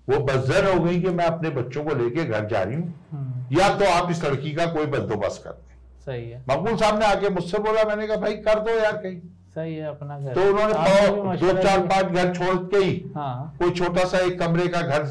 वो 0.09 0.19
बजर 0.25 0.73
हो 0.75 0.81
गई 0.85 1.01
कि 1.03 1.09
मैं 1.09 1.25
अपने 1.25 1.51
बच्चों 1.51 1.85
को 1.85 1.95
लेके 1.95 2.25
घर 2.25 2.47
जा 2.47 2.63
रही 2.63 2.75
हूँ 2.77 2.95
हम्म। 3.11 3.57
या 3.59 3.69
तो 3.79 3.85
आप 3.85 4.11
इस 4.11 4.25
लड़की 4.25 4.53
का 4.53 4.67
कोई 4.67 4.87
बंदोबस्त 4.87 5.43
कर 5.45 5.51
दें। 5.51 5.77
सही 6.07 6.31
है। 6.31 6.45
मकबूल 6.51 6.77
साहब 6.77 6.99
ने 6.99 7.07
आके 7.07 7.29
मुझसे 7.29 7.59
बोला 7.59 7.85
मैंने 7.85 8.07
कहा 8.07 8.17
भाई 8.17 8.37
कर 8.37 8.61
दो 8.61 8.79
यार 8.79 8.97
कहीं। 8.97 9.21
सही 9.55 9.75
है 9.75 9.87
अपना 9.87 10.19
घर। 10.19 10.35
तो 10.35 10.41
उन्होंने 10.43 11.37
दो 11.39 11.53
चार 11.63 11.87
पाँच 11.87 12.07
घर 12.07 12.35
छोड़ 12.35 12.57
के 12.67 12.85
ही 12.85 12.93
हाँ। 13.15 13.57
कोई 13.59 13.71
छोटा 13.73 14.05
सा 14.09 14.19
एक 14.21 14.39
कमरे 14.41 14.67
का 14.69 14.81
घर 14.83 15.05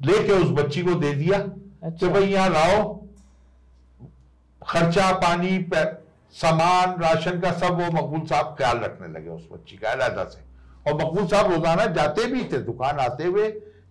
लेके 0.00 0.32
उस 0.34 0.50
बच्ची 0.54 0.82
को 0.82 0.94
दे 0.96 1.12
दिया। 1.14 1.38
अच्छा। 1.38 1.96
तो 1.98 2.08
भाई 2.12 2.26
यहाँ 2.26 2.48
लाओ 2.50 2.82
खर्चा 4.62 5.10
पानी 5.20 5.58
सामान 6.34 6.96
राशन 7.00 7.40
का 7.40 7.52
सब 7.54 7.80
वो 7.80 7.90
मकबूल 7.92 8.26
साहब 8.26 8.54
ख्याल 8.58 8.78
रखने 8.80 9.08
लगे 9.08 9.30
उस 9.30 9.48
बच्ची 9.52 9.76
का 9.76 9.90
अलहदा 9.90 10.24
से। 10.26 10.42
और 10.86 10.94
मकबूल 10.94 11.26
साहब 11.26 11.52
रोज़ाना 11.52 11.84
जाते 11.94 12.24
भी 12.26 12.44
थे 12.44 12.58
दुकान 12.62 12.98
आते 13.00 13.24
हुए 13.26 13.48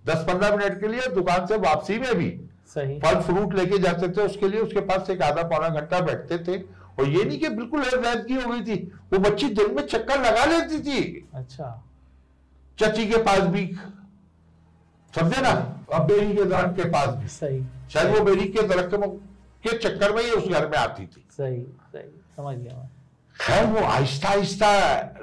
दस 0.08 0.26
पंद्रह 0.28 0.56
मिनट 0.56 0.80
के 0.82 0.88
लिए 0.88 1.08
दुकान 1.16 1.46
से 1.48 1.58
वापसी 1.60 2.00
में 2.00 2.14
भी। 2.16 2.30
सही। 2.74 3.00
फल 3.00 3.20
फ्रूट 3.22 3.54
लेके 3.56 3.78
जाते 3.80 4.10
थे 4.10 4.22
उसके 4.24 4.50
लिए 4.50 4.62
उसके 4.62 4.82
पास 4.82 5.10
एक 5.10 5.22
आधा 5.22 5.44
पौना 5.50 5.70
घंटा 5.72 6.00
बैठते 6.02 6.38
थे। 6.40 6.58
और 7.00 7.08
ये 7.10 7.24
नहीं 7.24 7.40
कि 7.40 7.50
बिल्कुल 7.50 7.84
की 7.86 8.34
हो 8.34 8.50
गई 8.52 8.62
थी 8.62 8.76
वो 9.14 9.20
बच्ची 9.20 9.50
दिन 9.50 9.76
में 9.76 9.82
चक्कर 9.88 10.20
लगा 10.20 10.46
लेती 10.46 10.80
थी। 10.80 11.30
अच्छा। 11.34 11.84
चची 12.80 13.06
के 13.08 13.18
पास 13.18 13.40
भी 13.40 13.66
समझे 15.14 15.42
ना? 15.42 15.52
अब 15.94 16.06
बेरी 16.08 16.36
के 16.36 16.44
दरख्त 16.44 16.76
के 16.76 16.90
पास 16.90 17.10
भी। 17.10 17.28
सही। 17.28 17.64
शायद 17.90 18.16
वो 18.16 18.24
बेरी 18.26 18.48
के 18.48 18.68
दरख्त 18.68 18.98
के 19.64 19.78
चक्कर 19.78 20.16
में 20.16 20.24
ही 20.24 20.32
उस 20.32 20.48
घर 20.48 20.70
में 20.70 20.78
आती 20.78 21.06
थी। 21.06 21.26
सही 21.32 21.62
सही 21.94 22.10
समझ 22.38 22.56
गया 22.58 22.78
मैं। 22.78 22.90
खैर 23.36 23.66
वो 23.66 23.80
आहिस्ता 23.80 24.30
आहिस्ता 24.30 24.70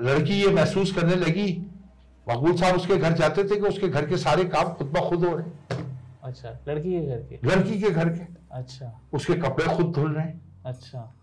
लड़की 0.03 0.35
ये 0.35 0.51
महसूस 0.51 0.93
करने 0.93 1.17
लगी। 1.17 1.51
मकबूल 2.29 2.57
साहब 2.57 2.77
उसके 2.77 2.97
घर 2.97 3.13
जाते 3.13 3.45
थे 3.45 3.57
कि 3.57 3.67
उसके 3.67 3.89
घर 3.89 4.07
के 4.07 4.17
सारे 4.17 4.45
काम 4.45 4.73
खुद 4.73 4.87
ब 4.87 5.09
खुद 5.09 5.25
हो 5.25 5.37
रहे 5.37 5.47
हैं। 5.47 6.01
अच्छा 6.25 6.59
लड़की 6.69 6.91
के 6.91 7.07
घर 7.07 7.17
के? 7.17 7.39
लड़की 7.45 7.81
के 7.81 7.91
घर 7.91 8.09
के। 8.09 8.27
अच्छा। 8.53 9.01
उसके 9.13 9.35
कपड़े 9.35 9.77
खुद 9.77 9.93
धुल 9.93 10.13
रहे 10.13 10.27
हैं। 10.27 10.41
अच्छा। 10.67 11.15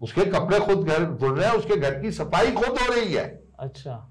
उसके 0.00 0.24
कपड़े 0.24 0.58
खुद 0.60 0.86
घर 0.86 1.04
धुल 1.04 1.38
रहे 1.38 1.48
हैं 1.48 1.56
उसके 1.56 1.76
घर 1.76 2.00
की 2.00 2.10
सफ़ाई 2.12 2.52
खुद 2.52 2.78
हो 2.78 2.92
रही 2.94 3.12
है। 3.14 3.24
अच्छा। 3.60 4.06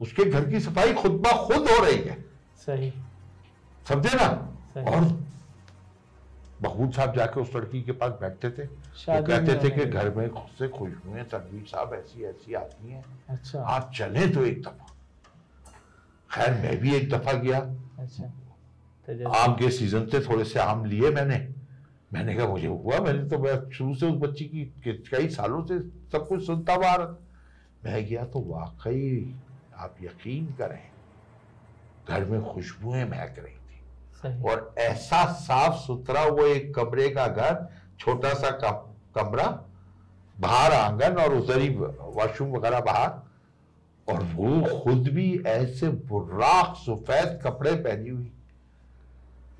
उसके 0.00 0.24
घर 0.24 0.48
की 0.50 0.60
सफ़ाई 0.60 0.92
खुद 0.94 1.12
ब 1.26 1.32
खुद 1.46 1.68
हो 1.68 1.84
रही 1.84 1.98
है। 1.98 2.16
सही। 2.56 2.92
समझे 3.86 4.16
ना? 4.16 4.28
सही। 4.74 4.84
और 4.84 5.00
महबूब 6.62 6.92
साहब 6.92 7.14
जाके 7.16 7.40
उस 7.40 7.54
लड़की 7.56 7.82
के 7.82 7.92
पास 7.92 8.12
बैठते 8.20 8.50
थे। 8.50 8.62
वो 8.62 9.22
कहते 9.26 9.54
थे 9.64 9.70
कि 9.70 9.84
घर 9.84 10.10
में 10.14 10.28
खुद 10.30 10.56
से 10.58 10.68
खुश 10.68 10.90
हुए 11.06 11.22
तनवीर 11.22 11.64
साहब 11.66 11.94
ऐसी 11.94 12.24
ऐसी 12.24 12.54
आती 12.54 12.90
हैं। 12.92 13.04
अच्छा। 13.28 13.62
आप 13.62 13.92
चले 13.96 14.26
तो 14.26 14.44
एक 14.46 14.62
दफ़ा। 14.62 14.86
खैर 16.30 16.52
मैं 16.54 16.76
भी 16.80 16.94
एक 16.96 17.08
दफ़ा 17.10 17.32
गया। 17.32 17.58
अच्छा। 17.98 18.24
तो 19.08 19.30
आम 19.30 19.54
के 19.54 19.70
सीज़न 19.70 20.06
से 20.06 20.20
थोड़े 20.20 20.44
से 20.44 20.58
आम 20.60 20.84
लिए 20.84 21.10
मैंने। 21.10 21.38
मैंने 22.12 22.34
कहा 22.34 22.46
मुझे 22.46 22.66
हुआ 22.66 22.98
मैंने 22.98 23.28
तो 23.28 23.38
मैं 23.38 23.70
शुरू 23.70 23.94
से 23.94 24.06
उस 24.06 24.20
बच्ची 24.20 24.44
की 24.44 24.64
कई 25.10 25.28
सालों 25.28 25.64
से 25.66 25.78
सब 26.12 26.26
कुछ 26.28 26.46
सुनता 26.46 26.74
हुआ 26.74 26.96
मैं 27.84 28.06
गया 28.06 28.24
तो 28.24 28.40
वाकई 28.40 29.34
आप 29.76 29.94
यकीन 30.02 30.46
करें 30.46 30.82
घर 32.08 32.24
में 32.24 32.42
खुशबुएँ 32.44 33.04
महक 33.04 33.34
रही 33.38 33.54
थी। 33.54 34.42
और 34.42 34.74
ऐसा 34.78 35.32
साफ़ 35.32 35.74
सुथरा 35.74 36.24
वो 36.24 36.46
एक 36.46 36.74
कमरे 36.74 37.08
का 37.08 37.28
घर 37.28 37.68
छोटा 37.98 38.34
सा 38.34 38.50
कमरा 39.14 39.46
बाहर 40.40 40.72
आँगन 40.72 41.16
और 41.16 41.34
उधर 41.34 41.58
ही 41.58 41.68
वॉशरूम 41.68 42.50
वगैरह 42.50 42.80
बाहर 42.80 44.12
और 44.12 44.22
वो 44.24 44.80
खुद 44.80 45.08
भी 45.08 45.42
ऐसे 45.46 45.88
बुर्राक 45.88 46.74
सफ़ेद 46.76 47.40
कपड़े 47.44 47.74
पहनी 47.74 48.08
हुई 48.08 48.32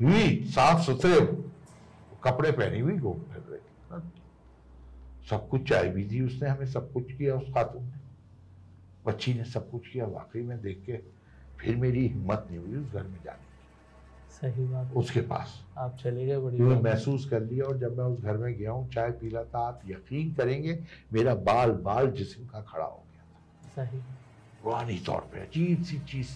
हुई 0.03 0.45
साफ़ 0.45 0.83
सुथरे 0.83 1.50
कपड़े 2.25 2.51
पहनी 2.53 2.81
हुई 2.81 2.97
घूम 2.99 3.21
फिर 3.33 3.43
रही। 3.51 4.01
थी। 4.01 5.27
सब 5.31 5.49
कुछ 5.49 5.69
चाय 5.69 5.89
भी 5.89 6.05
दी 6.05 6.21
उसने 6.21 6.49
हमें 6.49 6.67
सब 6.67 6.93
कुछ 6.93 7.13
किया 7.13 7.35
उस 7.35 7.53
खातून 7.55 7.85
ने। 7.85 7.99
बच्ची 9.07 9.35
ने 9.35 9.45
सब 9.45 9.71
कुछ 9.71 9.89
किया 9.89 10.07
वाकई 10.07 10.43
में 10.43 10.61
देख 10.63 10.83
के 10.87 10.97
फिर 11.61 11.77
मेरी 11.77 12.07
हिम्मत 12.09 12.47
नहीं 12.51 12.59
हुई 12.59 12.77
उस 12.77 12.93
घर 12.93 13.03
में 13.03 13.19
जाने 13.25 13.39
की, 13.39 13.49
सही 14.33 14.65
बात 14.65 14.93
उसके 14.97 15.21
पास। 15.21 15.55
आप 15.79 15.97
चले 15.97 16.27
गए 16.27 16.39
बड़ी 16.39 16.59
मैंने 16.59 16.81
महसूस 16.83 17.29
कर 17.29 17.43
लिया 17.43 17.65
और 17.65 17.79
जब 17.79 17.97
मैं 17.99 18.05
उस 18.05 18.21
घर 18.21 18.37
में 18.37 18.53
गया 18.55 18.71
हूँ 18.71 18.89
चाय 18.91 19.11
पी 19.11 19.29
रहा 19.29 19.45
था 19.45 19.67
आप 19.69 19.81
यकीन 19.87 20.33
करेंगे 20.35 20.79
मेरा 21.13 21.35
बाल 21.49 21.71
बाल 21.83 22.11
जिस्म 22.13 22.47
का 22.47 22.61
खड़ा 22.63 22.85
हो 22.85 23.03
गया 23.07 23.23
था। 23.23 23.87
सही। 23.87 23.99
रूहानी 24.65 24.99
तौर 25.07 25.29
पे 25.33 25.41
अजीब 25.41 25.83
सी 25.83 25.99
चीज़ 26.11 26.31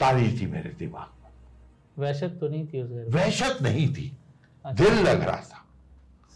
तारी 0.00 0.38
थी 0.40 0.46
मेरे 0.46 0.70
दिमाग 0.78 1.22
में। 1.22 1.30
वहशत 1.98 2.36
तो 2.40 2.48
नहीं 2.48 2.66
थी 2.66 2.82
उस 2.82 2.90
घर 2.90 3.08
वहशत 3.16 3.62
नहीं 3.62 3.88
थी। 3.94 4.10
अच्छा, 4.64 4.84
दिल 4.84 5.02
लग 5.04 5.22
रहा 5.22 5.36
था। 5.36 5.64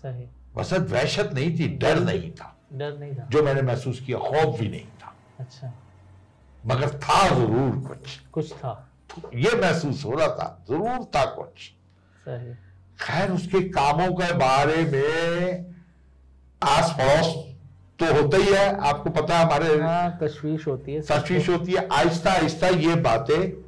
सही। 0.03 0.29
वसत 0.57 0.87
वहशत 0.91 1.31
नहीं 1.35 1.59
थी 1.59 1.69
डर 1.77 2.01
नहीं 2.01 2.31
था। 2.31 2.57
डर 2.73 2.99
नहीं 2.99 3.15
था। 3.15 3.27
जो 3.31 3.43
मैंने 3.43 3.63
महसूस 3.63 4.01
किया 4.01 4.19
खौफ 4.19 4.59
भी 4.61 4.69
नहीं 4.69 4.87
था। 5.03 5.15
अच्छा। 5.41 5.73
मगर 6.67 6.89
था 6.99 7.29
ज़रूर 7.29 7.77
कुछ। 7.89 8.19
कुछ 8.33 8.53
था। 8.53 8.89
ये 9.35 9.57
महसूस 9.61 10.05
हो 10.05 10.13
रहा 10.13 10.29
था 10.29 10.65
ज़रूर 10.69 11.05
था 11.17 11.25
कुछ। 11.25 11.71
सही। 12.25 12.55
खैर 13.01 13.31
उसके 13.31 13.61
कामों 13.69 14.13
के 14.15 14.33
बारे 14.33 14.83
में 14.85 15.75
आस 16.63 16.95
पड़ोस 16.99 17.35
तो 17.99 18.13
होता 18.15 18.37
ही 18.37 18.53
है 18.53 18.77
आपको 18.81 19.11
पता 19.11 19.39
है 19.39 19.45
हमारे 19.45 19.81
हाँ 19.81 20.19
तशवीश 20.23 20.67
होती 20.67 20.93
है 20.93 21.01
तशवीश 21.01 21.49
होती 21.49 21.73
है 21.73 21.87
आहिस्ता 21.93 22.33
आहिस्ता 22.33 22.69
ये 22.69 22.95
बातें 23.03 23.62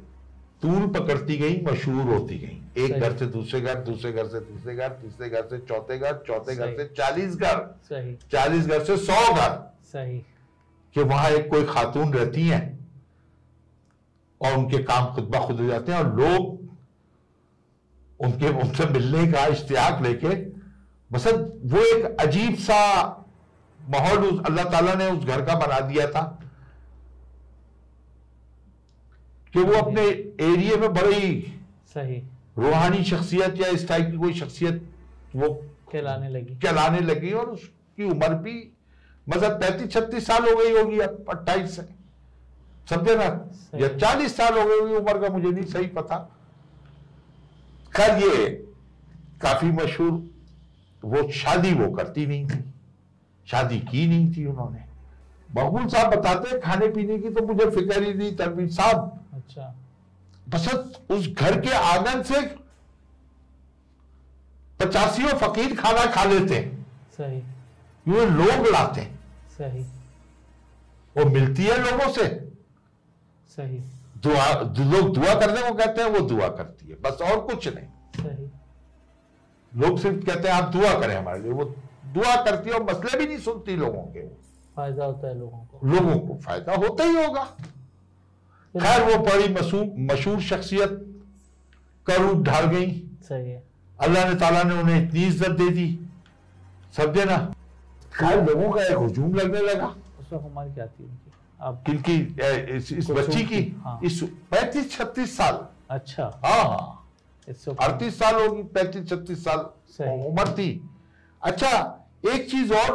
तूल 0.65 0.85
पकड़ती 0.93 1.37
गई 1.37 1.61
मशहूर 1.61 2.05
होती 2.13 2.37
गई। 2.37 2.83
एक 2.83 2.99
घर 2.99 3.15
से 3.17 3.25
दूसरे 3.33 3.59
घर 3.61 3.75
दूसरे 3.89 4.11
घर 4.11 4.27
से 4.27 4.39
तीसरे 4.39 4.75
घर 4.75 4.89
तीसरे 5.01 5.29
घर 5.29 5.41
से 5.49 5.57
चौथे 5.67 5.97
घर 5.97 6.13
चौथे 6.27 6.55
घर 6.55 6.71
से 6.77 6.85
चालीस 6.97 7.35
घर। 7.35 7.59
सही। 7.89 8.13
चालीस 8.31 8.67
घर 8.67 8.83
से 8.83 8.97
सौ 8.97 9.33
घर। 9.33 9.51
सही। 9.91 10.17
कि 10.95 11.03
वहाँ 11.03 11.29
एक 11.31 11.49
कोई 11.49 11.63
खातून 11.65 12.13
रहती 12.13 12.47
हैं 12.47 12.63
और 14.41 14.57
उनके 14.57 14.77
काम 14.83 15.13
खुद 15.15 15.29
ब 15.35 15.45
खुद 15.47 15.59
हो 15.59 15.65
जाते 15.67 15.91
हैं 15.91 15.99
और 15.99 16.15
लोग 16.15 16.65
उनके 18.19 18.49
उनसे 18.61 18.85
मिलने 18.89 19.31
का 19.31 19.45
इश्तियाक 19.45 20.01
लेके 20.01 20.35
बस 21.11 21.27
वो 21.73 21.81
एक 21.95 22.05
अजीब 22.21 22.55
सा 22.55 22.81
माहौल 23.79 24.27
अल्लाह 24.45 24.65
ताला 24.71 24.93
ने 24.93 25.09
उस 25.11 25.25
घर 25.25 25.45
का 25.45 25.55
बना 25.55 25.79
दिया 25.79 26.07
था। 26.07 26.21
कि 29.55 29.61
वो 29.61 29.73
अपने 29.73 30.01
एरिया 30.45 30.77
में 30.77 30.93
बड़ी 30.93 31.53
सही। 31.93 32.21
रूहानी 32.57 33.03
शख्सियत 33.03 33.61
या 33.61 33.67
इस 33.67 33.87
टाइप 33.87 34.09
की 34.11 34.17
कोई 34.17 34.33
शख्सियत 34.33 34.81
वो 35.35 35.49
कहलाने 35.91 36.29
लगी। 36.29 36.55
कहलाने 36.55 36.99
लगी 36.99 37.31
और 37.31 37.45
उसकी 37.45 38.03
उम्र 38.03 38.33
भी 38.35 38.55
मतलब 39.27 39.51
पैंतीस 39.61 39.91
छत्तीस 39.91 40.25
साल 40.27 40.49
हो 40.49 40.55
गई 40.55 40.71
होगी 40.71 40.99
अब 40.99 41.25
अट्ठाईस 41.29 41.75
से 41.75 41.87
समझे 42.89 43.15
ना? 43.15 43.25
या 43.75 43.87
चालीस 43.97 44.35
साल 44.37 44.57
हो 44.59 44.65
गई 44.65 44.79
होगी 44.79 44.93
उम्र 44.93 45.19
का 45.19 45.29
मुझे 45.29 45.49
नहीं 45.49 45.65
सही 45.65 45.87
पता। 45.95 46.17
खैर 47.95 48.17
ये 48.19 48.47
काफ़ी 49.41 49.71
मशहूर 49.71 50.11
वो 51.05 51.29
शादी 51.31 51.73
वो 51.73 51.91
करती 51.91 52.25
नहीं 52.25 52.47
थी। 52.47 52.63
शादी 53.47 53.79
की 53.81 54.07
नहीं 54.07 54.31
थी 54.35 54.45
उन्होंने। 54.45 54.83
मकबूल 55.51 55.87
साहब 55.87 56.15
बताते 56.15 56.59
खाने 56.59 56.87
पीने 56.87 57.17
की 57.17 57.29
तो 57.29 57.45
मुझे 57.47 57.69
फ़िक्र 57.69 58.03
ही 58.03 58.13
नहीं 58.13 58.35
तनवीर 58.35 58.69
साहब 58.69 59.24
अच्छा। 59.35 59.73
बस 60.49 60.67
उस 61.11 61.27
घर 61.29 61.59
के 61.61 61.71
आँगन 61.71 62.21
से 62.23 62.41
पचासियों 64.79 65.29
फकीर 65.39 65.75
खाना 65.75 66.05
खा 66.05 66.23
लेते। 66.23 66.55
हैं 66.55 66.85
सही। 67.11 67.37
ये 68.07 68.25
लोग 68.25 68.67
लाते। 68.67 69.01
हैं 69.01 69.19
सही। 69.57 69.83
वो 71.15 71.25
मिलती 71.25 71.63
है 71.63 71.77
लोगों 71.81 72.11
से। 72.13 72.27
सही। 73.55 73.77
दुआ 74.23 74.51
लोग 74.91 75.13
दुआ 75.15 75.33
करने 75.39 75.61
को 75.69 75.73
कहते 75.75 76.01
हैं 76.01 76.09
वो 76.09 76.19
दुआ 76.19 76.47
करती 76.47 76.87
है। 76.87 76.95
बस 77.01 77.21
और 77.21 77.39
कुछ 77.41 77.67
नहीं। 77.67 77.87
सही। 78.17 78.49
लोग 79.71 79.99
सिर्फ़ 79.99 80.25
कहते 80.25 80.47
हैं 80.47 80.55
आप 80.55 80.69
दुआ 80.69 80.93
करें 80.99 81.15
हमारे 81.15 81.39
लिए। 81.39 81.51
वो 81.51 81.63
दुआ 82.13 82.35
करती 82.43 82.69
है 82.69 82.75
और 82.75 82.83
मसले 82.83 83.17
भी 83.17 83.27
नहीं 83.27 83.37
सुनती 83.37 83.75
लोगों 83.75 84.01
के। 84.13 84.27
फ़ायदा 84.75 85.05
होता 85.05 85.27
है 85.27 85.37
लोगों 85.39 85.57
को। 85.57 85.87
लोगों 85.87 86.19
को 86.19 86.37
फ़ायदा 86.41 86.75
होता 86.75 87.03
ही 87.03 87.23
होगा। 87.25 87.47
खैर 88.77 89.03
वो 89.03 89.17
बड़ी 89.23 89.47
मशहूर 90.05 90.41
शख्सियत 90.41 90.91
का 92.07 92.15
रूप 92.15 92.41
ढाल 92.43 92.65
गई। 92.65 92.91
सही 93.23 93.49
है। 93.49 93.63
अल्लाह 93.99 94.27
ने 94.29 94.35
ताला 94.35 94.63
ने 94.63 94.75
उन्हें 94.79 94.97
इतनी 95.03 95.23
इज़्ज़त 95.25 95.51
दे 95.51 95.69
दी। 95.69 95.87
समझे 96.97 97.25
ना? 97.25 97.37
खैर 98.13 98.43
लोगों 98.45 98.71
का 98.71 98.83
एक 98.83 98.95
हुजूम 98.95 99.33
लगने 99.35 99.61
लगा। 99.61 99.85
उस 99.85 100.33
वक्त 100.33 100.45
उम्र 100.45 100.73
क्या 100.73 100.85
थी 100.87 101.03
उनकी? 101.03 101.31
आप 101.61 101.83
किनकी? 101.85 102.17
ए, 102.41 102.75
इस, 102.77 102.91
इस 102.93 103.09
बच्ची 103.11 103.43
की? 103.43 103.61
हाँ। 103.83 103.99
इस 104.03 104.21
पैंतीस 104.51 104.91
छत्तीस 104.91 105.37
साल। 105.37 105.65
अच्छा। 105.89 106.23
हाँ। 106.45 106.63
हाँ 106.65 107.01
अड़तीस 107.47 108.19
साल 108.19 108.35
होगी 108.35 108.63
पैंतीस 108.75 109.09
छत्तीस 109.09 109.43
साल 109.43 109.59
उम्र 110.01 110.47
थी। 110.57 110.69
अच्छा 111.41 111.71
एक 112.27 112.49
चीज़ 112.51 112.73
और 112.73 112.91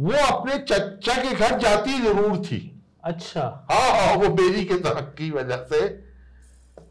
वो 0.00 0.12
अपने 0.26 0.58
चचा 0.58 1.14
के 1.22 1.34
घर 1.34 1.58
जाती 1.58 1.98
ज़रूर 2.02 2.38
थी। 2.46 2.71
अच्छा। 3.04 3.42
हाँ 3.70 3.90
हाँ 3.90 4.14
वो 4.16 4.28
बेरी 4.34 4.64
के 4.64 4.74
दरख्त 4.78 5.14
की 5.18 5.30
वजह 5.30 5.64
से। 5.70 5.80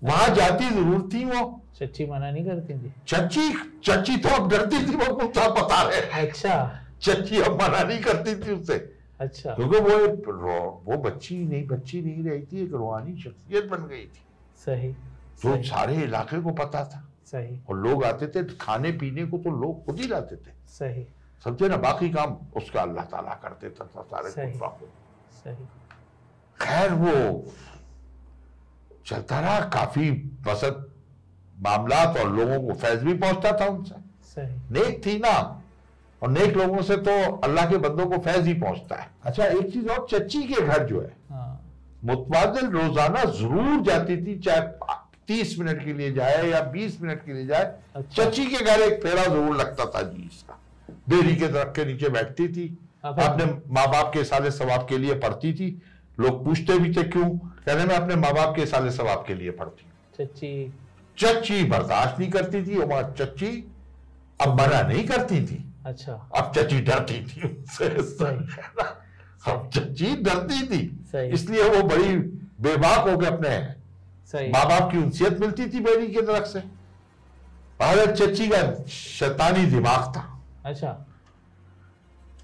वहाँ 0.03 0.27
जाती 0.35 0.69
ज़रूर 0.69 1.09
थी 1.13 1.23
वो। 1.25 1.41
चच्ची 1.77 2.05
मना 2.05 2.31
नहीं 2.31 2.45
करती 2.45 2.73
थी? 2.73 2.93
चची 3.07 3.49
चची 3.85 4.17
तो 4.17 4.29
अब 4.29 4.49
डरती 4.49 4.79
थी 4.87 4.95
वो 4.95 5.13
कुछ 5.15 5.37
बता 5.37 5.81
रहे 5.81 6.01
अच्छा। 6.21 6.55
चची 7.01 7.41
अब 7.41 7.61
मना 7.61 7.83
नहीं 7.83 7.99
करती 8.01 8.35
थी 8.35 8.51
उससे 8.51 8.75
अच्छा। 9.19 9.53
क्योंकि 9.53 9.79
वो 9.79 9.97
एक 9.99 10.27
वो 10.87 10.97
बच्ची 11.01 11.37
नहीं 11.37 11.65
बच्ची 11.67 12.01
नहीं 12.01 12.23
रही 12.23 12.41
थी 12.41 12.63
एक 12.63 12.73
रूहानी 12.73 13.15
शख्सियत 13.21 13.65
बन 13.65 13.87
गई 13.87 14.05
थी। 14.05 14.23
सही। 14.65 14.91
जो 14.91 15.53
सही। 15.53 15.63
सारे 15.63 15.95
इलाके 16.03 16.41
को 16.41 16.51
पता 16.53 16.83
था। 16.85 17.07
सही। 17.25 17.59
और 17.69 17.77
लोग 17.77 18.03
आते 18.03 18.27
थे 18.27 18.43
खाने 18.61 18.91
पीने 18.93 19.25
को 19.25 19.37
तो 19.37 19.49
लोग 19.61 19.85
खुद 19.85 19.99
ही 19.99 20.07
लाते 20.07 20.35
थे। 20.35 20.51
सही। 20.69 21.05
समझे 21.43 21.69
ना 21.69 21.77
बाकी 21.79 22.09
काम 22.09 22.37
उसका 22.57 22.81
अल्लाह 22.81 23.05
ताला 23.05 23.33
करते 23.43 23.69
था 23.69 23.85
सारे 23.97 24.29
सही। 24.29 24.59
सही। 25.33 25.67
खैर 26.61 26.93
वो 26.95 27.13
चलता 29.05 29.39
रहा 29.39 29.59
काफ़ी 29.69 30.11
बसत 30.47 30.87
मामला 31.55 32.03
और 32.03 32.31
लोगों 32.35 32.61
को 32.67 32.73
फैज 32.75 33.03
भी 33.03 33.13
पहुँचता 33.15 33.51
था 33.59 33.65
उनसे। 33.67 33.95
सही। 34.25 34.55
नेक 34.73 35.05
थी 35.05 35.17
ना 35.19 35.33
और 36.21 36.29
नेक 36.29 36.57
लोगों 36.57 36.81
से 36.81 36.95
तो 36.99 37.11
अल्लाह 37.37 37.69
के 37.69 37.77
बंदों 37.79 38.05
को 38.05 38.17
फैज 38.23 38.47
ही 38.47 38.53
पहुँचता 38.61 38.95
है। 38.95 39.09
अच्छा 39.25 39.45
एक 39.45 39.71
चीज़ 39.73 39.87
और 39.89 40.05
चच्ची 40.11 40.41
के 40.43 40.61
घर 40.61 40.85
जो 40.87 41.01
है 41.01 41.11
हाँ। 41.29 41.59
मुतवाजिल 42.05 42.69
रोज़ाना 42.71 43.23
ज़रूर 43.31 43.81
जाती 43.83 44.17
थी 44.17 44.37
चाहे 44.39 44.61
तीस 45.27 45.57
मिनट 45.59 45.83
के 45.85 45.93
लिए 45.93 46.11
जाए 46.13 46.47
या 46.49 46.61
बीस 46.71 47.01
मिनट 47.01 47.25
के 47.25 47.33
लिए 47.33 47.45
जाए 47.47 47.73
अच्छा। 47.95 48.23
चची 48.23 48.45
के 48.45 48.63
घर 48.63 48.81
एक 48.81 49.01
फेरा 49.03 49.23
ज़रूर 49.25 49.55
लगता 49.57 49.85
था 49.85 50.01
जी 50.03 50.29
इसका। 50.31 50.57
बेरी 51.09 51.35
के 51.35 51.47
दरख्त 51.47 51.75
के 51.75 51.85
नीचे 51.85 52.09
बैठती 52.09 52.47
थी 52.47 52.67
अपने 53.05 53.45
माँ 53.73 53.87
बाप 53.91 54.11
के 54.13 54.23
साले 54.23 54.51
सवाब 54.51 54.85
के 54.89 54.97
लिए 54.97 55.13
पढ़ती 55.19 55.53
थी 55.53 55.69
लोग 56.21 56.43
पूछते 56.45 56.77
भी 56.79 56.93
थे 56.93 57.03
क्यों? 57.03 57.29
कहने 57.65 57.85
मैं 57.85 57.95
अपने 57.95 58.15
माँ 58.15 58.33
बाप 58.33 58.55
के 58.55 58.65
साले 58.65 58.91
सवाब 58.91 59.23
के 59.27 59.33
लिए 59.35 59.51
पढ़ती 59.59 59.85
चची 60.17 60.73
चच्ची। 61.17 61.63
बर्दाश्त 61.65 62.19
नहीं 62.19 62.29
करती 62.31 62.63
थी 62.65 62.77
और 62.77 63.13
चच्ची 63.19 63.51
अब 64.39 64.59
मना 64.61 64.81
नहीं 64.81 65.05
करती 65.07 65.45
थी। 65.47 65.57
अच्छा। 65.85 66.13
अब 66.35 66.51
चची 66.55 66.79
डरती 66.81 67.19
थी 67.25 67.41
उनसे 67.47 67.89
सही। 68.03 68.39
अब 69.47 69.69
चची 69.73 70.15
डरती 70.23 70.67
थी। 70.67 70.81
इसलिए 71.33 71.69
वो 71.69 71.81
बड़ी 71.87 72.15
बेबाक 72.61 73.07
हो 73.09 73.17
गए 73.17 73.27
अपने 73.27 73.57
सही। 74.31 74.49
माँ 74.51 74.65
बाप 74.65 74.91
की 74.91 74.97
उनसियत 74.97 75.39
मिलती 75.39 75.69
थी 75.69 75.79
बेरी 75.79 76.07
के 76.07 76.21
तरफ़ 76.21 76.47
से। 76.47 76.59
अरे 77.81 78.05
चची 78.15 78.47
का 78.47 78.61
शैतानी 78.89 79.65
दिमाग 79.65 80.11
था। 80.15 80.23
अच्छा। 80.65 80.97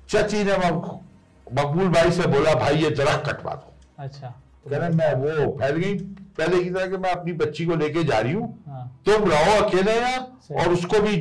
चची 0.09 0.43
ने 0.43 0.57
मकबूल 0.57 1.89
भाई 1.89 2.11
से 2.11 2.27
बोला 2.27 2.53
भाई 2.55 2.75
ये 2.75 2.89
जरा 2.91 3.15
कटवा 3.23 3.53
दो। 3.53 3.66
अच्छा। 3.99 4.27
कह 4.69 4.77
रहे 4.77 4.89
मैं 4.89 5.13
वो 5.15 5.51
फैल 5.59 5.75
गई। 5.77 5.93
पहले 6.37 6.63
की 6.63 6.69
तरह 6.69 6.87
कि 6.87 6.97
मैं 7.03 7.11
अपनी 7.11 7.33
बच्ची 7.33 7.65
को 7.65 7.75
लेके 7.75 8.03
जा 8.03 8.19
रही 8.19 8.33
हूँ। 8.33 8.47
हाँ। 8.67 9.01
तुम 9.05 9.29
रहो 9.31 9.63
अकेले 9.65 9.95
यहाँ 9.95 10.19
और 10.63 10.73
उसको 10.73 10.99
भी 11.01 11.15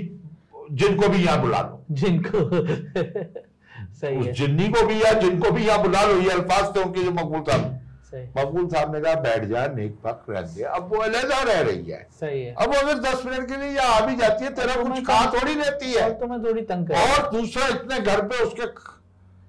जिनको 0.73 1.09
भी 1.09 1.25
यहाँ 1.25 1.41
बुला 1.41 1.61
लो। 1.61 1.85
जिनको 1.91 2.39
सही 4.01 4.17
उस 4.19 4.27
है। 4.27 4.33
जिन्नी 4.33 4.69
को 4.69 4.87
भी 4.87 5.03
या 5.03 5.13
जिनको 5.21 5.51
भी 5.51 5.67
यहाँ 5.67 5.83
बुला 5.83 6.03
लो 6.05 6.21
ये 6.21 6.31
अल्फाज 6.31 6.75
थे 6.77 6.83
उनके 6.83 7.05
जो 7.05 7.11
मकबूल 7.11 7.43
साहब 7.49 7.79
सही। 8.11 8.23
मकबूल 8.39 8.67
साहब 8.69 8.95
ने 8.95 9.01
कहा 9.01 9.15
बैठ 9.21 9.45
जा 9.45 9.67
नेक 9.77 9.95
पक 10.05 10.25
रह 10.31 10.41
दे। 10.41 10.63
अब 10.63 10.89
वो 10.93 11.01
अलहदा 11.03 11.41
रह 11.43 11.61
रही 11.61 11.91
है। 11.91 12.07
सही 12.21 12.43
है। 12.43 12.55
अब 12.55 12.75
वो 12.75 12.81
अगर 12.81 12.99
दस 13.09 13.23
मिनट 13.27 13.49
के 13.49 13.57
लिए 13.61 13.71
यहाँ 13.77 14.01
आ 14.01 14.07
भी 14.07 14.17
जाती 14.17 14.45
है 14.45 14.51
तेरा 14.55 14.75
कुछ 14.83 15.05
खा 15.07 15.25
थोड़ी 15.33 15.55
रहती 15.55 15.93
है। 15.93 16.11
तो 16.19 16.27
मैं 16.27 16.43
थोड़ी 16.45 16.63
तंग 16.73 16.91
और 17.03 17.31
दूसरा 17.33 17.67
इतने 17.69 18.01
घर 18.01 18.23
पे 18.27 18.43
उसके 18.45 18.67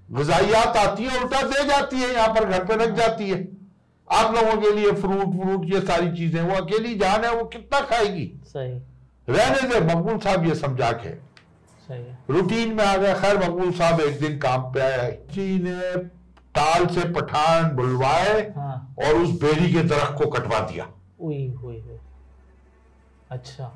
गजाइयात 0.09 0.77
आती 0.77 1.03
है 1.03 1.19
उल्टा 1.21 1.41
दे 1.41 1.63
जाती 1.67 1.99
है 1.99 2.13
यहाँ 2.13 2.27
पर 2.35 2.45
घर 2.49 2.63
पे 2.65 2.75
रख 2.83 2.95
जाती 2.97 3.29
है। 3.29 3.47
आप 4.07 4.35
लोगों 4.35 4.61
के 4.61 4.71
लिए 4.75 4.91
फ्रूट 5.01 5.31
फ्रूट 5.39 5.65
ये 5.73 5.79
सारी 5.87 6.11
चीज़ें 6.17 6.41
वो 6.41 6.55
अकेली 6.55 6.93
जान 6.99 7.23
है 7.23 7.33
वो 7.35 7.43
कितना 7.55 7.79
खाएगी? 7.87 8.25
सही। 8.47 8.71
रहने 9.29 9.67
दे 9.69 9.79
मकबूल 9.85 10.19
साहब 10.19 10.45
ये 10.47 10.55
समझा 10.55 10.91
के 11.03 11.09
सही 11.87 12.33
रूटीन 12.33 12.73
में 12.75 12.83
आ 12.85 12.95
गए 12.97 13.13
खैर 13.21 13.37
मकबूल 13.37 13.71
साहब 13.73 13.99
एक 14.01 14.19
दिन 14.19 14.37
काम 14.39 14.61
पे 14.73 14.81
आए 14.81 15.11
जी 15.31 15.47
ने 15.63 15.79
ताल 16.55 16.85
से 16.95 17.03
पठान 17.13 17.69
बुलवाए 17.75 18.39
हाँ। 18.55 18.95
और 18.99 19.15
उस 19.15 19.29
बेरी 19.41 19.71
के 19.73 19.83
दरख्त 19.89 20.15
को 20.17 20.29
कटवा 20.31 20.59
दिया। 20.71 20.87
हुई 21.21 21.47
हुई 21.63 21.79
हुई 21.79 21.97
अच्छा। 23.31 23.71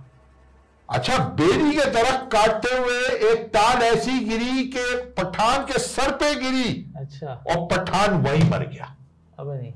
अच्छा 0.95 1.17
बेरी 1.39 1.71
के 1.75 1.85
दरख्त 1.91 2.27
काटते 2.31 2.75
हुए 2.77 2.99
एक 3.31 3.45
ताल 3.53 3.81
ऐसी 3.83 4.19
गिरी 4.25 4.63
के 4.75 4.85
पठान 5.19 5.63
के 5.65 5.79
सर 5.79 6.11
पे 6.23 6.33
गिरी 6.41 6.71
अच्छा। 6.99 7.33
और 7.49 7.65
पठान 7.71 8.15
वहीं 8.23 8.49
मर 8.49 8.65
गया। 8.73 8.95
अब 9.39 9.51
नहीं। 9.51 9.71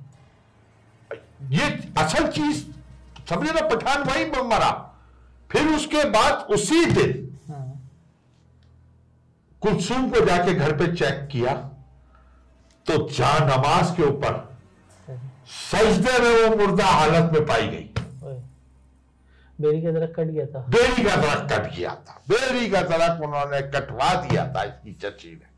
ये 1.57 1.65
असल 2.03 2.27
चीज़ 2.31 2.63
समझे 3.29 3.51
ना 3.53 3.61
पठान 3.67 4.03
वहीं 4.09 4.25
मरा। 4.49 4.71
फिर 5.51 5.67
उसके 5.75 6.03
बाद 6.09 6.47
उसी 6.53 6.85
दिन 6.85 7.11
हाँ। 7.49 7.65
कुलसुम 9.61 10.09
को 10.09 10.25
जाके 10.25 10.53
घर 10.53 10.75
पे 10.77 10.91
चेक 10.95 11.27
किया 11.31 11.53
तो 12.85 12.97
जहाँ 13.09 13.39
नमाज़ 13.49 13.95
के 13.97 14.03
ऊपर 14.03 14.43
सजदे 15.71 16.17
में 16.23 16.33
वो 16.49 16.55
मुर्दा 16.57 16.85
हालत 16.85 17.31
में 17.33 17.45
पाई 17.45 17.67
गई। 17.67 18.04
बेरी 19.61 19.81
का 19.81 19.91
दरख्त 19.91 20.13
कट 20.15 20.27
गया 20.27 20.45
था। 20.45 20.59
बेरी 20.69 21.03
का 21.03 21.15
दरख्त 21.15 21.53
कट 21.53 21.75
गया 21.75 21.93
था। 22.07 22.21
बेरी 22.29 22.69
का 22.69 22.81
दरख्त 22.81 23.21
उन्होंने 23.23 23.61
कटवा 23.71 24.13
दिया 24.21 24.47
था 24.53 24.63
इसकी 24.63 24.93
चची 24.93 25.31
ने। 25.31 25.53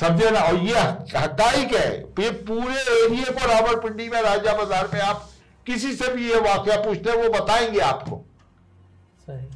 समझे 0.00 0.30
ना? 0.30 0.40
और 0.40 0.56
ये 0.56 0.78
हकाइक 1.16 1.74
है। 1.74 1.90
ये 2.20 2.30
पूरे 2.48 2.78
एरिया 2.94 3.32
को 3.32 3.46
रावलपिंडी 3.46 4.08
में 4.08 4.20
राजा 4.22 4.56
बाज़ार 4.56 4.88
में 4.94 5.00
आप 5.00 5.28
किसी 5.66 5.92
से 5.92 6.12
भी 6.14 6.28
ये 6.30 6.40
वाक्य 6.40 6.76
पूछते 6.76 7.10
हैं 7.10 7.16
वो 7.16 7.28
बताएँगे 7.28 7.80
आपको। 7.80 8.24
सही। 9.26 9.46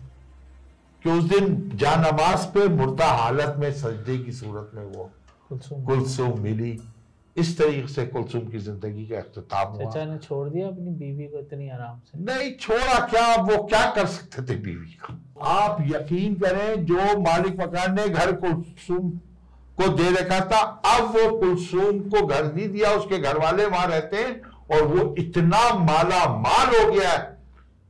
कि 1.02 1.10
उस 1.10 1.24
दिन 1.24 1.70
जा 1.74 1.94
नमाज़ 1.96 2.46
पे 2.46 2.68
मुर्दा 2.68 3.06
हालत 3.06 3.54
में 3.58 3.72
सजदे 3.72 4.18
की 4.18 4.32
सूरत 4.32 4.70
में 4.74 4.84
वो 4.84 5.10
कुलसुम 5.86 6.40
मिली। 6.40 6.72
इस 7.36 7.56
तरीके 7.58 7.88
से 7.88 8.04
कुलसुम 8.06 8.40
की 8.40 8.58
ज़िंदगी 8.58 9.06
का 9.06 9.18
अख्ताम 9.18 9.68
हुआ। 9.68 9.84
चाचा 9.84 10.04
ने 10.04 10.18
छोड़ 10.18 10.48
दिया 10.48 10.68
अपनी 10.68 10.90
बीवी 10.90 11.26
को 11.26 11.38
इतनी 11.38 11.68
आराम 11.68 12.00
से? 12.06 12.18
नहीं 12.24 12.50
छोड़ा 12.60 12.98
क्या? 13.06 13.34
वो 13.36 13.62
क्या 13.64 13.84
कर 13.90 14.06
सकते 14.06 14.42
थे 14.42 14.58
बीवी 14.60 14.98
का? 15.02 15.18
आप 15.40 15.84
यकीन 15.88 16.34
करें 16.34 16.84
जो 16.86 17.18
मालिक 17.20 17.60
मकान 17.60 17.94
ने 17.94 18.08
घर 18.08 18.32
कुलसुम 18.32 19.10
को 19.78 19.88
दे 19.88 20.10
रखा 20.10 20.40
था 20.40 20.60
अब 20.86 21.04
वो 21.16 21.38
कुलसुम 21.38 22.00
को 22.10 22.26
घर 22.26 22.52
नहीं 22.54 22.68
दिया 22.68 22.90
उसके 22.92 23.18
घर 23.18 23.38
वाले 23.38 23.66
वहाँ 23.66 23.86
रहते 23.86 24.16
हैं 24.16 24.40
और 24.72 24.86
वो 24.86 25.14
इतना 25.18 25.62
माला 25.74 26.26
माल 26.36 26.74
हो 26.76 26.90
गया 26.92 27.10
है 27.10 27.38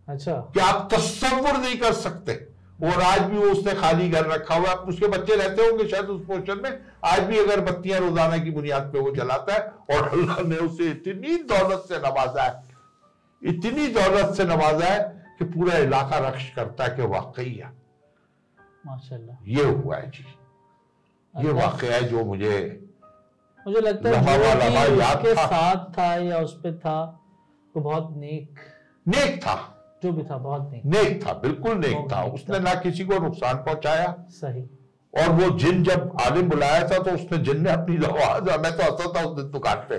अच्छा। 0.08 0.32
कि 0.54 0.60
आप 0.60 0.88
तस्वुर 0.94 1.56
नहीं 1.56 1.76
कर 1.78 1.92
सकते। 1.92 2.49
और 2.82 3.02
आज 3.02 3.20
भी 3.20 3.38
वो 3.38 3.44
उसने 3.44 3.74
खाली 3.74 4.08
घर 4.10 4.26
रखा 4.26 4.54
हुआ 4.54 4.68
है। 4.68 4.76
उसके 4.76 5.06
बच्चे 5.08 5.36
रहते 5.36 5.62
होंगे 5.62 5.88
शायद 5.88 6.04
उस 6.04 6.22
पोर्शन 6.26 6.60
में। 6.64 6.86
आज 7.04 7.20
भी 7.20 7.38
अगर 7.38 7.60
बत्तियाँ 7.60 8.00
रोज़ाना 8.00 8.38
की 8.38 8.50
बुनियाद 8.50 8.82
पे 8.82 8.98
वो 8.98 9.10
जलाता 9.10 9.54
है 9.54 9.60
और 9.96 10.08
अल्लाह 10.08 10.40
ने 10.40 10.56
उसे 10.56 10.90
इतनी 10.90 11.36
दौलत 11.36 11.84
से 11.88 11.98
नवाजा 11.98 12.42
है 12.42 12.64
इतनी 13.44 13.86
दौलत 13.88 14.34
से 14.34 14.44
नवाजा 14.44 14.86
है 14.86 15.26
कि 15.38 15.44
पूरा 15.44 15.78
इलाका 15.78 16.18
रक्श 16.28 16.50
करता 16.56 16.84
है 16.84 16.96
कि 16.96 17.02
वाकई 17.02 17.62
है। 17.64 17.80
ये 19.44 19.64
हुआ 19.64 19.96
है 19.96 20.10
जी। 20.10 20.24
ये 20.24 21.48
अल्लाह- 21.48 21.72
वाकया 21.72 21.94
है 21.94 22.04
जो 22.04 22.24
मुझे 22.24 22.86
मुझे 23.66 23.80
लगता 23.80 24.08
है 24.08 24.38
वाला 24.38 24.68
भी 24.68 24.74
भाई 24.74 24.98
याद 24.98 25.16
उसके 25.16 25.34
था। 25.34 25.46
साथ 25.46 25.98
था 25.98 26.14
या 26.14 26.38
उस 26.38 26.60
पे 26.60 26.72
था 26.72 27.20
वो 27.76 27.82
बहुत 27.82 28.16
नेक। 28.16 28.58
नेक 29.08 29.42
था। 29.42 29.79
जो 30.02 30.12
भी 30.12 30.22
था 30.22 30.36
बहुत 30.38 30.70
नेक 30.72 30.82
नेक 30.86 31.26
था 31.26 31.32
बिल्कुल 31.38 31.76
नेक 31.76 31.96
बहुत 31.96 32.12
था। 32.12 32.22
उसने 32.24 32.58
ना 32.58 32.74
किसी 32.74 33.04
को 33.04 33.18
नुकसान 33.18 33.56
पहुँचाया। 33.56 34.14
सही। 34.30 34.62
और 35.14 35.28
वो 35.30 35.48
जिन 35.58 35.82
जब 35.84 36.16
आलिम 36.20 36.48
बुलाया 36.48 36.82
था 36.88 36.98
तो 36.98 37.10
उसने 37.10 37.38
जिन 37.38 37.62
ने 37.62 37.70
अपनी 37.70 37.96
आवाज़ 38.06 38.44
मैं 38.58 38.72
तो 38.76 38.82
हंसा 38.82 39.12
था 39.16 39.24
उस 39.26 39.36
दिन 39.36 39.50
दुकान 39.50 39.86
पे। 39.90 39.98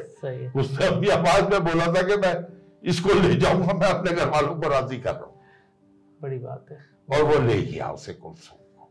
उसने 0.61 0.85
अपनी 0.85 1.09
आवाज़ 1.09 1.49
में 1.49 1.63
बोला 1.63 1.87
था 1.87 2.01
कि 2.01 2.17
मैं 2.17 2.33
इसको 2.83 3.13
ले 3.13 3.35
जाऊँगा 3.35 3.73
मैं 3.73 3.87
अपने 3.87 4.11
घर 4.11 4.29
वालों 4.29 4.55
को 4.55 4.69
राज़ी 4.69 4.97
कर 4.97 5.13
रहा 5.13 5.25
हूँ। 5.25 5.39
बड़ी 6.21 6.37
बात 6.37 6.65
है। 6.71 6.77
और 7.09 7.23
वो 7.23 7.39
ले 7.39 7.61
गया 7.61 7.89
उसे 7.89 8.13
कुलसुम 8.13 8.57
को। 8.57 8.89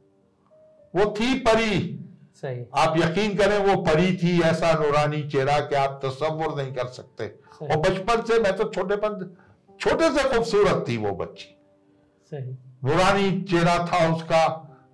वो 0.95 1.15
थी 1.21 1.35
परी। 1.39 1.97
सही। 2.35 2.65
आप 2.75 2.95
यकीन 2.99 3.37
करें 3.37 3.59
वो 3.59 3.83
परी 3.83 4.17
थी 4.17 4.41
ऐसा 4.41 4.73
नूरानी 4.75 5.23
चेहरा 5.29 5.59
कि 5.61 5.75
आप 5.75 6.01
तस्वर 6.05 6.55
नहीं 6.57 6.73
कर 6.75 6.87
सकते। 6.87 7.25
और 7.63 7.77
बचपन 7.79 8.23
से 8.23 8.39
मैं 8.41 8.57
तो 8.57 8.65
छोटेपन 8.69 9.37
छोटे 9.81 10.11
से 10.11 10.29
खूबसूरत 10.29 10.85
थी 10.89 10.97
वो 10.97 11.13
बच्ची। 11.17 11.47
सही। 12.33 12.53
नूरानी 12.85 13.41
चेहरा 13.43 13.77
था 13.87 14.07
उसका 14.15 14.43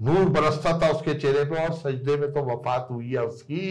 नूर 0.02 0.28
बरसता 0.30 0.78
था 0.80 0.90
उसके 0.90 1.14
चेहरे 1.14 1.44
पे 1.44 1.64
और 1.64 1.72
सजदे 1.74 2.16
में 2.16 2.32
तो 2.32 2.42
वफात 2.44 2.88
हुई 2.90 3.12
है 3.12 3.24
उसकी। 3.24 3.64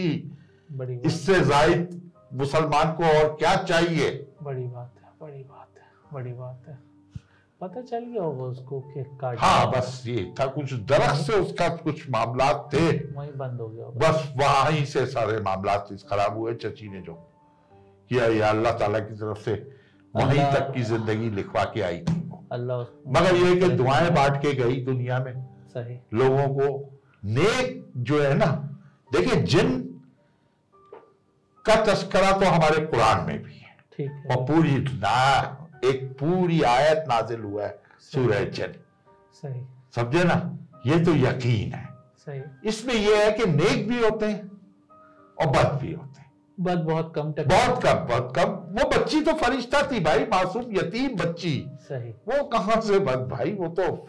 बड़ी 0.70 0.98
इससे 1.06 1.40
जायद 1.44 2.00
मुसलमान 2.32 2.92
को 2.92 3.04
और 3.04 3.28
क्या 3.34 3.54
चाहिए? 3.62 4.10
बड़ी 4.42 4.64
बात 4.64 4.94
है 5.02 5.10
बड़ी 5.20 5.42
बात 5.44 5.68
है 5.78 6.12
बड़ी 6.12 6.32
बात 6.32 6.68
है। 6.68 6.78
पता 7.60 7.80
चल 7.82 8.04
गया 8.04 8.22
होगा 8.22 8.44
उसको 8.44 8.80
कि 8.80 9.02
काट 9.20 9.38
हाँ 9.40 9.70
बस 9.70 10.02
ये 10.06 10.24
था 10.40 10.46
कुछ 10.46 10.72
दरख्त 10.90 11.20
से 11.20 11.32
उसका 11.34 11.68
कुछ 11.76 12.08
मामला 12.10 12.52
थे। 12.72 12.86
वही 12.88 13.30
बंद 13.36 13.60
हो 13.60 13.68
गया 13.68 13.86
बस 14.02 14.32
वहीं 14.36 14.84
से 14.84 15.06
सारे 15.06 15.38
मामला 15.40 15.76
खराब 16.10 16.36
हुए 16.38 16.54
चची 16.54 16.88
ने 16.88 17.00
जो 17.00 17.14
किया 18.10 18.26
ये 18.26 18.40
अल्लाह 18.48 18.72
ताला 18.72 18.98
की 18.98 19.14
तरफ़ 19.14 19.38
से 19.40 19.54
वहीं 20.16 20.44
तक 20.52 20.72
की 20.74 20.82
ज़िंदगी 20.84 21.30
लिखवा 21.30 21.64
के 21.74 21.80
आई 21.82 21.98
थी 22.00 22.20
अल्लाह 22.52 22.78
मगर 23.12 23.34
ये 23.36 23.54
कि 23.56 23.68
दुआएँ 23.76 24.10
बांट 24.12 24.40
के 24.42 24.52
गई 24.54 24.80
दुनिया 24.84 25.18
में। 25.20 25.34
सही। 25.68 25.98
लोगों 26.14 26.46
को 26.54 26.68
नेक 27.30 27.84
जो 27.98 28.22
है 28.22 28.34
ना 28.34 28.46
देखिए 29.10 29.42
जिन 29.44 29.82
का 31.64 31.74
तस्करा 31.84 32.30
तो 32.32 32.46
हमारे 32.46 32.84
कुरान 32.86 33.26
में 33.26 33.42
भी 33.42 33.54
है। 33.54 33.76
ठीक 33.92 34.30
और 34.30 34.44
पूरी 34.46 34.76
ना 34.78 35.22
एक 35.84 36.02
पूरी 36.20 36.60
आयत 36.64 37.04
नाजिल 37.08 37.40
हुआ 37.40 37.64
है 37.64 37.78
सूरह 38.02 38.44
जिन। 38.50 38.74
सही। 39.34 39.60
समझे 39.96 40.24
ना? 40.24 40.36
ये 40.86 40.98
तो 41.04 41.14
यकीन 41.16 41.72
है। 41.72 41.84
सही। 42.18 42.68
इसमें 42.68 42.94
यह 42.94 43.24
है 43.24 43.30
कि 43.32 43.46
नेक 43.46 43.88
भी 43.88 44.02
होते 44.02 44.26
हैं 44.26 44.50
और 45.38 45.46
बद 45.48 45.78
भी 45.82 45.92
होते 45.92 46.20
हैं। 46.20 46.25
बाद 46.58 46.78
बहुत 46.78 47.12
कम 47.16 47.32
तक 47.32 47.46
बहुत 47.46 47.82
कम 47.82 48.06
बहुत 48.08 48.32
कम। 48.36 48.52
वो 48.74 48.88
बच्ची 48.90 49.20
तो 49.20 49.32
फरिश्ता 49.36 49.82
थी 49.82 50.00
भाई 50.00 50.24
मासूम 50.24 50.76
यतीम 50.76 51.16
बच्ची। 51.16 51.54
सही। 51.80 52.10
वो 52.28 52.42
कहाँ 52.48 52.80
से 52.80 52.98
बंद 53.00 53.28
भाई? 53.28 53.52
वो 53.52 53.68
तो 53.70 54.06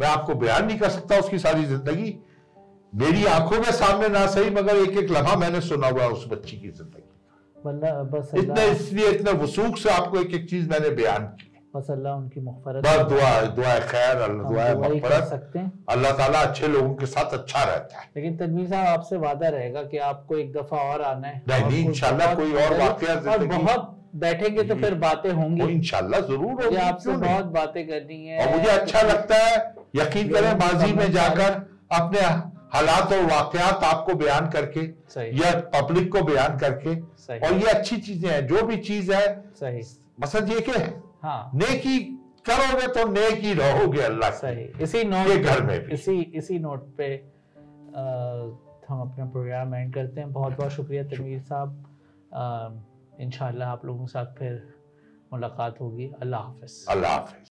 मैं 0.00 0.08
आपको 0.08 0.34
बयान 0.34 0.66
नहीं 0.66 0.78
कर 0.78 0.90
सकता 0.90 1.18
उसकी 1.18 1.38
सारी 1.38 1.64
ज़िंदगी। 1.64 2.18
मेरी 2.92 3.24
आँखों 3.26 3.58
में 3.58 3.70
सामने 3.72 4.08
ना 4.08 4.26
सही 4.26 4.50
मगर 4.50 4.76
एक 4.78 4.98
एक 4.98 5.10
लम्हा 5.10 5.36
मैंने 5.36 5.60
सुना 5.60 5.88
हुआ 5.88 6.06
उस 6.08 6.26
बच्ची 6.28 6.56
की 6.56 6.68
ज़िंदगी। 6.70 7.08
बस 8.12 8.30
इतने 8.34 8.66
इसलिए 8.66 9.10
इतने 9.10 9.32
वसूख 9.42 9.78
से 9.78 9.90
आपको 9.90 10.20
एक 10.20 10.34
एक 10.34 10.48
चीज़ 10.50 10.68
मैंने 10.70 10.90
बयान 10.92 11.24
की। 11.34 11.51
बस 11.74 11.86
अल्लाह 11.90 12.14
उनकी 12.14 12.40
मुगफरत 12.40 12.84
बस 12.84 12.98
दुआ 13.10 13.30
दुआ 13.56 13.78
खैर 13.90 14.18
दुआ 14.40 14.64
कर 15.04 15.24
सकते 15.26 15.58
हैं। 15.58 15.72
अल्लाह 15.90 16.12
ताला 16.16 16.40
अच्छे 16.48 16.68
लोगों 16.68 16.94
के 16.94 17.06
साथ 17.06 17.32
अच्छा 17.34 17.62
रहता 17.64 18.00
है। 18.00 18.08
लेकिन 18.16 18.36
तनवीर 18.36 18.66
साहब 18.68 18.86
आपसे 18.88 19.16
वादा 19.18 19.48
रहेगा 19.54 19.82
कि 19.84 19.98
आपको 20.08 20.36
एक 20.38 20.52
दफ़ा 20.52 20.78
और 20.90 21.02
आना 21.02 21.28
है। 21.28 21.42
नहीं, 21.48 21.64
नहीं, 21.64 21.84
इंशाल्लाह 21.84 22.34
कोई 22.34 22.52
और 22.64 22.78
वाकया 22.78 23.36
बहुत 23.46 23.88
बैठेंगे 24.22 24.62
तो 24.64 24.74
फिर 24.76 24.94
बातें 25.02 25.30
होंगी। 25.32 25.68
इंशाल्लाह 25.72 26.20
ज़रूर 26.22 26.62
होगी 26.62 26.76
आपसे 26.86 27.12
बहुत 27.22 27.44
बातें 27.52 27.86
करनी 27.88 28.26
है। 28.26 28.38
और 28.38 28.56
मुझे 28.56 28.70
अच्छा 28.70 29.02
लगता 29.02 29.36
है 29.44 29.54
यकीन 29.96 30.32
करें 30.32 30.52
माजी 30.58 30.92
में 30.94 31.10
जाकर 31.12 31.54
अपने 31.98 32.20
हालात 32.74 33.12
और 33.12 33.22
वाकयात 33.30 33.84
आपको 33.84 34.14
बयान 34.16 34.48
करके 34.50 34.84
या 35.38 35.54
पब्लिक 35.72 36.12
को 36.12 36.22
बयान 36.24 36.58
करके 36.58 36.94
और 37.38 37.54
ये 37.54 37.70
अच्छी 37.70 37.96
चीज़ें 38.02 38.28
हैं 38.30 38.46
जो 38.46 38.62
भी 38.66 38.76
चीज़ 38.90 39.12
है 39.12 39.24
सही। 39.60 39.82
मसद 40.20 40.50
ये 40.50 40.60
क्या 40.68 40.78
हाँ। 40.78 40.92
नेकी 41.24 41.98
करोगे 42.48 42.86
तो 42.94 43.06
नेक 43.08 43.38
ही 43.40 43.52
रहोगे 43.54 44.00
अल्लाह 44.02 44.30
सही। 44.30 44.64
इसी 44.82 45.04
नोट 45.04 45.26
के 45.26 45.38
घर 45.38 45.62
में 45.62 45.78
भी। 45.84 45.92
इसी 45.92 46.20
इसी 46.34 46.58
नोट 46.58 46.88
पे 46.96 47.14
आ, 47.16 48.02
हम 48.88 49.00
अपना 49.00 49.24
प्रोग्राम 49.26 49.74
एंड 49.74 49.94
करते 49.94 50.20
हैं। 50.20 50.32
बहुत 50.32 50.56
बहुत 50.56 50.72
शुक्रिया 50.72 51.02
तनवीर 51.04 51.40
साहब। 51.42 53.18
इनशाला 53.20 53.66
आप 53.66 53.84
लोगों 53.84 54.04
के 54.04 54.12
साथ 54.12 54.34
फिर 54.38 54.62
मुलाकात 55.32 55.80
होगी। 55.80 56.10
अल्लाह 56.22 56.40
हाफिज़। 56.40 56.84
अल्लाह 56.90 57.12
हाफिज। 57.12 57.51